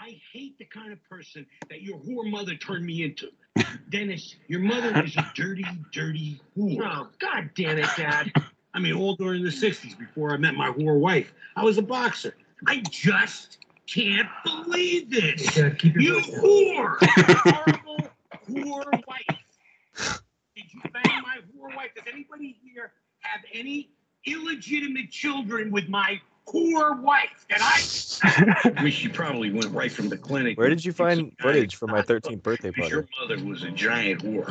I 0.00 0.18
hate 0.32 0.56
the 0.58 0.64
kind 0.64 0.92
of 0.92 1.04
person 1.04 1.44
that 1.68 1.82
your 1.82 1.98
whore 1.98 2.28
mother 2.28 2.54
turned 2.54 2.86
me 2.86 3.04
into. 3.04 3.28
Dennis, 3.90 4.34
your 4.48 4.60
mother 4.60 5.04
is 5.04 5.14
a 5.16 5.30
dirty, 5.36 5.64
dirty 5.92 6.40
whore. 6.56 6.80
Oh, 6.82 7.08
God 7.18 7.50
damn 7.54 7.76
it, 7.76 7.88
Dad. 7.98 8.32
I 8.74 8.78
mean, 8.78 8.94
all 8.94 9.14
during 9.16 9.44
the 9.44 9.50
60s 9.50 9.98
before 9.98 10.32
I 10.32 10.38
met 10.38 10.54
my 10.54 10.70
whore 10.70 10.98
wife. 10.98 11.34
I 11.54 11.64
was 11.64 11.76
a 11.76 11.82
boxer. 11.82 12.34
I 12.66 12.82
just 12.90 13.58
can't 13.86 14.28
believe 14.42 15.10
this. 15.10 15.56
You 15.56 15.62
gotta 15.62 15.74
keep 15.74 16.00
You 16.00 16.20
whore! 16.20 16.96
Horrible 17.02 18.08
whore 18.48 19.06
wife. 19.06 20.20
Did 20.56 20.72
you 20.72 20.80
bang 20.92 21.22
my 21.22 21.38
whore 21.52 21.76
wife? 21.76 21.90
Does 21.94 22.04
anybody 22.10 22.56
here 22.62 22.92
have 23.20 23.42
any 23.52 23.90
illegitimate 24.26 25.10
children 25.10 25.70
with 25.70 25.88
my 25.88 26.20
whore 26.48 27.00
wife? 27.00 27.46
And 27.50 27.62
I 27.62 28.72
wish 28.82 29.02
you 29.02 29.10
probably 29.10 29.50
went 29.50 29.72
right 29.72 29.90
from 29.90 30.08
the 30.08 30.16
clinic. 30.16 30.58
Where 30.58 30.68
did 30.68 30.84
you 30.84 30.92
find 30.92 31.32
footage 31.40 31.76
from 31.76 31.90
my 31.90 32.02
13th 32.02 32.42
birthday 32.42 32.70
party? 32.70 32.90
Your 32.90 33.08
mother 33.20 33.44
was 33.44 33.62
a 33.62 33.70
giant 33.70 34.22
whore. 34.22 34.48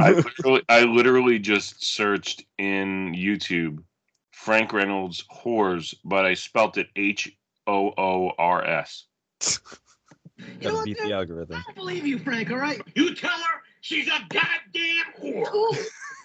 I 0.00 0.10
literally, 0.12 0.62
I 0.68 0.82
literally 0.82 1.38
just 1.38 1.84
searched 1.84 2.44
in 2.58 3.14
YouTube 3.14 3.82
Frank 4.32 4.72
Reynolds 4.72 5.24
whores, 5.30 5.94
but 6.04 6.24
I 6.24 6.34
spelt 6.34 6.78
it 6.78 6.88
H 6.96 7.36
O 7.66 7.92
O 7.98 8.32
R 8.38 8.64
S. 8.64 9.04
Gotta 10.60 10.82
beat 10.84 10.98
the 11.02 11.12
algorithm. 11.12 11.56
I 11.56 11.62
don't 11.66 11.74
believe 11.74 12.06
you, 12.06 12.18
Frank, 12.18 12.50
all 12.50 12.58
right? 12.58 12.80
You 12.94 13.14
tell 13.14 13.30
her 13.30 13.62
she's 13.80 14.06
a 14.06 14.20
goddamn 14.28 15.06
whore. 15.20 15.76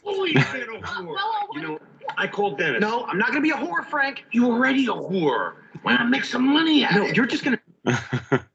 Always 0.04 0.34
been 0.34 0.62
a 0.62 0.82
whore. 0.82 1.18
You 1.54 1.62
know, 1.62 1.80
I 2.18 2.28
called 2.28 2.58
Dennis. 2.58 2.82
No, 2.82 3.06
I'm 3.06 3.18
not 3.18 3.30
gonna 3.30 3.41
be 3.41 3.51
a 3.51 3.56
whore, 3.56 3.86
Frank. 3.86 4.26
You're 4.32 4.51
already 4.51 4.86
a 4.86 4.89
whore. 4.89 5.56
Why 5.84 5.93
not 5.95 6.10
make 6.10 6.26
some 6.26 6.47
money 6.47 6.84
out 6.86 6.93
No, 6.95 7.04
of 7.04 7.10
it? 7.10 7.18
you're 7.18 7.26
just 7.26 7.43
gonna. 7.43 7.60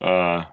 uh, 0.00 0.44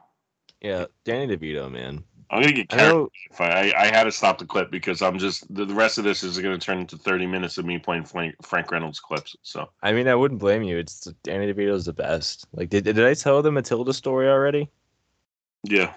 Yeah, 0.61 0.85
Danny 1.05 1.35
DeVito, 1.35 1.71
man. 1.71 2.03
I'm 2.31 2.41
gonna 2.41 2.53
get 2.53 2.71
I 2.71 2.75
carried. 2.77 2.89
know. 2.89 3.09
If 3.31 3.41
I, 3.41 3.71
I, 3.71 3.81
I 3.83 3.85
had 3.87 4.03
to 4.03 4.11
stop 4.11 4.37
the 4.37 4.45
clip 4.45 4.69
because 4.69 5.01
I'm 5.01 5.17
just 5.17 5.51
the, 5.53 5.65
the 5.65 5.73
rest 5.73 5.97
of 5.97 6.03
this 6.03 6.21
is 6.23 6.37
going 6.39 6.57
to 6.57 6.63
turn 6.63 6.77
into 6.79 6.95
30 6.95 7.25
minutes 7.25 7.57
of 7.57 7.65
me 7.65 7.79
playing 7.79 8.03
Frank, 8.03 8.35
Frank 8.43 8.71
Reynolds 8.71 8.99
clips. 8.99 9.35
So 9.41 9.67
I 9.81 9.93
mean, 9.93 10.07
I 10.07 10.13
wouldn't 10.13 10.39
blame 10.39 10.61
you. 10.61 10.77
It's 10.77 11.05
Danny 11.23 11.51
DeVito's 11.51 11.85
the 11.85 11.93
best. 11.93 12.45
Like, 12.53 12.69
did 12.69 12.83
did 12.83 12.99
I 13.03 13.15
tell 13.15 13.41
the 13.41 13.51
Matilda 13.51 13.93
story 13.93 14.27
already? 14.29 14.69
yeah, 15.63 15.93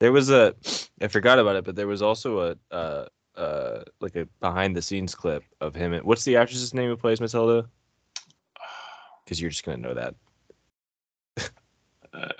There 0.00 0.10
was 0.12 0.30
a, 0.30 0.54
I 1.00 1.06
forgot 1.08 1.38
about 1.38 1.54
it, 1.56 1.64
but 1.64 1.76
there 1.76 1.86
was 1.86 2.02
also 2.02 2.40
a, 2.72 2.74
uh, 2.74 3.06
uh, 3.36 3.82
like 4.00 4.16
a 4.16 4.26
behind 4.40 4.76
the 4.76 4.82
scenes 4.82 5.14
clip 5.14 5.42
of 5.60 5.74
him. 5.74 5.92
And, 5.92 6.04
what's 6.04 6.24
the 6.24 6.36
actress's 6.36 6.74
name 6.74 6.88
who 6.88 6.96
plays 6.96 7.20
Matilda? 7.20 7.68
Because 9.24 9.40
you're 9.40 9.50
just 9.50 9.64
gonna 9.64 9.76
know 9.78 9.94
that. 9.94 10.14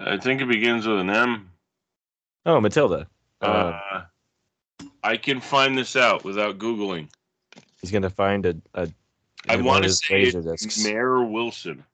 I 0.01 0.19
think 0.19 0.41
it 0.43 0.49
begins 0.49 0.87
with 0.87 0.99
an 0.99 1.09
M. 1.11 1.51
Oh, 2.45 2.61
Matilda. 2.61 3.07
Uh, 3.41 3.45
Uh, 3.47 4.03
I 5.03 5.17
can 5.17 5.41
find 5.41 5.79
this 5.79 5.97
out 5.97 6.25
without 6.25 6.59
googling. 6.59 7.09
he's 7.81 7.91
gonna 7.91 8.11
find 8.11 8.47
a. 8.47 8.57
a 8.75 8.89
I 9.49 9.57
want 9.57 9.85
to 9.85 9.93
say 9.93 10.23
it's. 10.23 10.85
Mara 10.85 11.25
Wilson. 11.25 11.85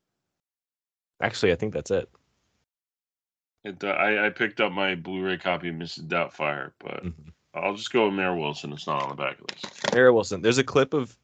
Actually, 1.23 1.53
I 1.53 1.55
think 1.57 1.75
that's 1.75 1.91
it. 1.91 2.09
It, 3.65 3.83
uh, 3.85 3.89
I, 3.89 4.27
I 4.27 4.31
picked 4.31 4.61
up 4.61 4.73
my 4.73 4.95
Blu-ray 4.95 5.37
copy 5.39 5.69
of 5.69 5.75
Mrs. 5.75 6.07
Doubtfire, 6.09 6.73
but 6.79 7.05
Mhm. 7.05 7.33
I'll 7.55 7.75
just 7.75 7.93
go 7.93 8.07
with 8.07 8.15
Mara 8.15 8.37
Wilson. 8.37 8.73
It's 8.73 8.87
not 8.87 9.03
on 9.03 9.11
the 9.11 9.15
back 9.15 9.39
of 9.41 9.47
this. 9.47 9.95
Mara 9.95 10.13
Wilson. 10.13 10.43
There's 10.43 10.59
a 10.59 10.65
clip 10.65 10.95
of 10.95 11.17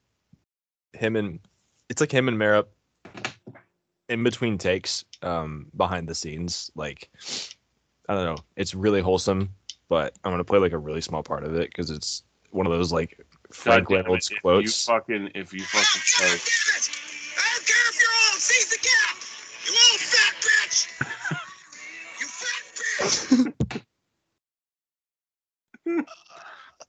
him 0.93 1.17
and 1.17 1.41
it's 1.89 2.01
like 2.01 2.13
him 2.13 2.29
and 2.29 2.39
Mara 2.39 2.65
in 4.09 4.23
between 4.23 4.59
takes, 4.59 5.05
um, 5.23 5.67
behind 5.77 6.09
the 6.09 6.15
scenes. 6.15 6.71
Like 6.75 7.11
I 8.09 8.15
don't 8.15 8.25
know. 8.25 8.43
It's 8.57 8.75
really 8.75 9.01
wholesome, 9.01 9.55
but 9.89 10.15
I'm 10.25 10.33
gonna 10.33 10.45
play 10.45 10.59
like 10.59 10.73
a 10.73 10.79
really 10.79 11.01
small 11.01 11.23
part 11.23 11.45
of 11.45 11.55
it 11.55 11.71
because 11.71 11.91
it's 11.91 12.23
one 12.51 12.67
of 12.67 12.73
those 12.73 12.93
like 12.93 13.19
Frank 13.53 13.89
God 13.89 13.95
damn 13.95 14.01
it, 14.01 14.05
Reynolds 14.05 14.31
if 14.31 14.41
quotes. 14.43 14.89
You 14.89 14.95
fucking 14.95 15.31
if 15.35 15.53
you 15.53 15.65
fucking 15.65 16.03
God 16.19 16.41
play! 16.41 16.53
I 17.37 17.53
don't 17.55 17.67
care 17.67 17.89
if 17.89 17.99
you're 18.01 18.17
old. 18.31 18.41
Seize 18.41 18.71
the 18.71 18.79
gap. 18.83 19.17
You 19.67 19.73
old 19.91 20.01
fat 20.01 20.35
bitch. 20.45 20.79
you 22.21 22.27
fat 22.27 22.63
bitch. 22.79 23.81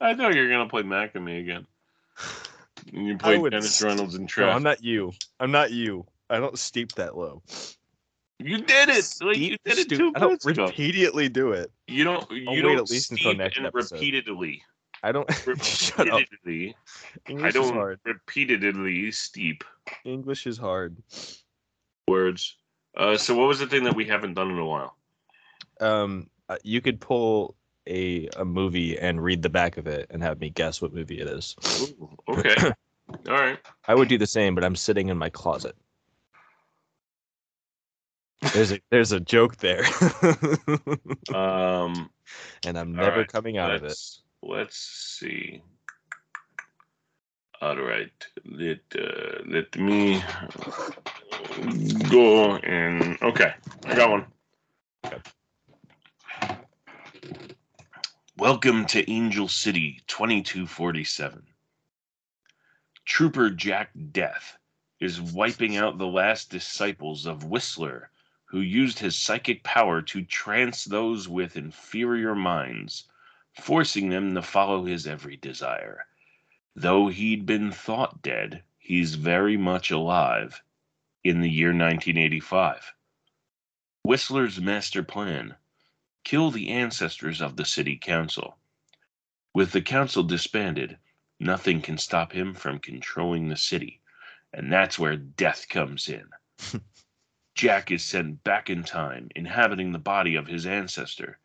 I 0.01 0.13
know 0.13 0.29
you're 0.29 0.49
gonna 0.49 0.69
play 0.69 0.83
Mac 0.83 1.15
and 1.15 1.25
me 1.25 1.39
again. 1.39 1.65
And 2.93 3.07
you 3.07 3.17
play 3.17 3.37
Dennis 3.49 3.75
st- 3.75 3.89
Reynolds 3.89 4.19
No, 4.19 4.27
trash. 4.27 4.55
I'm 4.55 4.63
not 4.63 4.83
you. 4.83 5.13
I'm 5.39 5.51
not 5.51 5.71
you. 5.71 6.05
I 6.29 6.39
don't 6.39 6.57
steep 6.57 6.93
that 6.93 7.17
low. 7.17 7.41
You 8.39 8.57
did 8.57 8.89
it. 8.89 9.05
Like 9.21 9.37
you 9.37 9.55
Steep, 9.55 9.61
did 9.63 9.77
it 9.79 9.89
two 9.89 10.11
I 10.15 10.19
don't 10.19 10.45
ago. 10.45 10.65
repeatedly 10.65 11.29
do 11.29 11.51
it. 11.51 11.71
You 11.87 12.03
don't. 12.03 12.29
I'll 12.29 12.37
You 12.37 12.49
wait 12.49 12.61
don't 12.61 12.77
at 12.77 12.89
least 12.91 13.11
until 13.11 13.31
steep 13.31 13.37
next 13.37 13.57
and 13.57 13.65
episode. 13.67 13.95
repeatedly. 13.95 14.61
I 15.03 15.11
don't. 15.11 15.31
Shut 15.63 16.09
up. 16.09 16.19
Repeatedly. 16.19 16.75
I 17.43 17.51
don't 17.51 17.73
hard. 17.73 17.99
repeatedly 18.05 19.11
steep 19.11 19.63
English 20.03 20.47
is 20.47 20.57
hard. 20.57 20.97
words. 22.07 22.57
Uh, 22.97 23.17
so 23.17 23.35
what 23.35 23.47
was 23.47 23.59
the 23.59 23.67
thing 23.67 23.83
that 23.83 23.95
we 23.95 24.05
haven't 24.05 24.33
done 24.33 24.49
in 24.51 24.57
a 24.57 24.65
while? 24.65 24.95
um 25.81 26.29
uh, 26.47 26.57
you 26.63 26.79
could 26.79 27.01
pull 27.01 27.55
a 27.87 28.27
a 28.35 28.45
movie 28.45 28.97
and 28.97 29.23
read 29.23 29.41
the 29.41 29.49
back 29.49 29.77
of 29.77 29.87
it 29.87 30.07
and 30.09 30.23
have 30.23 30.39
me 30.39 30.49
guess 30.49 30.81
what 30.81 30.93
movie 30.93 31.19
it 31.19 31.27
is. 31.27 31.55
Ooh, 31.81 32.09
okay. 32.29 32.55
All 33.29 33.33
right. 33.33 33.59
I 33.87 33.95
would 33.95 34.07
do 34.07 34.17
the 34.17 34.27
same, 34.27 34.55
but 34.55 34.63
I'm 34.63 34.75
sitting 34.75 35.09
in 35.09 35.17
my 35.17 35.29
closet. 35.29 35.75
There's 38.53 38.71
a 38.71 38.79
there's 38.91 39.11
a 39.11 39.19
joke 39.19 39.57
there, 39.57 39.83
Um, 41.33 42.09
and 42.65 42.77
I'm 42.77 42.93
never 42.93 43.19
right, 43.19 43.31
coming 43.31 43.57
out 43.57 43.73
of 43.73 43.83
it. 43.83 43.97
let's, 44.43 44.77
see. 44.77 45.61
All 47.61 47.77
right. 47.77 48.11
Let 48.45 48.81
uh, 48.95 49.41
let 49.47 49.75
me 49.77 50.21
go 52.09 52.57
and 52.57 53.17
okay. 53.21 53.53
I 53.85 53.95
got 53.95 54.09
one. 54.09 54.25
Welcome 58.37 58.85
to 58.87 59.09
Angel 59.09 59.47
City 59.47 60.01
2247. 60.07 61.43
Trooper 63.05 63.49
Jack 63.49 63.91
Death 64.11 64.57
is 64.99 65.21
wiping 65.21 65.77
out 65.77 65.97
the 65.97 66.05
last 66.05 66.49
disciples 66.49 67.25
of 67.25 67.45
Whistler, 67.45 68.09
who 68.43 68.59
used 68.59 68.99
his 68.99 69.15
psychic 69.15 69.63
power 69.63 70.01
to 70.01 70.21
trance 70.21 70.83
those 70.83 71.29
with 71.29 71.55
inferior 71.55 72.35
minds, 72.35 73.05
forcing 73.53 74.09
them 74.09 74.35
to 74.35 74.41
follow 74.41 74.83
his 74.83 75.07
every 75.07 75.37
desire. 75.37 76.05
Though 76.75 77.07
he'd 77.07 77.45
been 77.45 77.71
thought 77.71 78.21
dead, 78.21 78.63
he's 78.77 79.15
very 79.15 79.55
much 79.55 79.91
alive 79.91 80.61
in 81.23 81.39
the 81.39 81.49
year 81.49 81.69
1985. 81.69 82.93
Whistler's 84.03 84.59
master 84.59 85.03
plan 85.03 85.55
kill 86.25 86.49
the 86.49 86.69
ancestors 86.69 87.39
of 87.39 87.55
the 87.55 87.63
city 87.63 87.95
council. 87.95 88.57
With 89.53 89.71
the 89.71 89.81
council 89.81 90.23
disbanded, 90.23 90.97
nothing 91.39 91.81
can 91.81 91.99
stop 91.99 92.33
him 92.33 92.55
from 92.55 92.79
controlling 92.79 93.47
the 93.47 93.55
city, 93.55 94.01
and 94.51 94.73
that's 94.73 94.97
where 94.97 95.15
death 95.15 95.69
comes 95.69 96.09
in. 96.09 96.27
Jack 97.55 97.91
is 97.91 98.03
sent 98.03 98.43
back 98.43 98.71
in 98.71 98.83
time, 98.83 99.29
inhabiting 99.35 99.91
the 99.91 99.99
body 99.99 100.35
of 100.35 100.47
his 100.47 100.65
ancestor. 100.65 101.37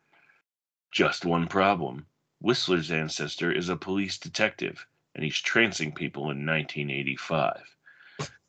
Just 0.91 1.25
one 1.25 1.47
problem 1.47 2.07
Whistler's 2.39 2.91
ancestor 2.91 3.51
is 3.51 3.69
a 3.69 3.77
police 3.77 4.17
detective, 4.17 4.87
and 5.13 5.23
he's 5.23 5.39
trancing 5.39 5.93
people 5.93 6.23
in 6.23 6.43
1985. 6.43 7.77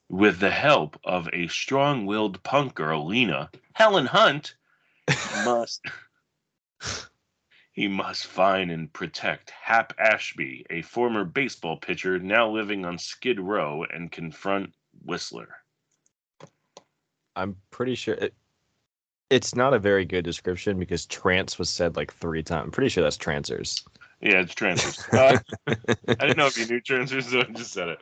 With 0.09 0.41
the 0.41 0.51
help 0.51 0.99
of 1.05 1.29
a 1.33 1.47
strong 1.49 2.07
willed 2.07 2.43
punk 2.43 2.75
girl, 2.75 3.07
Lena, 3.07 3.51
Helen 3.75 4.07
Hunt, 4.07 4.55
must. 5.45 5.83
He 7.73 7.89
must 7.89 8.27
find 8.27 8.71
and 8.71 8.93
protect 8.93 9.51
Hap 9.51 9.95
Ashby, 9.99 10.67
a 10.69 10.83
former 10.83 11.25
baseball 11.25 11.79
pitcher 11.79 12.19
now 12.19 12.51
living 12.51 12.85
on 12.85 12.99
Skid 12.99 13.41
Row, 13.41 13.85
and 13.85 14.13
confront 14.13 14.75
Whistler. 15.05 15.57
I'm 17.35 17.57
pretty 17.71 17.95
sure 17.95 18.15
it, 18.15 18.35
it's 19.31 19.55
not 19.55 19.73
a 19.73 19.79
very 19.79 20.05
good 20.05 20.23
description 20.23 20.79
because 20.79 21.07
trance 21.07 21.59
was 21.59 21.71
said 21.71 21.97
like 21.97 22.13
three 22.13 22.43
times. 22.43 22.65
I'm 22.65 22.71
pretty 22.71 22.91
sure 22.91 23.03
that's 23.03 23.17
trancers. 23.17 23.83
Yeah, 24.21 24.41
it's 24.41 24.55
trancers. 24.55 25.03
Uh, 25.13 25.39
I 25.67 26.27
didn't 26.27 26.37
know 26.37 26.47
if 26.47 26.59
you 26.59 26.67
knew 26.67 26.81
trancers, 26.81 27.29
so 27.29 27.41
I 27.41 27.45
just 27.45 27.73
said 27.73 27.89
it. 27.89 28.01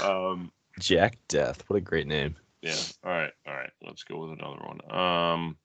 Um, 0.00 0.52
Jack 0.78 1.18
Death. 1.26 1.64
What 1.66 1.76
a 1.76 1.80
great 1.80 2.06
name. 2.06 2.36
yeah. 2.62 2.76
All 3.04 3.10
right. 3.10 3.32
All 3.46 3.54
right. 3.54 3.70
Let's 3.84 4.04
go 4.04 4.20
with 4.20 4.38
another 4.38 4.60
one. 4.64 4.96
Um. 4.96 5.56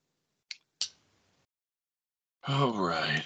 All 2.48 2.74
right. 2.74 3.24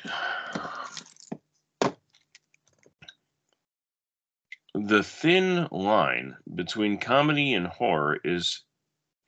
The 4.74 5.03
thin 5.03 5.67
line 5.72 6.38
between 6.55 6.99
comedy 6.99 7.53
and 7.53 7.67
horror 7.67 8.20
is 8.24 8.63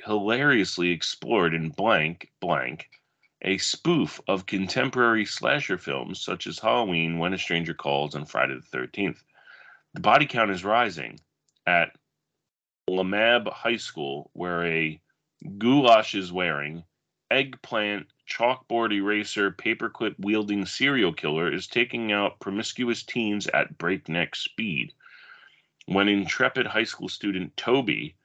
hilariously 0.05 0.91
explored 0.91 1.53
in 1.53 1.71
Blank 1.71 2.29
Blank, 2.39 2.89
a 3.41 3.57
spoof 3.57 4.21
of 4.29 4.45
contemporary 4.45 5.25
slasher 5.25 5.77
films 5.77 6.21
such 6.21 6.47
as 6.47 6.59
Halloween, 6.59 7.17
When 7.17 7.33
a 7.33 7.37
Stranger 7.37 7.73
Calls, 7.73 8.15
and 8.15 8.29
Friday 8.29 8.55
the 8.55 8.77
13th. 8.77 9.19
The 9.93 9.99
body 10.01 10.25
count 10.25 10.51
is 10.51 10.63
rising 10.63 11.19
at 11.67 11.91
Lamab 12.89 13.51
High 13.51 13.75
School, 13.75 14.29
where 14.33 14.65
a 14.65 15.01
goulash 15.57 16.15
is 16.15 16.31
wearing, 16.31 16.85
eggplant, 17.31 18.07
chalkboard 18.27 18.91
eraser, 18.91 19.49
paperclip 19.49 20.15
wielding 20.19 20.65
serial 20.65 21.13
killer 21.13 21.51
is 21.51 21.65
taking 21.65 22.11
out 22.11 22.39
promiscuous 22.41 23.03
teens 23.03 23.47
at 23.47 23.77
breakneck 23.77 24.35
speed. 24.35 24.93
When 25.85 26.09
intrepid 26.09 26.67
high 26.67 26.83
school 26.83 27.09
student 27.09 27.55
Toby 27.55 28.15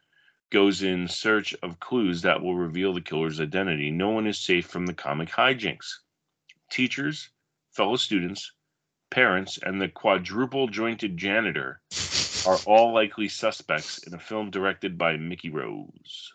goes 0.51 0.83
in 0.83 1.09
search 1.09 1.55
of 1.63 1.81
clues 1.81 2.23
that 2.23 2.43
will 2.43 2.57
reveal 2.57 2.93
the 2.93 3.01
killer's 3.01 3.41
identity, 3.41 3.91
no 3.91 4.11
one 4.11 4.27
is 4.27 4.39
safe 4.39 4.67
from 4.67 4.87
the 4.87 4.95
comic 4.95 5.31
hijinks. 5.31 6.01
Teachers, 6.71 7.31
fellow 7.71 7.97
students, 7.97 8.53
parents, 9.11 9.59
and 9.59 9.81
the 9.81 9.89
quadruple 9.89 10.67
jointed 10.67 11.17
janitor 11.17 11.81
are 12.47 12.59
all 12.67 12.93
likely 12.93 13.29
suspects 13.29 13.99
in 13.99 14.15
a 14.15 14.19
film 14.19 14.51
directed 14.51 14.99
by 14.99 15.17
Mickey 15.17 15.51
Rose. 15.51 16.33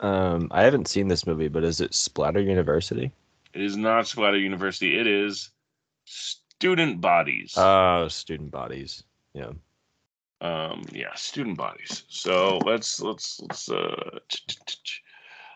Um, 0.00 0.48
I 0.50 0.62
haven't 0.62 0.88
seen 0.88 1.08
this 1.08 1.26
movie, 1.26 1.48
but 1.48 1.62
is 1.64 1.80
it 1.80 1.94
Splatter 1.94 2.40
University? 2.40 3.12
It 3.52 3.60
is 3.62 3.76
not 3.76 4.06
Splatter 4.06 4.38
University. 4.38 4.98
It 4.98 5.06
is 5.06 5.50
Student 6.04 7.00
Bodies. 7.00 7.54
Oh, 7.56 8.08
student 8.08 8.50
bodies. 8.50 9.02
Yeah. 9.34 9.50
um, 10.40 10.82
yeah, 10.92 11.14
Student 11.14 11.56
Bodies. 11.58 12.04
So 12.08 12.58
let's 12.64 13.00
let's 13.00 13.40
let's 13.40 13.68
uh, 13.70 14.18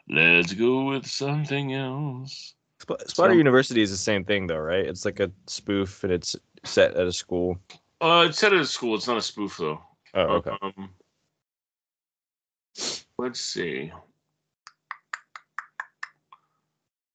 let's 0.08 0.52
go 0.54 0.84
with 0.84 1.06
something 1.06 1.74
else. 1.74 2.54
Spl- 2.80 3.00
Splatter 3.08 3.32
So- 3.32 3.38
University 3.38 3.80
is 3.82 3.90
the 3.90 3.96
same 3.96 4.24
thing, 4.24 4.46
though, 4.46 4.58
right? 4.58 4.84
It's 4.84 5.04
like 5.04 5.20
a 5.20 5.30
spoof, 5.46 6.04
and 6.04 6.12
it's 6.12 6.36
set 6.64 6.94
at 6.94 7.06
a 7.06 7.12
school. 7.12 7.58
Uh, 8.00 8.26
it's 8.28 8.38
set 8.38 8.52
at 8.52 8.60
a 8.60 8.66
school. 8.66 8.94
It's 8.96 9.06
not 9.06 9.16
a 9.16 9.22
spoof 9.22 9.56
though. 9.56 9.80
Oh, 10.14 10.20
okay. 10.36 10.50
Um, 10.60 10.90
let's 13.18 13.40
see. 13.40 13.90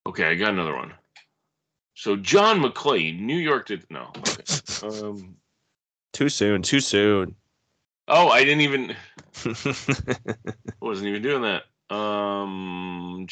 Okay, 0.09 0.25
I 0.25 0.33
got 0.33 0.53
another 0.53 0.75
one. 0.75 0.91
So 1.93 2.15
John 2.15 2.63
McClane, 2.63 3.19
New 3.19 3.37
York 3.37 3.67
did 3.67 3.85
no. 3.91 4.11
Okay. 4.17 4.43
Um, 4.81 5.35
Too 6.13 6.29
soon. 6.29 6.61
Too 6.61 6.79
soon. 6.79 7.35
oh, 8.07 8.29
I 8.29 8.45
didn't 8.45 8.61
even. 8.61 8.95
wasn't 10.81 11.09
even 11.09 11.21
doing 11.21 11.41
that. 11.43 11.63
Um. 11.93 13.27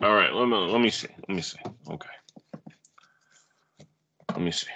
All 0.00 0.14
right. 0.14 0.32
Let 0.32 0.48
me 0.48 0.56
let 0.56 0.80
me 0.80 0.90
see. 0.90 1.08
Let 1.28 1.36
me 1.36 1.42
see. 1.42 1.58
Okay. 1.88 2.08
Let 4.30 4.40
me 4.40 4.50
see. 4.50 4.68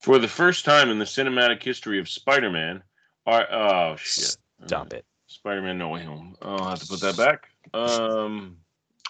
For 0.00 0.18
the 0.18 0.28
first 0.28 0.64
time 0.64 0.90
in 0.90 0.98
the 0.98 1.06
cinematic 1.06 1.62
history 1.62 1.98
of 1.98 2.08
Spider-Man, 2.08 2.82
our 3.26 3.50
oh 3.50 3.96
shit. 3.96 4.36
Stop 4.66 4.92
it. 4.92 5.06
Spider-Man 5.46 5.78
No 5.78 5.90
Way 5.90 6.02
Home. 6.02 6.34
I'll 6.42 6.70
have 6.70 6.80
to 6.80 6.88
put 6.88 6.98
that 7.02 7.16
back. 7.16 7.50
Um. 7.72 8.56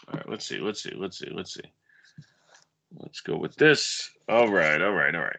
All 0.06 0.18
right. 0.18 0.28
Let's 0.28 0.44
see. 0.44 0.58
Let's 0.58 0.82
see. 0.82 0.92
Let's 0.94 1.18
see. 1.18 1.30
Let's 1.32 1.54
see. 1.54 1.64
Let's 2.98 3.22
go 3.22 3.38
with 3.38 3.56
this. 3.56 4.10
All 4.28 4.52
right. 4.52 4.82
All 4.82 4.92
right. 4.92 5.14
All 5.14 5.22
right. 5.22 5.38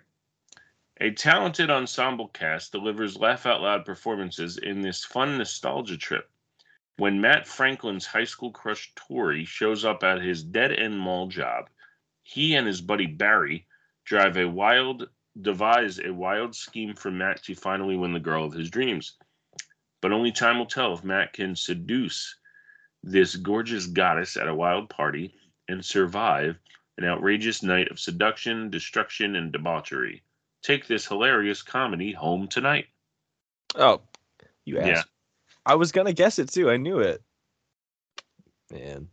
A 0.99 1.11
talented 1.11 1.69
ensemble 1.69 2.29
cast 2.29 2.71
delivers 2.71 3.15
laugh 3.15 3.45
out 3.45 3.61
loud 3.61 3.85
performances 3.85 4.57
in 4.57 4.81
this 4.81 5.05
fun 5.05 5.37
nostalgia 5.37 5.97
trip. 5.97 6.31
When 6.95 7.21
Matt 7.21 7.45
Franklin's 7.45 8.07
high 8.07 8.23
school 8.23 8.49
crush 8.49 8.91
Tori 8.95 9.45
shows 9.45 9.85
up 9.85 10.03
at 10.03 10.23
his 10.23 10.41
dead 10.41 10.71
end 10.71 10.97
mall 10.97 11.27
job, 11.27 11.69
he 12.23 12.55
and 12.55 12.65
his 12.65 12.81
buddy 12.81 13.05
Barry 13.05 13.67
drive 14.03 14.35
a 14.37 14.49
wild 14.49 15.09
devise 15.39 15.99
a 15.99 16.11
wild 16.11 16.55
scheme 16.55 16.95
for 16.95 17.11
Matt 17.11 17.43
to 17.43 17.53
finally 17.53 17.95
win 17.95 18.13
the 18.13 18.19
girl 18.19 18.45
of 18.45 18.53
his 18.53 18.71
dreams. 18.71 19.15
But 20.01 20.11
only 20.11 20.31
time 20.31 20.59
will 20.59 20.65
tell 20.65 20.93
if 20.93 21.03
Matt 21.03 21.33
can 21.33 21.55
seduce 21.55 22.35
this 23.03 23.35
gorgeous 23.35 23.87
goddess 23.87 24.37
at 24.37 24.47
a 24.47 24.55
wild 24.55 24.89
party 24.89 25.33
and 25.67 25.83
survive 25.83 26.57
an 26.97 27.05
outrageous 27.05 27.63
night 27.63 27.89
of 27.91 27.99
seduction, 27.99 28.69
destruction, 28.69 29.35
and 29.35 29.51
debauchery 29.51 30.23
take 30.63 30.87
this 30.87 31.05
hilarious 31.07 31.61
comedy 31.61 32.11
home 32.11 32.47
tonight. 32.47 32.87
Oh, 33.75 34.01
you 34.65 34.79
asked. 34.79 34.87
Yeah. 34.89 35.03
I 35.65 35.75
was 35.75 35.91
gonna 35.91 36.13
guess 36.13 36.39
it 36.39 36.49
too. 36.49 36.69
I 36.69 36.77
knew 36.77 36.99
it. 36.99 37.21
Man, 38.71 39.07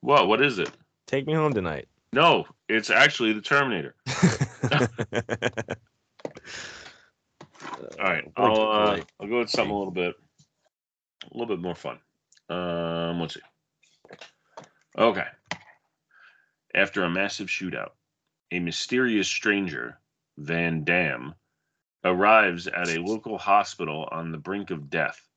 What? 0.00 0.28
What 0.28 0.40
is 0.42 0.58
it? 0.58 0.70
take 1.06 1.26
me 1.26 1.32
home 1.32 1.52
tonight. 1.52 1.88
No, 2.12 2.46
it's 2.68 2.90
actually 2.90 3.32
the 3.32 3.40
Terminator. 3.40 3.94
All 7.98 8.04
right, 8.04 8.24
I'll 8.36 8.60
uh, 8.60 9.00
I'll 9.20 9.28
go 9.28 9.38
with 9.40 9.50
something 9.50 9.74
a 9.74 9.78
little 9.78 9.92
bit, 9.92 10.14
a 11.24 11.36
little 11.36 11.54
bit 11.54 11.62
more 11.62 11.74
fun. 11.74 11.98
Um, 12.48 13.20
let's 13.20 13.34
see. 13.34 13.40
Okay. 14.96 15.26
After 16.74 17.02
a 17.02 17.10
massive 17.10 17.48
shootout, 17.48 17.90
a 18.52 18.60
mysterious 18.60 19.28
stranger, 19.28 19.98
Van 20.38 20.84
Damme, 20.84 21.34
arrives 22.04 22.66
at 22.66 22.88
a 22.88 23.00
local 23.00 23.38
hospital 23.38 24.08
on 24.10 24.30
the 24.30 24.38
brink 24.38 24.70
of 24.70 24.88
death. 24.88 25.28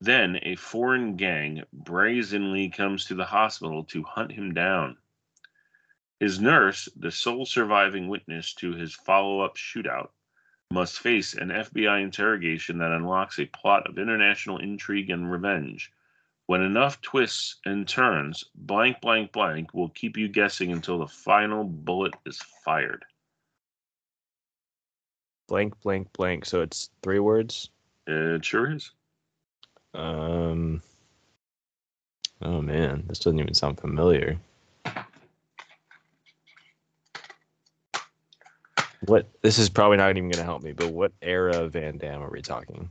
Then 0.00 0.38
a 0.42 0.56
foreign 0.56 1.16
gang 1.16 1.62
brazenly 1.72 2.68
comes 2.68 3.06
to 3.06 3.14
the 3.14 3.24
hospital 3.24 3.84
to 3.84 4.02
hunt 4.02 4.32
him 4.32 4.52
down. 4.52 4.98
His 6.20 6.40
nurse, 6.40 6.88
the 6.96 7.10
sole 7.10 7.46
surviving 7.46 8.08
witness 8.08 8.54
to 8.54 8.74
his 8.74 8.94
follow 8.94 9.40
up 9.40 9.56
shootout, 9.56 10.10
must 10.70 11.00
face 11.00 11.34
an 11.34 11.48
FBI 11.48 12.02
interrogation 12.02 12.78
that 12.78 12.92
unlocks 12.92 13.38
a 13.38 13.46
plot 13.46 13.88
of 13.88 13.98
international 13.98 14.58
intrigue 14.58 15.10
and 15.10 15.30
revenge. 15.30 15.92
When 16.46 16.62
enough 16.62 17.00
twists 17.00 17.56
and 17.64 17.88
turns, 17.88 18.44
blank, 18.54 19.00
blank, 19.00 19.32
blank 19.32 19.74
will 19.74 19.88
keep 19.90 20.16
you 20.16 20.28
guessing 20.28 20.72
until 20.72 20.98
the 20.98 21.08
final 21.08 21.64
bullet 21.64 22.14
is 22.24 22.40
fired. 22.64 23.04
blank, 25.48 25.80
blank, 25.82 26.12
blank. 26.12 26.44
So 26.44 26.60
it's 26.62 26.90
three 27.02 27.18
words. 27.20 27.70
It 28.06 28.44
sure 28.44 28.70
is. 28.72 28.90
Um. 29.94 30.82
Oh 32.42 32.60
man, 32.60 33.04
this 33.08 33.18
doesn't 33.18 33.40
even 33.40 33.54
sound 33.54 33.80
familiar. 33.80 34.38
What? 39.06 39.28
This 39.42 39.58
is 39.58 39.68
probably 39.68 39.96
not 39.96 40.10
even 40.10 40.24
going 40.24 40.32
to 40.38 40.44
help 40.44 40.62
me. 40.62 40.72
But 40.72 40.92
what 40.92 41.12
era 41.22 41.58
of 41.62 41.72
Van 41.72 41.96
Damme 41.98 42.22
are 42.22 42.30
we 42.30 42.42
talking? 42.42 42.90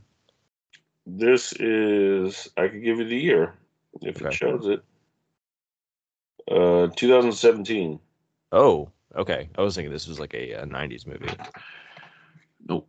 This 1.06 1.52
is, 1.54 2.48
I 2.56 2.68
could 2.68 2.82
give 2.82 2.98
you 2.98 3.04
the 3.08 3.16
year 3.16 3.54
if 4.02 4.16
Okay. 4.16 4.28
it 4.28 4.34
shows 4.34 4.66
it. 4.66 4.82
Uh, 6.50 6.88
2017. 6.96 7.98
Oh, 8.52 8.88
okay. 9.16 9.48
I 9.56 9.62
was 9.62 9.74
thinking 9.74 9.92
this 9.92 10.06
was 10.08 10.18
like 10.20 10.34
a, 10.34 10.54
uh 10.54 10.64
'90s 10.64 11.06
movie. 11.06 11.28
Nope. 12.68 12.88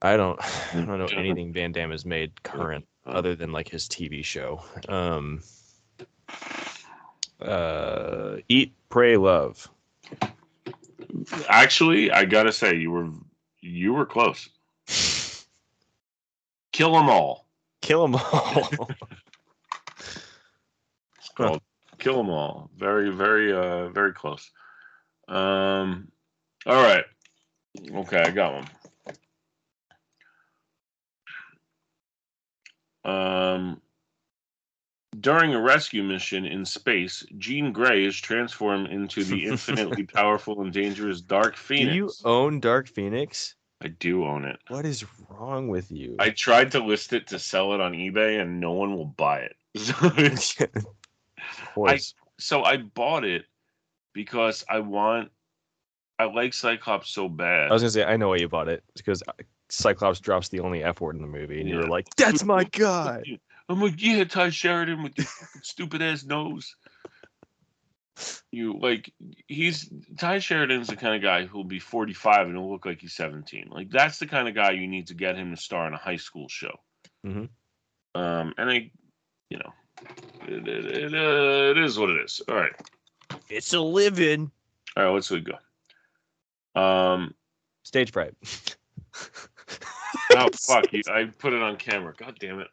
I 0.00 0.16
don't 0.16 0.38
I 0.74 0.84
don't 0.84 0.98
know 0.98 1.06
anything 1.16 1.52
Van 1.52 1.72
Damme 1.72 1.90
has 1.90 2.04
made 2.06 2.42
current 2.42 2.86
Uh, 3.06 3.10
other 3.10 3.34
than 3.34 3.52
like 3.52 3.68
his 3.68 3.86
TV 3.88 4.24
show. 4.24 4.62
Um 4.88 5.42
uh 7.40 8.36
Eat, 8.48 8.72
Pray, 8.88 9.16
Love. 9.16 9.68
Actually, 11.48 12.10
I 12.10 12.24
gotta 12.24 12.52
say, 12.52 12.76
you 12.76 12.90
were 12.90 13.10
you 13.60 13.92
were 13.92 14.06
close. 14.06 14.48
Kill 16.72 16.92
them 16.92 17.08
all. 17.08 17.46
Kill 17.80 18.06
them 18.06 18.14
all. 18.16 18.88
It's 21.18 21.28
called 21.36 21.62
Kill 21.98 22.16
them 22.16 22.30
all. 22.30 22.68
Very, 22.76 23.10
very, 23.10 23.52
uh, 23.52 23.88
very 23.90 24.12
close. 24.12 24.50
Um, 25.28 26.10
all 26.66 26.82
right. 26.82 27.04
Okay, 27.94 28.20
I 28.20 28.30
got 28.32 28.54
one. 28.54 28.68
Um, 33.04 33.80
during 35.20 35.54
a 35.54 35.60
rescue 35.60 36.02
mission 36.02 36.44
in 36.46 36.64
space, 36.64 37.24
Jean 37.38 37.72
Grey 37.72 38.04
is 38.04 38.18
transformed 38.18 38.88
into 38.88 39.24
the 39.24 39.46
infinitely 39.48 40.04
powerful 40.04 40.60
and 40.62 40.72
dangerous 40.72 41.20
Dark 41.20 41.56
Phoenix. 41.56 41.90
Do 41.92 41.96
you 41.96 42.12
own 42.24 42.60
Dark 42.60 42.88
Phoenix? 42.88 43.54
I 43.82 43.88
do 43.88 44.24
own 44.24 44.44
it. 44.44 44.58
What 44.68 44.86
is 44.86 45.04
wrong 45.28 45.68
with 45.68 45.90
you? 45.90 46.16
I 46.20 46.30
tried 46.30 46.70
to 46.72 46.78
list 46.84 47.12
it 47.12 47.26
to 47.28 47.38
sell 47.38 47.72
it 47.74 47.80
on 47.80 47.92
eBay, 47.92 48.40
and 48.40 48.60
no 48.60 48.72
one 48.72 48.94
will 48.96 49.06
buy 49.06 49.40
it. 49.40 49.56
So 49.76 49.94
it's- 50.16 52.14
so 52.38 52.62
I 52.62 52.76
bought 52.76 53.24
it 53.24 53.44
because 54.12 54.64
I 54.68 54.80
want. 54.80 55.30
I 56.18 56.24
like 56.24 56.54
Cyclops 56.54 57.10
so 57.10 57.28
bad. 57.28 57.70
I 57.70 57.72
was 57.72 57.82
gonna 57.82 57.90
say 57.90 58.04
I 58.04 58.16
know 58.16 58.28
why 58.28 58.36
you 58.36 58.48
bought 58.48 58.68
it. 58.68 58.84
It's 58.90 59.00
because 59.00 59.22
uh, 59.26 59.32
Cyclops 59.70 60.20
drops 60.20 60.48
the 60.48 60.60
only 60.60 60.84
F 60.84 61.00
word 61.00 61.16
in 61.16 61.22
the 61.22 61.28
movie, 61.28 61.60
and 61.60 61.68
you 61.68 61.76
were 61.78 61.88
like, 61.88 62.06
"That's 62.16 62.44
my 62.44 62.64
guy." 62.64 63.22
I'm 63.68 63.80
like, 63.80 64.02
yeah, 64.02 64.24
Tye 64.24 64.50
Sheridan 64.50 65.02
with 65.02 65.16
your 65.16 65.26
fucking 65.26 65.62
stupid 65.62 66.02
ass 66.02 66.24
nose. 66.24 66.74
You 68.50 68.78
like 68.78 69.10
he's 69.48 69.88
Tye 70.18 70.38
Sheridan's 70.38 70.88
the 70.88 70.96
kind 70.96 71.16
of 71.16 71.22
guy 71.22 71.46
who'll 71.46 71.64
be 71.64 71.78
45 71.78 72.48
and 72.48 72.56
he'll 72.56 72.70
look 72.70 72.84
like 72.84 73.00
he's 73.00 73.14
17. 73.14 73.68
Like 73.70 73.90
that's 73.90 74.18
the 74.18 74.26
kind 74.26 74.48
of 74.48 74.54
guy 74.54 74.72
you 74.72 74.86
need 74.86 75.06
to 75.08 75.14
get 75.14 75.36
him 75.36 75.50
to 75.54 75.60
star 75.60 75.86
in 75.86 75.94
a 75.94 75.98
high 75.98 76.16
school 76.16 76.48
show. 76.48 76.78
Mhm. 77.24 77.48
Um, 78.14 78.52
and 78.58 78.70
I, 78.70 78.90
you 79.48 79.58
know, 79.58 79.72
it, 80.46 80.68
it, 80.68 80.84
it, 80.84 81.14
uh, 81.14 81.70
it 81.70 81.78
is 81.78 81.98
what 81.98 82.10
it 82.10 82.20
is. 82.22 82.42
All 82.46 82.54
right, 82.56 82.72
It's 83.48 83.72
a 83.72 83.80
living. 83.80 84.50
all 84.96 85.04
right, 85.04 85.10
let's 85.14 85.30
we 85.30 85.40
go. 85.40 85.54
Um, 86.80 87.34
Stage 87.84 88.12
fright. 88.12 88.34
oh 90.32 90.48
fuck, 90.60 90.92
you, 90.92 91.02
I 91.10 91.24
put 91.24 91.54
it 91.54 91.62
on 91.62 91.76
camera. 91.76 92.12
God 92.14 92.36
damn 92.38 92.60
it. 92.60 92.68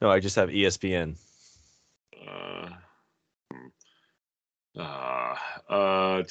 No, 0.00 0.10
I 0.10 0.20
just 0.20 0.36
have 0.36 0.48
ESPN. 0.48 1.16
Uh, 2.26 2.70
uh, 4.78 5.34
uh, 5.68 6.22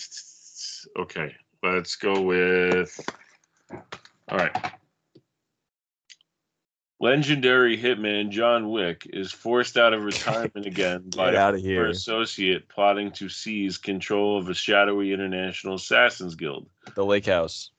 okay, 0.98 1.36
let's 1.62 1.96
go 1.96 2.22
with. 2.22 3.00
All 3.72 4.38
right. 4.38 4.74
Legendary 7.02 7.78
hitman 7.78 8.30
John 8.30 8.70
Wick 8.70 9.08
is 9.14 9.32
forced 9.32 9.78
out 9.78 9.94
of 9.94 10.04
retirement 10.04 10.66
again 10.66 11.10
by 11.16 11.36
out 11.36 11.54
of 11.54 11.62
former 11.62 11.74
here. 11.74 11.88
associate 11.88 12.68
plotting 12.68 13.12
to 13.14 13.30
seize 13.30 13.78
control 13.78 14.38
of 14.38 14.50
a 14.50 14.54
shadowy 14.54 15.14
international 15.14 15.76
assassins 15.76 16.36
guild. 16.36 16.68
The 16.96 17.06
Lake 17.06 17.26
House. 17.26 17.72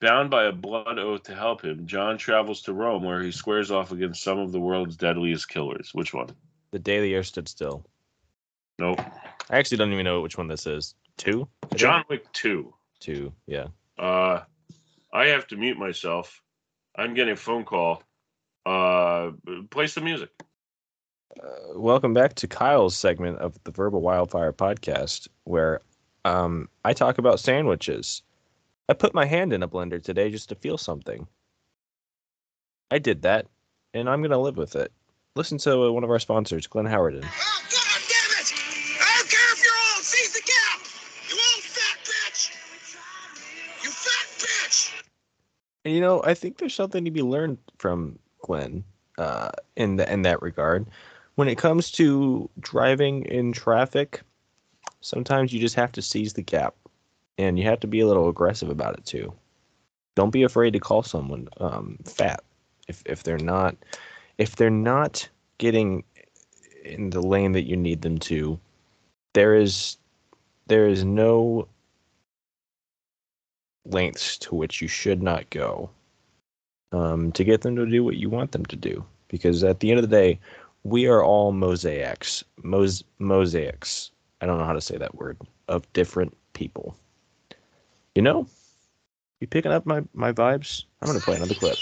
Bound 0.00 0.30
by 0.30 0.44
a 0.44 0.52
blood 0.52 0.98
oath 0.98 1.22
to 1.24 1.34
help 1.34 1.62
him, 1.62 1.86
John 1.86 2.18
travels 2.18 2.60
to 2.62 2.74
Rome 2.74 3.02
where 3.02 3.22
he 3.22 3.32
squares 3.32 3.70
off 3.70 3.92
against 3.92 4.22
some 4.22 4.38
of 4.38 4.52
the 4.52 4.60
world's 4.60 4.96
deadliest 4.96 5.48
killers. 5.48 5.94
Which 5.94 6.12
one? 6.12 6.28
The 6.72 6.78
day 6.78 7.00
the 7.00 7.16
earth 7.16 7.26
stood 7.26 7.48
still. 7.48 7.86
Nope. 8.78 9.00
I 9.48 9.56
actually 9.56 9.78
don't 9.78 9.92
even 9.92 10.04
know 10.04 10.20
which 10.20 10.36
one 10.36 10.48
this 10.48 10.66
is. 10.66 10.94
Two. 11.16 11.48
I 11.62 11.66
think? 11.68 11.80
John 11.80 12.04
Wick 12.10 12.30
2. 12.32 12.74
Two. 13.00 13.32
Yeah. 13.46 13.68
Uh, 13.98 14.40
I 15.14 15.26
have 15.28 15.46
to 15.46 15.56
mute 15.56 15.78
myself. 15.78 16.42
I'm 16.94 17.14
getting 17.14 17.32
a 17.32 17.36
phone 17.36 17.64
call. 17.64 18.02
Uh, 18.66 19.30
play 19.70 19.86
some 19.86 20.04
music. 20.04 20.28
Uh, 21.42 21.78
welcome 21.78 22.12
back 22.12 22.34
to 22.34 22.46
Kyle's 22.46 22.96
segment 22.96 23.38
of 23.38 23.58
the 23.64 23.70
Verbal 23.70 24.02
Wildfire 24.02 24.52
podcast, 24.52 25.28
where 25.44 25.80
um, 26.26 26.68
I 26.84 26.92
talk 26.92 27.16
about 27.16 27.40
sandwiches. 27.40 28.22
I 28.88 28.94
put 28.94 29.14
my 29.14 29.24
hand 29.24 29.52
in 29.52 29.62
a 29.62 29.68
blender 29.68 30.02
today 30.02 30.30
just 30.30 30.48
to 30.50 30.54
feel 30.54 30.78
something. 30.78 31.26
I 32.90 32.98
did 32.98 33.22
that, 33.22 33.46
and 33.94 34.08
I'm 34.08 34.22
gonna 34.22 34.38
live 34.38 34.56
with 34.56 34.76
it. 34.76 34.92
Listen 35.34 35.58
to 35.58 35.82
uh, 35.82 35.90
one 35.90 36.04
of 36.04 36.10
our 36.10 36.20
sponsors, 36.20 36.66
Glenn 36.66 36.86
Howerton. 36.86 37.24
Oh, 37.24 37.62
God 37.70 38.00
damn 38.08 38.40
it! 38.40 38.52
I 39.00 39.18
don't 39.18 39.30
care 39.30 39.52
if 39.52 39.62
you're 39.62 39.72
old. 39.94 40.04
Seize 40.04 40.32
the 40.34 40.42
gap! 40.46 40.80
You 41.28 41.34
old 41.34 41.64
fat 41.64 41.98
bitch! 42.04 42.50
You 43.82 43.90
fat 43.90 44.26
bitch! 44.38 45.02
And 45.84 45.94
you 45.94 46.00
know, 46.00 46.22
I 46.24 46.34
think 46.34 46.58
there's 46.58 46.74
something 46.74 47.04
to 47.04 47.10
be 47.10 47.22
learned 47.22 47.58
from 47.78 48.18
Glenn 48.40 48.84
uh, 49.18 49.50
in 49.76 49.96
the, 49.96 50.10
in 50.12 50.22
that 50.22 50.42
regard. 50.42 50.86
When 51.34 51.48
it 51.48 51.58
comes 51.58 51.90
to 51.92 52.48
driving 52.60 53.24
in 53.24 53.52
traffic, 53.52 54.22
sometimes 55.00 55.52
you 55.52 55.60
just 55.60 55.74
have 55.74 55.92
to 55.92 56.02
seize 56.02 56.32
the 56.32 56.42
gap, 56.42 56.74
and 57.38 57.58
you 57.58 57.64
have 57.64 57.80
to 57.80 57.86
be 57.86 58.00
a 58.00 58.06
little 58.06 58.28
aggressive 58.28 58.68
about 58.68 58.98
it 58.98 59.04
too. 59.04 59.32
Don't 60.14 60.30
be 60.30 60.42
afraid 60.42 60.72
to 60.72 60.80
call 60.80 61.02
someone 61.02 61.48
um, 61.58 61.98
fat 62.04 62.42
if 62.88 63.02
if 63.06 63.22
they're 63.22 63.38
not 63.38 63.76
if 64.38 64.56
they're 64.56 64.70
not 64.70 65.28
getting 65.58 66.04
in 66.84 67.10
the 67.10 67.20
lane 67.20 67.52
that 67.52 67.66
you 67.66 67.76
need 67.76 68.02
them 68.02 68.18
to. 68.18 68.58
There 69.34 69.54
is 69.54 69.98
there 70.66 70.88
is 70.88 71.04
no 71.04 71.68
lengths 73.84 74.38
to 74.38 74.54
which 74.54 74.80
you 74.82 74.88
should 74.88 75.22
not 75.22 75.48
go 75.50 75.90
um, 76.92 77.32
to 77.32 77.44
get 77.44 77.60
them 77.60 77.76
to 77.76 77.86
do 77.86 78.02
what 78.02 78.16
you 78.16 78.30
want 78.30 78.52
them 78.52 78.64
to 78.66 78.76
do. 78.76 79.04
Because 79.28 79.62
at 79.64 79.80
the 79.80 79.90
end 79.90 79.98
of 79.98 80.08
the 80.08 80.16
day, 80.16 80.38
we 80.84 81.06
are 81.06 81.22
all 81.22 81.52
mosaics, 81.52 82.44
mos- 82.62 83.04
mosaics. 83.18 84.10
I 84.40 84.46
don't 84.46 84.58
know 84.58 84.64
how 84.64 84.72
to 84.72 84.80
say 84.80 84.96
that 84.96 85.14
word 85.14 85.36
of 85.68 85.90
different 85.92 86.36
people. 86.52 86.96
You 88.16 88.22
know, 88.22 88.46
you 89.40 89.46
picking 89.46 89.72
up 89.72 89.84
my 89.84 90.02
my 90.14 90.32
vibes? 90.32 90.84
I'm 91.02 91.06
gonna 91.06 91.20
play 91.20 91.36
another 91.36 91.52
clip. 91.52 91.76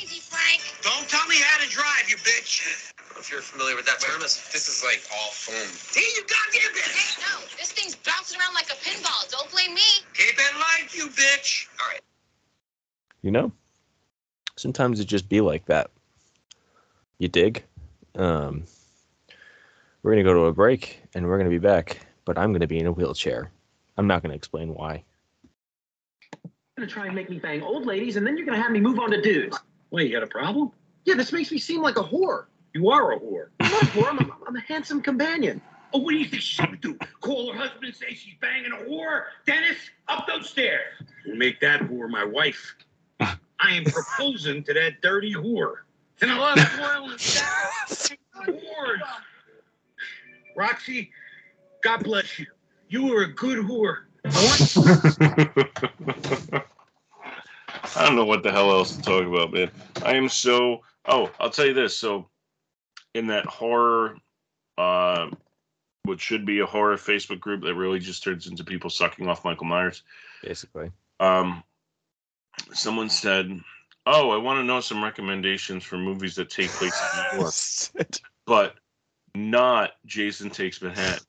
Don't 0.82 1.08
tell 1.08 1.24
me 1.28 1.36
how 1.38 1.62
to 1.62 1.70
drive, 1.70 2.10
you 2.10 2.16
bitch! 2.16 2.90
If 3.16 3.30
you're 3.30 3.40
familiar 3.40 3.76
with 3.76 3.86
that 3.86 4.00
term, 4.00 4.20
this 4.20 4.50
this 4.50 4.66
is 4.66 4.82
like 4.82 5.00
all 5.14 5.30
foam. 5.30 5.54
Hey, 5.94 6.04
you 6.16 6.22
goddamn 6.22 6.74
bitch! 6.74 6.90
Hey, 6.90 7.22
no, 7.22 7.38
this 7.56 7.70
thing's 7.70 7.94
bouncing 7.94 8.40
around 8.40 8.52
like 8.54 8.66
a 8.66 8.74
pinball. 8.74 9.30
Don't 9.30 9.48
blame 9.52 9.74
me. 9.74 9.80
Keep 10.14 10.34
it 10.34 10.54
light, 10.56 10.92
you 10.92 11.06
bitch! 11.06 11.68
All 11.80 11.86
right. 11.88 12.00
You 13.22 13.30
know, 13.30 13.52
sometimes 14.56 14.98
it 14.98 15.04
just 15.04 15.28
be 15.28 15.40
like 15.40 15.66
that. 15.66 15.92
You 17.18 17.28
dig? 17.28 17.62
Um, 18.16 18.64
we're 20.02 20.10
gonna 20.10 20.24
go 20.24 20.34
to 20.34 20.46
a 20.46 20.52
break, 20.52 21.00
and 21.14 21.28
we're 21.28 21.38
gonna 21.38 21.48
be 21.48 21.58
back. 21.58 22.04
But 22.24 22.38
I'm 22.38 22.52
gonna 22.52 22.66
be 22.66 22.80
in 22.80 22.88
a 22.88 22.92
wheelchair. 22.92 23.52
I'm 23.96 24.08
not 24.08 24.24
gonna 24.24 24.34
explain 24.34 24.74
why. 24.74 25.04
You're 26.76 26.86
gonna 26.86 26.92
try 26.92 27.06
and 27.06 27.14
make 27.14 27.30
me 27.30 27.38
bang 27.38 27.62
old 27.62 27.86
ladies, 27.86 28.16
and 28.16 28.26
then 28.26 28.36
you're 28.36 28.44
gonna 28.44 28.60
have 28.60 28.72
me 28.72 28.80
move 28.80 28.98
on 28.98 29.12
to 29.12 29.20
dudes. 29.20 29.56
Wait, 29.92 30.10
you 30.10 30.12
got 30.18 30.24
a 30.24 30.26
problem? 30.26 30.72
Yeah, 31.04 31.14
this 31.14 31.32
makes 31.32 31.52
me 31.52 31.58
seem 31.58 31.82
like 31.82 31.96
a 31.96 32.02
whore. 32.02 32.46
You 32.72 32.90
are 32.90 33.12
a 33.12 33.20
whore. 33.20 33.50
I'm 33.60 33.70
not 33.70 33.82
a 33.82 33.86
whore. 33.86 34.08
I'm 34.08 34.18
a, 34.18 34.36
I'm 34.48 34.56
a 34.56 34.60
handsome 34.60 35.00
companion. 35.00 35.60
Oh, 35.92 36.00
what 36.00 36.10
do 36.10 36.16
you 36.16 36.24
think 36.24 36.42
she 36.42 36.66
would 36.68 36.80
do? 36.80 36.98
Call 37.20 37.52
her 37.52 37.56
husband 37.56 37.84
and 37.84 37.94
say 37.94 38.12
she's 38.14 38.34
banging 38.40 38.72
a 38.72 38.90
whore? 38.90 39.26
Dennis, 39.46 39.76
up 40.08 40.26
those 40.26 40.50
stairs. 40.50 41.00
We'll 41.24 41.36
make 41.36 41.60
that 41.60 41.82
whore 41.82 42.08
my 42.08 42.24
wife. 42.24 42.74
I 43.20 43.36
am 43.60 43.84
proposing 43.84 44.64
to 44.64 44.74
that 44.74 45.00
dirty 45.00 45.32
whore. 45.32 45.74
And 46.22 46.32
I'll 46.32 46.56
have 46.56 46.80
oil 46.80 47.10
and. 47.10 47.20
Whores. 48.48 49.00
Roxy, 50.56 51.12
God 51.84 52.02
bless 52.02 52.36
you. 52.40 52.46
You 52.88 53.06
were 53.06 53.22
a 53.22 53.32
good 53.32 53.58
whore. 53.58 54.03
I 54.24 54.30
don't 57.96 58.16
know 58.16 58.24
what 58.24 58.42
the 58.42 58.50
hell 58.50 58.70
else 58.70 58.96
to 58.96 59.02
talk 59.02 59.26
about, 59.26 59.52
man. 59.52 59.70
I 60.04 60.14
am 60.14 60.28
so. 60.28 60.82
Oh, 61.06 61.30
I'll 61.38 61.50
tell 61.50 61.66
you 61.66 61.74
this. 61.74 61.96
So, 61.96 62.28
in 63.14 63.26
that 63.26 63.44
horror, 63.44 64.16
uh, 64.78 65.28
what 66.04 66.20
should 66.20 66.46
be 66.46 66.60
a 66.60 66.66
horror 66.66 66.96
Facebook 66.96 67.40
group 67.40 67.62
that 67.62 67.74
really 67.74 67.98
just 67.98 68.22
turns 68.22 68.46
into 68.46 68.64
people 68.64 68.90
sucking 68.90 69.28
off 69.28 69.44
Michael 69.44 69.66
Myers, 69.66 70.02
Basically, 70.42 70.90
um, 71.20 71.62
someone 72.72 73.10
said, 73.10 73.60
"Oh, 74.06 74.30
I 74.30 74.38
want 74.38 74.58
to 74.58 74.64
know 74.64 74.80
some 74.80 75.04
recommendations 75.04 75.84
for 75.84 75.98
movies 75.98 76.34
that 76.36 76.50
take 76.50 76.70
place 76.70 76.98
in 77.00 77.36
New 77.36 77.42
York, 77.42 77.54
but 78.46 78.76
not 79.34 79.92
Jason 80.06 80.50
Takes 80.50 80.80
Manhattan." 80.80 81.24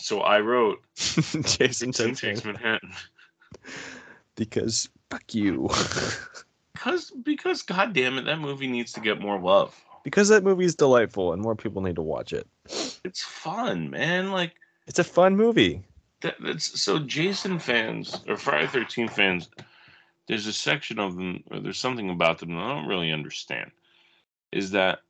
So 0.00 0.20
I 0.20 0.40
wrote 0.40 0.80
Jason 0.96 1.92
takes 1.92 2.20
Takes 2.20 2.44
Manhattan. 2.44 2.92
because 4.34 4.88
fuck 5.10 5.34
you. 5.34 5.68
Because 6.72 7.10
because 7.22 7.62
god 7.62 7.92
damn 7.92 8.16
it, 8.18 8.22
that 8.24 8.38
movie 8.40 8.66
needs 8.66 8.92
to 8.92 9.00
get 9.00 9.20
more 9.20 9.38
love. 9.38 9.78
because 10.02 10.28
that 10.28 10.42
movie 10.44 10.64
is 10.64 10.74
delightful 10.74 11.32
and 11.32 11.42
more 11.42 11.54
people 11.54 11.82
need 11.82 11.96
to 11.96 12.02
watch 12.02 12.32
it. 12.32 12.46
It's 13.04 13.22
fun, 13.22 13.90
man. 13.90 14.32
Like 14.32 14.54
It's 14.86 14.98
a 14.98 15.04
fun 15.04 15.36
movie. 15.36 15.82
that, 16.22 16.36
that's 16.40 16.80
so 16.80 16.98
Jason 16.98 17.58
fans 17.58 18.20
or 18.26 18.36
Friday 18.36 18.66
Thirteen 18.68 19.08
fans. 19.08 19.50
There's 20.26 20.46
a 20.46 20.52
section 20.52 20.98
of 20.98 21.16
them, 21.16 21.42
or 21.50 21.58
there's 21.60 21.78
something 21.78 22.08
about 22.08 22.38
them 22.38 22.50
that 22.54 22.60
I 22.62 22.74
don't 22.74 22.86
really 22.88 23.10
understand. 23.12 23.70
Is 24.52 24.70
that 24.70 25.00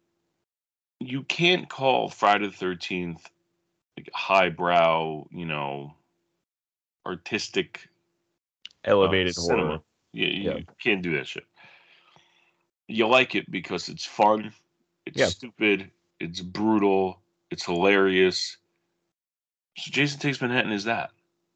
you 0.98 1.22
can't 1.24 1.68
call 1.68 2.08
Friday 2.08 2.46
the 2.46 2.52
Thirteenth 2.52 3.28
like 4.00 4.10
highbrow, 4.14 5.26
you 5.30 5.46
know, 5.46 5.94
artistic 7.06 7.88
Elevated 8.84 9.36
uh, 9.36 9.40
horror. 9.40 9.80
You, 10.12 10.26
you 10.26 10.50
Yeah. 10.50 10.58
can't 10.82 11.02
do 11.02 11.16
that 11.16 11.26
shit. 11.26 11.44
You 12.88 13.06
like 13.06 13.34
it 13.34 13.50
because 13.50 13.88
it's 13.88 14.04
fun, 14.04 14.52
it's 15.06 15.20
Yeah. 15.20 15.26
stupid, 15.26 15.90
it's 16.18 16.40
brutal, 16.40 17.20
it's 17.50 17.64
hilarious. 17.64 18.56
So 19.76 19.90
Jason 19.90 20.18
Takes 20.18 20.40
Manhattan 20.40 20.72
is 20.72 20.84
that. 20.84 21.10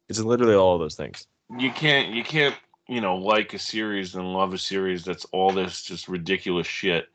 It's 0.07 0.19
literally 0.19 0.55
all 0.55 0.75
of 0.75 0.79
those 0.79 0.95
things. 0.95 1.27
You 1.59 1.71
can't 1.71 2.13
you 2.13 2.23
can't, 2.23 2.55
you 2.87 3.01
know, 3.01 3.17
like 3.17 3.53
a 3.53 3.59
series 3.59 4.15
and 4.15 4.33
love 4.33 4.53
a 4.53 4.57
series 4.57 5.03
that's 5.03 5.25
all 5.25 5.51
this 5.51 5.83
just 5.83 6.07
ridiculous 6.07 6.67
shit 6.67 7.09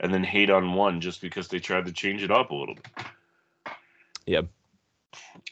and 0.00 0.12
then 0.12 0.24
hate 0.24 0.50
on 0.50 0.74
one 0.74 1.00
just 1.00 1.20
because 1.20 1.48
they 1.48 1.60
tried 1.60 1.86
to 1.86 1.92
change 1.92 2.22
it 2.22 2.30
up 2.30 2.50
a 2.50 2.54
little 2.54 2.74
bit. 2.74 2.86
Yeah. 4.26 4.42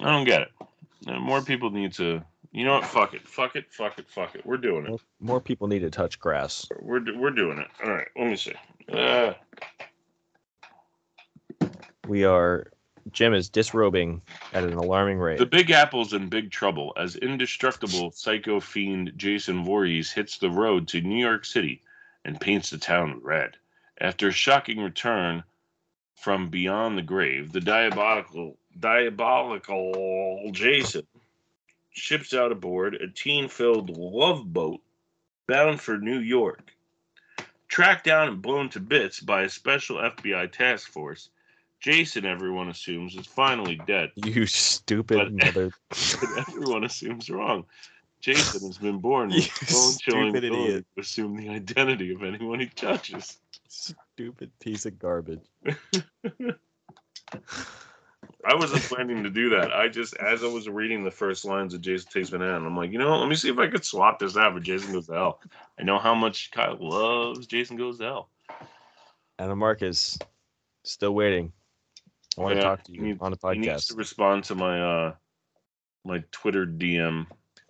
I 0.01 0.11
don't 0.11 0.25
get 0.25 0.43
it. 0.43 0.49
Uh, 1.07 1.19
More 1.19 1.43
people 1.43 1.71
need 1.71 1.93
to 1.95 2.23
you 2.53 2.65
know 2.65 2.73
what? 2.75 2.87
Fuck 2.87 3.15
it. 3.15 3.27
Fuck 3.29 3.55
it. 3.55 3.73
Fuck 3.73 3.99
it. 3.99 4.09
Fuck 4.09 4.35
it. 4.35 4.45
We're 4.45 4.57
doing 4.57 4.85
it. 4.85 4.89
More, 4.89 4.99
more 5.21 5.41
people 5.41 5.69
need 5.69 5.81
to 5.81 5.91
touch 5.91 6.19
grass. 6.19 6.67
We're 6.81 7.03
we're 7.17 7.31
doing 7.31 7.59
it. 7.59 7.69
All 7.85 7.93
right. 7.93 8.09
Let 8.17 8.27
me 8.27 8.37
see. 8.37 8.55
Uh, 8.93 9.35
We 12.09 12.25
are. 12.25 12.71
Jim 13.13 13.33
is 13.35 13.49
disrobing 13.49 14.21
at 14.53 14.63
an 14.63 14.75
alarming 14.75 15.19
rate. 15.19 15.39
the 15.39 15.47
Big 15.47 15.71
Apple's 15.71 16.13
in 16.13 16.29
big 16.29 16.51
trouble 16.51 16.93
as 16.97 17.17
indestructible 17.17 18.11
psycho 18.13 18.61
fiend 18.61 19.13
Jason 19.17 19.65
Voorhees 19.65 20.13
hits 20.13 20.39
the 20.39 20.51
road 20.51 20.87
to 20.89 21.01
New 21.01 21.19
York 21.19 21.45
City 21.45 21.81
and 22.25 22.39
paints 22.41 22.71
the 22.71 22.79
town 22.79 23.19
red. 23.23 23.57
After 24.01 24.29
a 24.29 24.33
shocking 24.33 24.79
return 24.79 25.43
from 26.21 26.51
beyond 26.51 26.99
the 26.99 27.03
grave, 27.03 27.51
the 27.51 27.61
diabolical 27.61 28.59
diabolical 28.79 30.51
Jason 30.53 31.07
ships 31.93 32.35
out 32.35 32.53
aboard 32.53 32.95
a 32.95 33.09
teen-filled 33.09 33.91
love 33.97 34.53
boat 34.53 34.81
bound 35.49 35.81
for 35.81 35.99
New 35.99 36.19
York. 36.19 36.73
Tracked 37.69 38.05
down 38.05 38.29
and 38.29 38.43
blown 38.43 38.69
to 38.71 38.81
bits 38.81 39.21
by 39.21 39.43
a 39.43 39.49
special 39.49 39.97
FBI 39.97 40.53
task 40.53 40.89
force, 40.91 41.31
Jason, 41.81 42.27
everyone 42.27 42.69
assumes, 42.69 43.17
is 43.17 43.27
finally 43.27 43.81
dead. 43.87 44.11
you 44.17 44.45
stupid 44.47 45.19
But- 45.19 45.33
mother. 45.33 45.73
But 46.21 46.49
everyone 46.49 46.85
assumes 46.85 47.31
wrong. 47.31 47.65
Jason 48.21 48.67
has 48.67 48.77
been 48.77 48.99
born 48.99 49.31
with 49.35 49.71
bone 49.73 49.95
chilling 50.03 50.37
ability 50.37 50.85
to 50.95 51.01
assume 51.01 51.37
the 51.37 51.49
identity 51.49 52.13
of 52.13 52.23
anyone 52.23 52.61
he 52.61 52.67
touches. 52.67 53.39
Stupid 53.73 54.51
piece 54.59 54.85
of 54.85 54.99
garbage. 54.99 55.45
I 58.45 58.55
wasn't 58.55 58.83
planning 58.83 59.23
to 59.23 59.31
do 59.31 59.51
that. 59.51 59.73
I 59.73 59.87
just, 59.89 60.17
as 60.17 60.43
I 60.43 60.49
was 60.49 60.69
reading 60.69 61.05
the 61.05 61.11
first 61.11 61.45
lines 61.45 61.73
of 61.73 61.81
Jason 61.81 62.11
Takes 62.11 62.33
Manhattan, 62.33 62.67
I'm 62.67 62.77
like, 62.77 62.91
you 62.91 62.99
know, 62.99 63.11
what? 63.11 63.21
let 63.21 63.29
me 63.29 63.37
see 63.37 63.49
if 63.49 63.59
I 63.59 63.69
could 63.69 63.85
swap 63.85 64.19
this 64.19 64.37
out 64.37 64.55
for 64.55 64.61
Jason 64.61 64.93
Goes 64.93 65.07
to 65.07 65.13
Hell. 65.13 65.41
I 65.79 65.85
know 65.85 65.99
how 65.99 66.15
much 66.17 66.51
Kyle 66.51 66.77
loves 66.81 67.47
Jason 67.47 67.77
Goes 67.77 67.99
to 67.99 68.05
Hell. 68.05 68.29
Adam 69.39 69.59
Marcus, 69.59 70.19
still 70.85 71.15
waiting. 71.15 71.53
I 72.37 72.41
want 72.41 72.57
Yeah, 72.57 72.63
to 72.63 72.67
talk 72.69 72.83
to 72.85 72.93
you 72.93 73.03
needs- 73.03 73.19
on 73.23 73.31
the 73.33 73.53
He 73.53 73.59
needs 73.61 73.73
podcast. 73.73 73.89
to 73.89 73.95
respond 73.95 74.45
to 74.45 74.55
my 74.57 74.81
uh 74.81 75.15
my 76.05 76.25
Twitter 76.33 76.67
DM. 76.67 77.27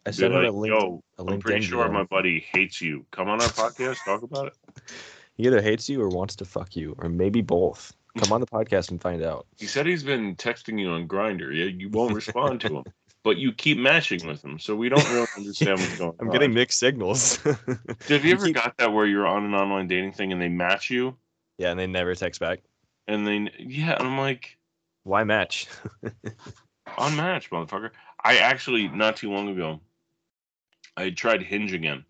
I 0.07 0.13
sent 0.13 0.33
him 0.33 0.41
like, 0.43 0.49
a 0.49 0.55
link. 0.57 0.73
Yo, 0.73 1.03
a 1.19 1.25
I'm 1.31 1.41
pretty 1.41 1.61
sure 1.63 1.85
DM. 1.87 1.93
my 1.93 2.05
buddy 2.05 2.41
hates 2.41 2.81
you. 2.81 3.05
Come 3.11 3.29
on 3.29 3.41
our 3.43 3.49
podcast, 3.49 4.03
talk 4.05 4.23
about 4.23 4.47
it. 4.49 4.55
He 5.41 5.47
either 5.47 5.63
hates 5.63 5.89
you 5.89 6.03
or 6.03 6.09
wants 6.11 6.37
to 6.37 6.45
fuck 6.45 6.77
you, 6.77 6.95
or 6.99 7.09
maybe 7.09 7.41
both. 7.41 7.97
Come 8.19 8.31
on 8.31 8.43
the 8.43 8.47
podcast 8.47 8.91
and 8.91 9.01
find 9.01 9.23
out. 9.23 9.47
He 9.57 9.67
said 9.67 9.87
he's 9.87 10.03
been 10.03 10.37
texting 10.37 10.79
you 10.79 10.91
on 10.91 11.09
Grindr. 11.09 11.55
Yeah, 11.55 11.65
you 11.65 11.89
won't 11.93 12.15
respond 12.15 12.61
to 12.61 12.69
him, 12.69 12.85
but 13.23 13.39
you 13.39 13.51
keep 13.51 13.79
matching 13.79 14.27
with 14.27 14.45
him, 14.45 14.59
so 14.59 14.77
we 14.77 14.91
don't 14.91 15.09
really 15.09 15.27
understand 15.39 15.79
what's 15.79 15.97
going 15.97 16.11
on. 16.11 16.17
I'm 16.21 16.31
getting 16.31 16.53
mixed 16.53 16.79
signals. 16.79 17.37
Have 18.09 18.23
you 18.23 18.33
ever 18.33 18.47
keep- 18.47 18.55
got 18.55 18.77
that 18.77 18.93
where 18.93 19.07
you're 19.07 19.27
on 19.27 19.47
an 19.47 19.55
online 19.55 19.89
dating 19.89 20.13
thing 20.13 20.31
and 20.31 20.43
they 20.43 20.51
match 20.51 20.91
you, 20.91 21.17
yeah, 21.57 21.71
and 21.71 21.81
they 21.81 21.87
never 21.87 22.15
text 22.15 22.39
back. 22.39 22.61
and 23.09 23.27
then 23.27 23.49
yeah, 23.59 23.95
and 23.99 24.09
I'm 24.09 24.19
like, 24.19 24.59
Why 25.05 25.25
match? 25.25 25.69
on 26.99 27.17
match, 27.17 27.49
motherfucker. 27.49 27.93
I 28.23 28.37
actually 28.37 28.89
not 28.89 29.17
too 29.17 29.33
long 29.33 29.49
ago, 29.49 29.81
I 30.99 31.09
tried 31.09 31.43
Hinge 31.43 31.73
again, 31.73 32.05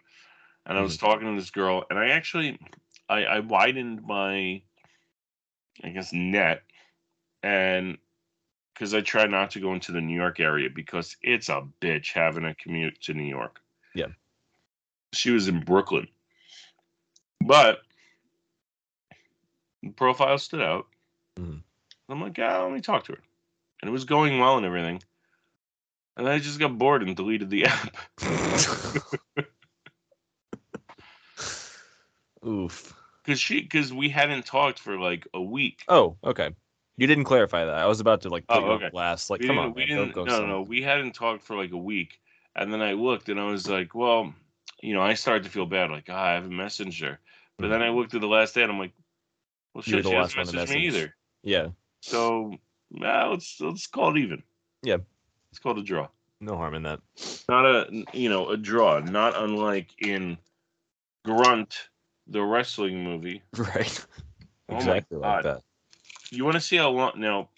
and 0.67 0.77
I 0.77 0.81
was 0.81 0.97
mm-hmm. 0.97 1.07
talking 1.07 1.33
to 1.33 1.41
this 1.41 1.51
girl, 1.51 1.85
and 1.91 1.97
I 1.97 2.09
actually, 2.09 2.59
I, 3.11 3.25
I 3.25 3.41
widened 3.41 4.07
my, 4.07 4.63
I 5.83 5.89
guess 5.93 6.13
net, 6.13 6.63
and 7.43 7.99
because 8.73 8.95
I 8.95 9.01
try 9.01 9.27
not 9.27 9.51
to 9.51 9.61
go 9.61 9.75
into 9.75 9.91
the 9.91 10.01
New 10.01 10.15
York 10.15 10.39
area 10.39 10.71
because 10.73 11.17
it's 11.21 11.49
a 11.49 11.67
bitch 11.81 12.13
having 12.13 12.45
a 12.45 12.55
commute 12.55 13.01
to 13.03 13.15
New 13.15 13.25
York. 13.25 13.61
Yeah. 13.95 14.07
She 15.13 15.33
was 15.33 15.49
in 15.49 15.59
Brooklyn, 15.61 16.07
but 17.41 17.81
the 19.83 19.91
profile 19.91 20.39
stood 20.39 20.63
out. 20.63 20.87
Mhm. 21.37 21.63
I'm 22.09 22.21
like, 22.21 22.39
ah, 22.39 22.63
let 22.63 22.73
me 22.73 22.81
talk 22.81 23.03
to 23.05 23.13
her, 23.13 23.19
and 23.83 23.89
it 23.89 23.93
was 23.93 24.05
going 24.05 24.39
well 24.39 24.57
and 24.57 24.65
everything. 24.65 25.03
And 26.17 26.29
I 26.29 26.39
just 26.39 26.61
got 26.61 26.79
bored 26.79 27.03
and 27.03 27.17
deleted 27.17 27.51
the 27.51 27.65
app. 27.67 27.97
Oof. 32.47 32.95
Cause 33.31 33.41
she, 33.41 33.63
cause 33.65 33.93
we 33.93 34.09
hadn't 34.09 34.45
talked 34.45 34.79
for 34.81 34.99
like 34.99 35.27
a 35.35 35.41
week. 35.41 35.85
Oh, 35.89 36.17
okay. 36.25 36.51
You 36.97 37.07
didn't 37.07 37.25
clarify 37.25 37.65
that. 37.65 37.75
I 37.75 37.87
was 37.87 38.01
about 38.01 38.23
to 38.23 38.29
like 38.29 38.47
put 38.47 38.57
Oh, 38.59 38.61
you 38.67 38.73
okay. 38.73 38.85
on 38.87 38.91
blast. 38.91 39.31
Like, 39.31 39.41
we 39.41 39.47
come 39.47 39.57
didn't, 39.57 39.69
on, 39.69 39.75
we 39.75 39.81
man, 39.83 39.89
didn't. 39.89 40.15
don't 40.15 40.15
go. 40.15 40.25
no, 40.25 40.37
some- 40.39 40.49
no, 40.49 40.63
we 40.63 40.83
hadn't 40.83 41.15
talked 41.15 41.43
for 41.43 41.57
like 41.57 41.71
a 41.73 41.77
week, 41.77 42.21
and 42.57 42.73
then 42.73 42.83
I 42.83 42.93
looked 42.95 43.29
and 43.29 43.39
I 43.39 43.45
was 43.51 43.69
like, 43.69 43.95
well, 43.95 44.35
you 44.83 44.95
know, 44.95 45.01
I 45.01 45.15
started 45.15 45.45
to 45.45 45.51
feel 45.51 45.67
bad, 45.67 45.91
like, 45.91 46.07
ah, 46.11 46.21
I 46.25 46.33
haven't 46.33 46.53
messaged 46.53 47.01
her. 47.03 47.19
But 47.59 47.69
then 47.69 47.83
I 47.83 47.91
looked 47.91 48.15
at 48.15 48.21
the 48.23 48.27
last 48.27 48.55
day 48.55 48.63
and 48.63 48.73
I'm 48.73 48.79
like, 48.79 48.93
well, 49.75 49.85
You 49.87 49.97
were 49.97 49.99
shit, 49.99 50.05
the 50.05 50.11
she 50.11 50.17
last 50.17 50.35
hasn't 50.35 50.57
one 50.57 50.67
to 50.67 50.73
messaged 50.73 50.77
me 50.77 50.87
either. 50.87 51.15
Yeah, 51.43 51.69
So, 52.01 52.55
nah, 52.91 53.29
let's 53.31 53.61
let's 53.61 53.87
call 53.87 54.17
it 54.17 54.21
even. 54.21 54.43
Yeah. 54.83 54.97
It's 55.51 55.59
called 55.61 55.79
a 55.79 55.83
draw. 55.83 56.09
no 56.41 56.57
harm 56.57 56.75
in 56.75 56.83
that. 56.85 57.01
Not 57.49 57.67
a, 57.67 58.05
you 58.13 58.29
know, 58.29 58.49
a 58.49 58.57
draw. 58.57 58.99
Not 59.01 59.37
unlike 59.37 59.91
in 59.99 60.39
Grunt, 61.25 61.89
the 62.31 62.43
wrestling 62.43 63.03
movie. 63.05 63.43
Right. 63.57 64.07
Oh 64.69 64.75
my 64.75 64.79
exactly 64.79 65.19
like 65.19 65.43
that. 65.43 65.63
You 66.31 66.45
want 66.45 66.55
to 66.55 66.61
see 66.61 66.77
how 66.77 66.91
long 66.91 67.13
now? 67.17 67.49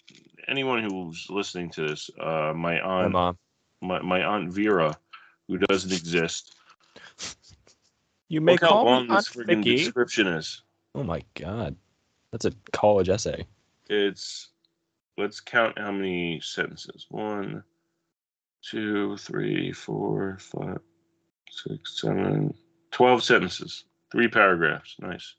Anyone 0.47 0.83
who's 0.83 1.27
listening 1.29 1.69
to 1.71 1.87
this, 1.87 2.09
uh, 2.19 2.53
my 2.55 2.73
My 2.73 2.81
aunt, 2.81 3.11
mom. 3.13 3.37
my, 3.81 4.01
my 4.01 4.23
aunt 4.23 4.51
Vera, 4.51 4.97
who 5.47 5.57
doesn't 5.57 5.93
exist. 5.93 6.55
You 8.29 8.41
may 8.41 8.53
Look 8.53 8.61
how 8.61 8.83
long 8.83 9.07
me 9.07 9.15
this 9.15 9.29
friggin' 9.29 9.63
Vicky. 9.63 9.77
description 9.77 10.27
is. 10.27 10.63
Oh 10.95 11.03
my 11.03 11.21
god, 11.35 11.75
that's 12.31 12.45
a 12.45 12.51
college 12.71 13.09
essay. 13.09 13.45
It's 13.89 14.49
let's 15.17 15.39
count 15.39 15.77
how 15.77 15.91
many 15.91 16.41
sentences. 16.41 17.05
One, 17.09 17.63
two, 18.63 19.17
three, 19.17 19.71
four, 19.71 20.37
five, 20.39 20.79
six, 21.49 22.01
seven, 22.01 22.53
twelve 22.91 23.23
sentences. 23.23 23.85
Three 24.13 24.27
paragraphs. 24.27 24.95
Nice. 24.99 25.33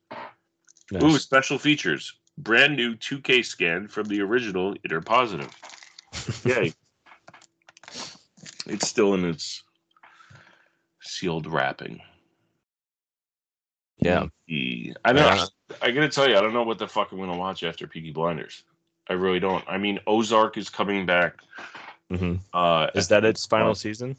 Nice. 0.90 1.02
Ooh, 1.02 1.16
special 1.16 1.58
features. 1.58 2.12
Brand 2.36 2.74
new 2.74 2.96
2K 2.96 3.44
scan 3.44 3.86
from 3.86 4.06
the 4.08 4.20
original 4.20 4.74
Interpositive. 4.86 5.52
Yay. 6.44 6.74
it's 8.66 8.88
still 8.88 9.14
in 9.14 9.24
its 9.26 9.62
sealed 11.02 11.46
wrapping. 11.46 12.00
yeah. 13.98 14.26
I 14.48 15.12
know. 15.12 15.20
Yeah. 15.26 15.46
I 15.80 15.92
gotta 15.92 16.08
tell 16.08 16.28
you, 16.28 16.36
I 16.36 16.40
don't 16.40 16.52
know 16.52 16.64
what 16.64 16.78
the 16.78 16.88
fuck 16.88 17.12
I'm 17.12 17.18
gonna 17.18 17.36
watch 17.36 17.62
after 17.62 17.86
Peaky 17.86 18.10
Blinders. 18.10 18.64
I 19.08 19.12
really 19.12 19.38
don't. 19.38 19.64
I 19.68 19.78
mean, 19.78 20.00
Ozark 20.08 20.58
is 20.58 20.68
coming 20.68 21.06
back. 21.06 21.36
hmm 22.10 22.34
Uh, 22.52 22.88
Is 22.96 23.06
that 23.08 23.24
its 23.24 23.46
final 23.46 23.68
Well, 23.68 23.74
season? 23.76 24.16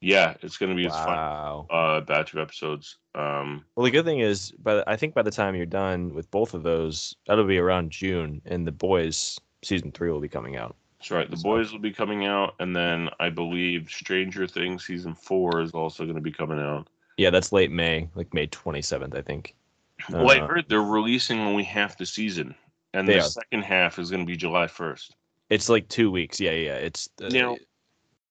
Yeah, 0.00 0.34
it's 0.40 0.56
gonna 0.56 0.74
be 0.74 0.86
its 0.86 0.94
Wow. 0.96 1.66
final 1.68 1.96
uh, 1.96 2.00
batch 2.00 2.32
of 2.32 2.38
episodes. 2.40 2.96
Um, 3.14 3.64
Well, 3.74 3.84
the 3.84 3.90
good 3.90 4.04
thing 4.04 4.20
is, 4.20 4.52
but 4.62 4.86
I 4.86 4.96
think 4.96 5.14
by 5.14 5.22
the 5.22 5.30
time 5.30 5.54
you're 5.56 5.66
done 5.66 6.14
with 6.14 6.30
both 6.30 6.54
of 6.54 6.62
those, 6.62 7.14
that'll 7.26 7.44
be 7.44 7.58
around 7.58 7.90
June, 7.90 8.40
and 8.44 8.66
the 8.66 8.72
boys 8.72 9.38
season 9.62 9.90
three 9.92 10.10
will 10.10 10.20
be 10.20 10.28
coming 10.28 10.56
out. 10.56 10.76
that's 10.98 11.10
right. 11.10 11.30
The 11.30 11.36
So- 11.38 11.42
boys 11.44 11.72
will 11.72 11.78
be 11.80 11.92
coming 11.92 12.26
out, 12.26 12.54
and 12.60 12.76
then 12.76 13.08
I 13.18 13.30
believe 13.30 13.88
Stranger 13.90 14.46
Things 14.46 14.84
season 14.86 15.14
four 15.14 15.60
is 15.62 15.72
also 15.72 16.04
gonna 16.06 16.20
be 16.20 16.30
coming 16.32 16.58
out. 16.60 16.88
Yeah, 17.16 17.30
that's 17.30 17.52
late 17.52 17.70
May, 17.70 18.08
like 18.14 18.32
May 18.34 18.46
27th, 18.46 19.14
I 19.14 19.22
think. 19.22 19.54
Well, 20.10 20.30
I 20.30 20.40
Uh, 20.40 20.46
heard 20.46 20.68
they're 20.68 20.82
releasing 20.82 21.40
only 21.40 21.62
half 21.64 21.96
the 21.98 22.04
season, 22.06 22.54
and 22.94 23.08
the 23.08 23.18
are. 23.18 23.22
second 23.22 23.62
half 23.62 23.98
is 23.98 24.10
going 24.10 24.22
to 24.22 24.26
be 24.26 24.36
July 24.36 24.66
first. 24.66 25.16
It's 25.50 25.68
like 25.68 25.88
two 25.88 26.10
weeks. 26.10 26.38
Yeah, 26.40 26.52
yeah. 26.52 26.76
It's 26.76 27.08
uh, 27.22 27.28
Now- 27.28 27.56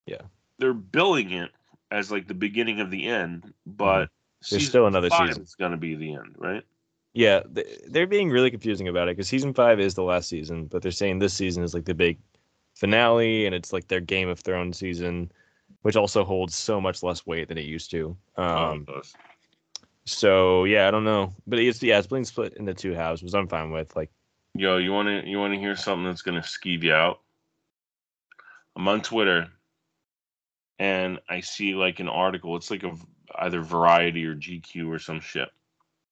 yeah. 0.07 0.21
They're 0.57 0.73
billing 0.73 1.31
it 1.31 1.51
as 1.91 2.11
like 2.11 2.27
the 2.27 2.33
beginning 2.33 2.79
of 2.81 2.89
the 2.91 3.05
end, 3.07 3.53
but 3.65 4.05
Mm-hmm. 4.05 4.13
There's 4.41 4.61
season 4.61 4.69
still 4.69 4.87
another 4.87 5.09
season. 5.09 5.41
It's 5.41 5.55
going 5.55 5.71
to 5.71 5.77
be 5.77 5.95
the 5.95 6.13
end, 6.13 6.35
right? 6.37 6.63
Yeah, 7.13 7.41
they're 7.87 8.07
being 8.07 8.29
really 8.29 8.51
confusing 8.51 8.87
about 8.87 9.09
it 9.09 9.17
because 9.17 9.27
season 9.27 9.53
five 9.53 9.79
is 9.79 9.95
the 9.95 10.03
last 10.03 10.29
season, 10.29 10.65
but 10.67 10.81
they're 10.81 10.91
saying 10.91 11.19
this 11.19 11.33
season 11.33 11.63
is 11.63 11.73
like 11.73 11.85
the 11.85 11.93
big 11.95 12.19
finale, 12.75 13.45
and 13.45 13.55
it's 13.55 13.73
like 13.73 13.87
their 13.87 13.99
Game 13.99 14.29
of 14.29 14.39
Thrones 14.39 14.77
season, 14.77 15.31
which 15.81 15.95
also 15.95 16.23
holds 16.23 16.55
so 16.55 16.79
much 16.79 17.03
less 17.03 17.25
weight 17.25 17.47
than 17.47 17.57
it 17.57 17.65
used 17.65 17.91
to. 17.91 18.15
Oh, 18.37 18.43
Um, 18.43 18.85
does. 18.85 19.13
so 20.05 20.63
yeah, 20.65 20.87
I 20.87 20.91
don't 20.91 21.03
know, 21.03 21.33
but 21.47 21.59
it's 21.59 21.81
yeah, 21.81 21.97
it's 21.97 22.07
being 22.07 22.23
split 22.23 22.53
into 22.57 22.73
two 22.73 22.93
halves, 22.93 23.23
which 23.23 23.33
I'm 23.33 23.47
fine 23.47 23.71
with. 23.71 23.95
Like, 23.95 24.11
Yo, 24.55 24.77
you 24.77 24.91
want 24.91 25.07
to 25.07 25.27
you 25.27 25.39
want 25.39 25.53
to 25.53 25.59
hear 25.59 25.75
something 25.75 26.05
that's 26.05 26.21
going 26.21 26.39
to 26.41 26.47
skeeve 26.47 26.83
you 26.83 26.93
out? 26.93 27.21
I'm 28.75 28.87
on 28.87 29.01
Twitter, 29.01 29.47
and 30.77 31.19
I 31.27 31.41
see 31.41 31.73
like 31.75 31.99
an 31.99 32.07
article. 32.07 32.55
It's 32.55 32.71
like 32.71 32.83
a 32.83 32.93
either 33.35 33.61
Variety 33.61 34.25
or 34.25 34.35
GQ 34.35 34.87
or 34.87 34.99
some 34.99 35.19
shit, 35.19 35.49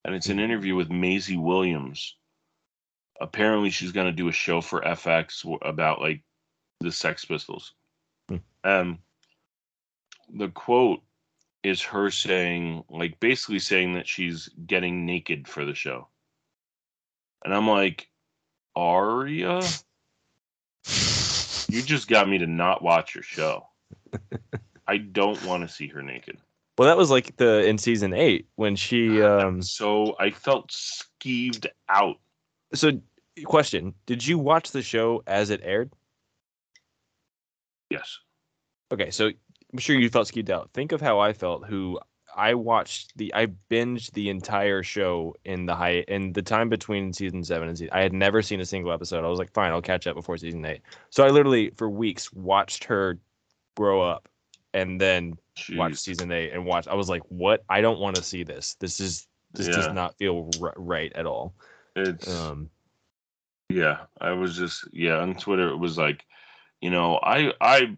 and 0.05 0.15
it's 0.15 0.29
an 0.29 0.39
interview 0.39 0.75
with 0.75 0.89
Maisie 0.89 1.37
Williams. 1.37 2.15
Apparently, 3.19 3.69
she's 3.69 3.91
going 3.91 4.07
to 4.07 4.11
do 4.11 4.27
a 4.27 4.33
show 4.33 4.61
for 4.61 4.81
FX 4.81 5.43
about 5.61 6.01
like 6.01 6.21
the 6.79 6.91
Sex 6.91 7.25
Pistols. 7.25 7.73
Hmm. 8.29 8.37
Um, 8.63 8.99
the 10.33 10.49
quote 10.49 11.01
is 11.63 11.81
her 11.81 12.11
saying, 12.11 12.83
like, 12.89 13.19
basically 13.19 13.59
saying 13.59 13.93
that 13.93 14.07
she's 14.07 14.49
getting 14.65 15.05
naked 15.05 15.47
for 15.47 15.65
the 15.65 15.73
show. 15.73 16.07
And 17.43 17.53
I'm 17.53 17.67
like, 17.67 18.09
Arya, 18.75 19.61
you 21.67 21.81
just 21.81 22.07
got 22.07 22.29
me 22.29 22.37
to 22.39 22.47
not 22.47 22.81
watch 22.81 23.15
your 23.15 23.23
show. 23.23 23.67
I 24.87 24.97
don't 24.97 25.43
want 25.45 25.67
to 25.67 25.73
see 25.73 25.87
her 25.87 26.01
naked. 26.01 26.37
Well, 26.77 26.87
that 26.87 26.97
was 26.97 27.09
like 27.09 27.37
the 27.37 27.65
in 27.65 27.77
season 27.77 28.13
eight 28.13 28.47
when 28.55 28.75
she. 28.75 29.21
um 29.21 29.61
So 29.61 30.15
I 30.19 30.31
felt 30.31 30.69
skeeved 30.69 31.67
out. 31.89 32.17
So, 32.73 32.91
question: 33.45 33.93
Did 34.05 34.25
you 34.25 34.37
watch 34.37 34.71
the 34.71 34.81
show 34.81 35.23
as 35.27 35.49
it 35.49 35.61
aired? 35.63 35.91
Yes. 37.89 38.17
Okay, 38.91 39.11
so 39.11 39.27
I'm 39.27 39.79
sure 39.79 39.97
you 39.97 40.09
felt 40.09 40.27
skeeved 40.27 40.49
out. 40.49 40.69
Think 40.73 40.91
of 40.91 41.01
how 41.01 41.19
I 41.19 41.33
felt. 41.33 41.65
Who 41.65 41.99
I 42.37 42.53
watched 42.53 43.17
the 43.17 43.33
I 43.33 43.47
binged 43.71 44.11
the 44.11 44.29
entire 44.29 44.83
show 44.83 45.35
in 45.43 45.65
the 45.65 45.75
high 45.75 46.05
in 46.07 46.33
the 46.33 46.43
time 46.43 46.69
between 46.69 47.11
season 47.11 47.43
seven 47.43 47.67
and 47.67 47.77
season. 47.77 47.93
I 47.93 48.01
had 48.01 48.13
never 48.13 48.43
seen 48.43 48.61
a 48.61 48.65
single 48.65 48.91
episode. 48.91 49.25
I 49.25 49.27
was 49.27 49.39
like, 49.39 49.51
fine, 49.53 49.71
I'll 49.71 49.81
catch 49.81 50.05
up 50.05 50.15
before 50.15 50.37
season 50.37 50.63
eight. 50.63 50.81
So 51.09 51.25
I 51.25 51.29
literally 51.29 51.71
for 51.71 51.89
weeks 51.89 52.31
watched 52.31 52.83
her 52.85 53.17
grow 53.75 54.01
up, 54.01 54.29
and 54.73 54.99
then 54.99 55.37
Jeez. 55.55 55.97
season 55.97 56.31
eight 56.31 56.53
and 56.53 56.65
watched. 56.65 56.87
I 56.87 56.95
was 56.95 57.09
like, 57.09 57.23
what? 57.29 57.63
I 57.69 57.81
don't 57.81 57.99
want 57.99 58.15
to 58.15 58.23
see 58.23 58.43
this. 58.43 58.75
This 58.75 58.99
is 58.99 59.27
this 59.53 59.67
does 59.67 59.93
not 59.93 60.17
feel 60.17 60.49
r- 60.61 60.73
right 60.77 61.11
at 61.13 61.25
all. 61.25 61.53
It's 61.95 62.27
Um, 62.27 62.69
yeah. 63.69 63.99
I 64.19 64.31
was 64.31 64.55
just 64.57 64.87
yeah 64.93 65.17
on 65.17 65.35
Twitter. 65.35 65.69
It 65.69 65.77
was 65.77 65.97
like, 65.97 66.25
you 66.81 66.89
know, 66.89 67.19
I 67.21 67.53
I 67.59 67.97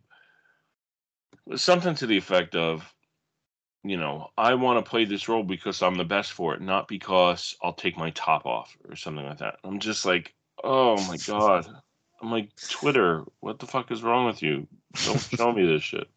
something 1.56 1.96
to 1.96 2.08
the 2.08 2.18
effect 2.18 2.56
of, 2.56 2.94
you 3.84 3.98
know, 3.98 4.30
I 4.38 4.54
want 4.54 4.84
to 4.84 4.90
play 4.90 5.06
this 5.06 5.28
role 5.28 5.44
because 5.44 5.82
I'm 5.82 5.96
the 5.96 6.06
best 6.06 6.32
for 6.32 6.54
it, 6.54 6.62
not 6.62 6.88
because 6.88 7.56
I'll 7.62 7.74
take 7.74 7.98
my 7.98 8.12
top 8.12 8.46
off 8.46 8.78
or 8.88 8.96
something 8.96 9.26
like 9.26 9.40
that. 9.40 9.58
I'm 9.64 9.80
just 9.80 10.06
like, 10.06 10.34
oh 10.64 10.96
my 11.08 11.18
god. 11.28 11.68
I'm 12.22 12.32
like 12.32 12.50
Twitter. 12.70 13.24
What 13.40 13.60
the 13.60 13.68
fuck 13.68 13.92
is 13.92 14.04
wrong 14.04 14.26
with 14.26 14.42
you? 14.42 14.68
Don't 15.06 15.20
show 15.20 15.54
me 15.54 15.66
this 15.66 15.84
shit. 15.84 16.08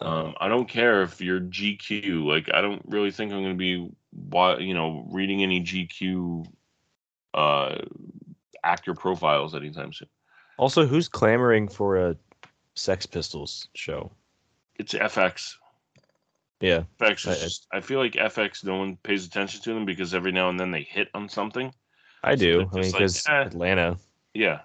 Um, 0.00 0.34
I 0.40 0.48
don't 0.48 0.68
care 0.68 1.02
if 1.02 1.20
you're 1.20 1.40
GQ. 1.40 2.24
Like, 2.24 2.48
I 2.54 2.60
don't 2.60 2.82
really 2.86 3.10
think 3.10 3.32
I'm 3.32 3.42
going 3.42 3.54
to 3.54 3.58
be, 3.58 4.64
you 4.64 4.74
know, 4.74 5.06
reading 5.10 5.42
any 5.42 5.62
GQ 5.62 6.46
uh, 7.34 7.78
actor 8.62 8.94
profiles 8.94 9.54
anytime 9.54 9.92
soon. 9.92 10.08
also, 10.56 10.86
who's 10.86 11.08
clamoring 11.08 11.68
for 11.68 11.96
a 11.96 12.16
Sex 12.74 13.06
Pistols 13.06 13.68
show? 13.74 14.10
It's 14.76 14.94
FX. 14.94 15.54
Yeah, 16.60 16.82
FX. 17.00 17.26
I- 17.28 17.32
Is 17.32 17.40
just, 17.42 17.66
I 17.72 17.80
feel 17.80 17.98
like 17.98 18.12
FX. 18.12 18.64
No 18.64 18.76
one 18.76 18.96
pays 19.02 19.26
attention 19.26 19.60
to 19.62 19.74
them 19.74 19.84
because 19.84 20.14
every 20.14 20.32
now 20.32 20.48
and 20.48 20.58
then 20.58 20.70
they 20.70 20.82
hit 20.82 21.08
on 21.14 21.28
something. 21.28 21.72
I 22.22 22.34
do. 22.34 22.68
I 22.72 22.74
mean, 22.76 22.82
just 22.84 22.94
like, 22.94 22.98
because 23.00 23.26
eh. 23.28 23.32
Atlanta. 23.32 23.96
Yeah. 24.34 24.60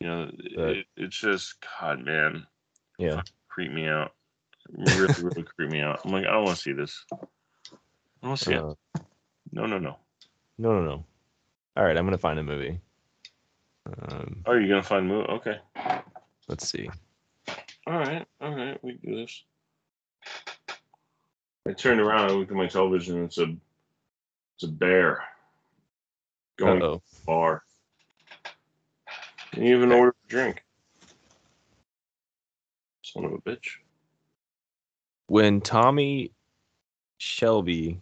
You 0.00 0.06
know, 0.06 0.30
But- 0.56 0.68
it, 0.76 0.86
it's 0.96 1.18
just 1.18 1.54
God, 1.80 2.04
man, 2.04 2.46
Yeah. 2.98 3.22
creep 3.48 3.72
me 3.72 3.86
out. 3.86 4.12
Really, 4.76 5.08
really 5.18 5.42
creep 5.42 5.70
me 5.70 5.80
out. 5.80 6.00
I'm 6.04 6.12
like, 6.12 6.26
I 6.26 6.32
don't 6.32 6.44
want 6.44 6.56
to 6.56 6.62
see 6.62 6.72
this. 6.72 7.04
I 7.12 7.16
don't 8.22 8.30
want 8.30 8.38
to 8.40 8.44
see 8.44 8.52
it. 8.54 8.62
Uh, 8.62 8.74
No, 9.52 9.66
no, 9.66 9.78
no. 9.78 9.96
no, 10.58 10.72
no, 10.80 10.84
no. 10.84 11.04
All 11.76 11.84
right, 11.84 11.96
I'm 11.96 12.04
gonna 12.04 12.18
find 12.18 12.38
a 12.38 12.42
movie. 12.42 12.80
Um, 13.86 14.42
Oh, 14.46 14.52
you're 14.54 14.68
gonna 14.68 14.82
find 14.82 15.06
a 15.10 15.14
movie? 15.14 15.28
Okay. 15.30 15.58
let's 16.48 16.68
see. 16.68 16.88
All 17.86 17.98
right, 17.98 18.26
all 18.40 18.54
right, 18.54 18.82
we 18.84 18.98
can 18.98 19.12
do 19.12 19.20
this. 19.20 19.44
I 21.66 21.72
turned 21.72 22.00
around, 22.00 22.30
I 22.30 22.32
looked 22.34 22.50
at 22.50 22.56
my 22.56 22.66
television, 22.66 23.16
and 23.16 23.24
it's 23.26 23.38
a, 23.38 23.54
it's 24.56 24.64
a 24.64 24.68
bear 24.68 25.22
going 26.56 26.80
to 26.80 26.86
Oh, 26.86 26.94
the 26.94 27.00
bar. 27.26 27.62
Didn't 29.52 29.68
even 29.68 29.92
order 29.92 30.10
a 30.26 30.28
drink. 30.28 30.64
Son 33.02 33.24
of 33.24 33.32
a 33.32 33.38
bitch. 33.38 33.68
When 35.28 35.60
Tommy 35.60 36.32
Shelby, 37.18 38.00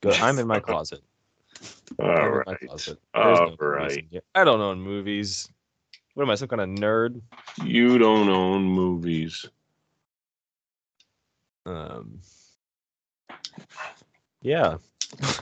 go, 0.00 0.10
I'm 0.22 0.38
in 0.38 0.46
my 0.46 0.60
closet. 0.60 1.00
All 1.98 2.08
in 2.08 2.42
my 2.46 2.54
closet. 2.54 2.98
All 3.14 3.56
no 3.60 3.66
right. 3.66 4.06
I 4.34 4.44
don't 4.44 4.60
own 4.60 4.80
movies. 4.80 5.48
What 6.14 6.24
am 6.24 6.30
I, 6.30 6.34
some 6.34 6.48
kind 6.48 6.62
of 6.62 6.68
nerd? 6.68 7.20
You 7.64 7.98
don't 7.98 8.28
own 8.28 8.64
movies. 8.64 9.44
Um, 11.66 12.20
yeah. 14.42 14.76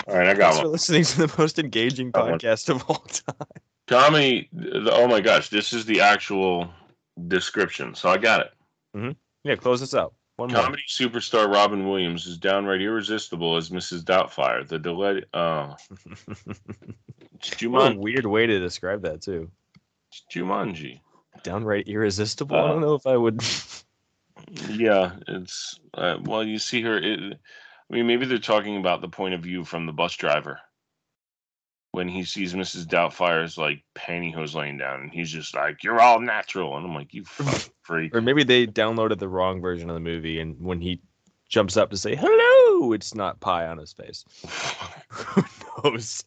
All 0.07 0.16
right, 0.16 0.29
I 0.29 0.35
got 0.35 0.53
Thanks 0.53 0.61
for 0.61 0.68
listening 0.68 1.05
to 1.05 1.26
the 1.26 1.35
most 1.39 1.59
engaging 1.59 2.11
one. 2.11 2.39
podcast 2.39 2.68
of 2.68 2.85
all 2.89 2.97
time. 2.97 3.49
Tommy, 3.87 4.49
the, 4.53 4.91
oh 4.93 5.07
my 5.09 5.20
gosh, 5.20 5.49
this 5.49 5.72
is 5.72 5.85
the 5.85 6.01
actual 6.01 6.68
description. 7.29 7.95
So 7.95 8.09
I 8.09 8.18
got 8.18 8.41
it. 8.41 8.53
Yeah, 9.45 9.57
close 9.57 9.81
this 9.81 9.95
out. 9.95 10.14
One 10.39 10.53
more. 10.53 10.62
Comedy 10.62 10.84
superstar 10.89 11.53
Robin 11.53 11.89
Williams 11.89 12.26
is 12.26 12.39
downright 12.39 12.80
irresistible 12.80 13.57
as 13.57 13.70
Mrs. 13.70 14.05
Doubtfire. 14.05 14.66
The 14.66 14.78
delay. 14.78 15.24
Oh, 15.34 15.74
a 17.41 17.41
Jumanji. 17.41 17.97
weird 17.99 18.26
way 18.26 18.47
to 18.47 18.59
describe 18.59 19.03
that 19.03 19.20
too. 19.22 19.51
Jumanji. 20.32 21.01
Downright 21.43 21.86
irresistible. 21.89 22.57
I 22.57 22.61
Uh, 22.61 22.68
don't 22.68 22.80
know 22.80 22.95
if 22.95 23.07
I 23.07 23.16
would. 23.16 23.41
Yeah, 24.70 25.16
it's 25.26 25.78
uh, 25.95 26.16
well, 26.22 26.45
you 26.45 26.59
see 26.59 26.80
her. 26.82 26.97
It, 26.97 27.20
I 27.20 27.95
mean, 27.95 28.07
maybe 28.07 28.24
they're 28.24 28.39
talking 28.39 28.76
about 28.78 29.01
the 29.03 29.09
point 29.09 29.34
of 29.34 29.43
view 29.43 29.64
from 29.64 29.84
the 29.84 29.93
bus 29.93 30.14
driver 30.14 30.61
when 31.93 32.09
he 32.09 32.24
sees 32.24 32.55
Mrs. 32.55 32.86
Doubtfire's 32.86 33.57
like 33.59 33.82
pantyhose 33.95 34.55
laying 34.55 34.78
down, 34.78 35.01
and 35.01 35.12
he's 35.12 35.30
just 35.30 35.55
like, 35.55 35.82
"You're 35.82 36.01
all 36.01 36.20
natural," 36.20 36.76
and 36.76 36.86
I'm 36.86 36.95
like, 36.95 37.14
"You 37.14 37.24
freak." 37.24 38.14
or 38.14 38.20
maybe 38.20 38.45
they 38.45 38.66
downloaded 38.66 39.18
the 39.18 39.28
wrong 39.28 39.61
version 39.61 39.89
of 39.91 39.95
the 39.95 40.01
movie, 40.01 40.41
and 40.41 40.61
when 40.61 40.80
he 40.80 41.01
jumps 41.49 41.76
up 41.76 41.91
to 41.91 41.97
say 41.97 42.14
hello, 42.14 42.93
it's 42.93 43.14
not 43.14 43.41
pie 43.41 43.66
on 43.66 43.78
his 43.78 43.93
face. 43.93 44.24
Who 45.09 45.43
knows? 45.84 46.24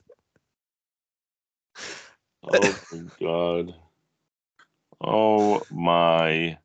oh 2.43 2.75
my 2.91 3.03
god. 3.19 3.75
Oh 4.99 5.61
my. 5.71 6.57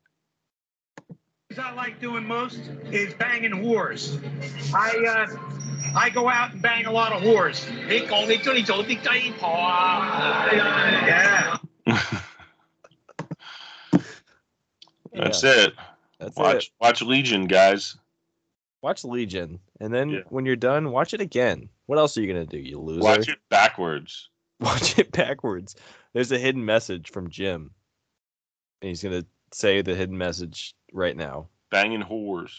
I 1.57 1.73
like 1.73 1.99
doing 1.99 2.25
most 2.27 2.59
is 2.91 3.13
banging 3.15 3.51
whores. 3.51 4.21
I 4.73 4.91
uh, 5.05 5.27
I 5.95 6.09
go 6.09 6.29
out 6.29 6.51
and 6.53 6.61
bang 6.61 6.85
a 6.85 6.91
lot 6.91 7.13
of 7.13 7.21
whores. 7.23 7.65
Yeah. 11.07 11.57
That's 15.13 15.43
yeah. 15.43 15.63
it. 15.65 15.73
That's 16.19 16.35
watch 16.37 16.65
it. 16.65 16.71
watch 16.79 17.01
Legion, 17.01 17.47
guys. 17.47 17.97
Watch 18.81 19.03
Legion, 19.03 19.59
and 19.79 19.93
then 19.93 20.09
yeah. 20.09 20.19
when 20.29 20.45
you're 20.45 20.55
done, 20.55 20.91
watch 20.91 21.13
it 21.13 21.21
again. 21.21 21.69
What 21.87 21.97
else 21.97 22.17
are 22.17 22.21
you 22.21 22.27
gonna 22.27 22.45
do, 22.45 22.57
you 22.57 22.79
loser? 22.79 23.01
Watch 23.01 23.29
it 23.29 23.39
backwards. 23.49 24.29
Watch 24.59 24.97
it 24.97 25.11
backwards. 25.11 25.75
There's 26.13 26.31
a 26.31 26.39
hidden 26.39 26.65
message 26.65 27.11
from 27.11 27.29
Jim, 27.29 27.71
and 28.81 28.89
he's 28.89 29.03
gonna 29.03 29.23
say 29.51 29.81
the 29.81 29.95
hidden 29.95 30.17
message 30.17 30.75
right 30.93 31.15
now. 31.15 31.47
Banging 31.69 32.03
whores. 32.03 32.51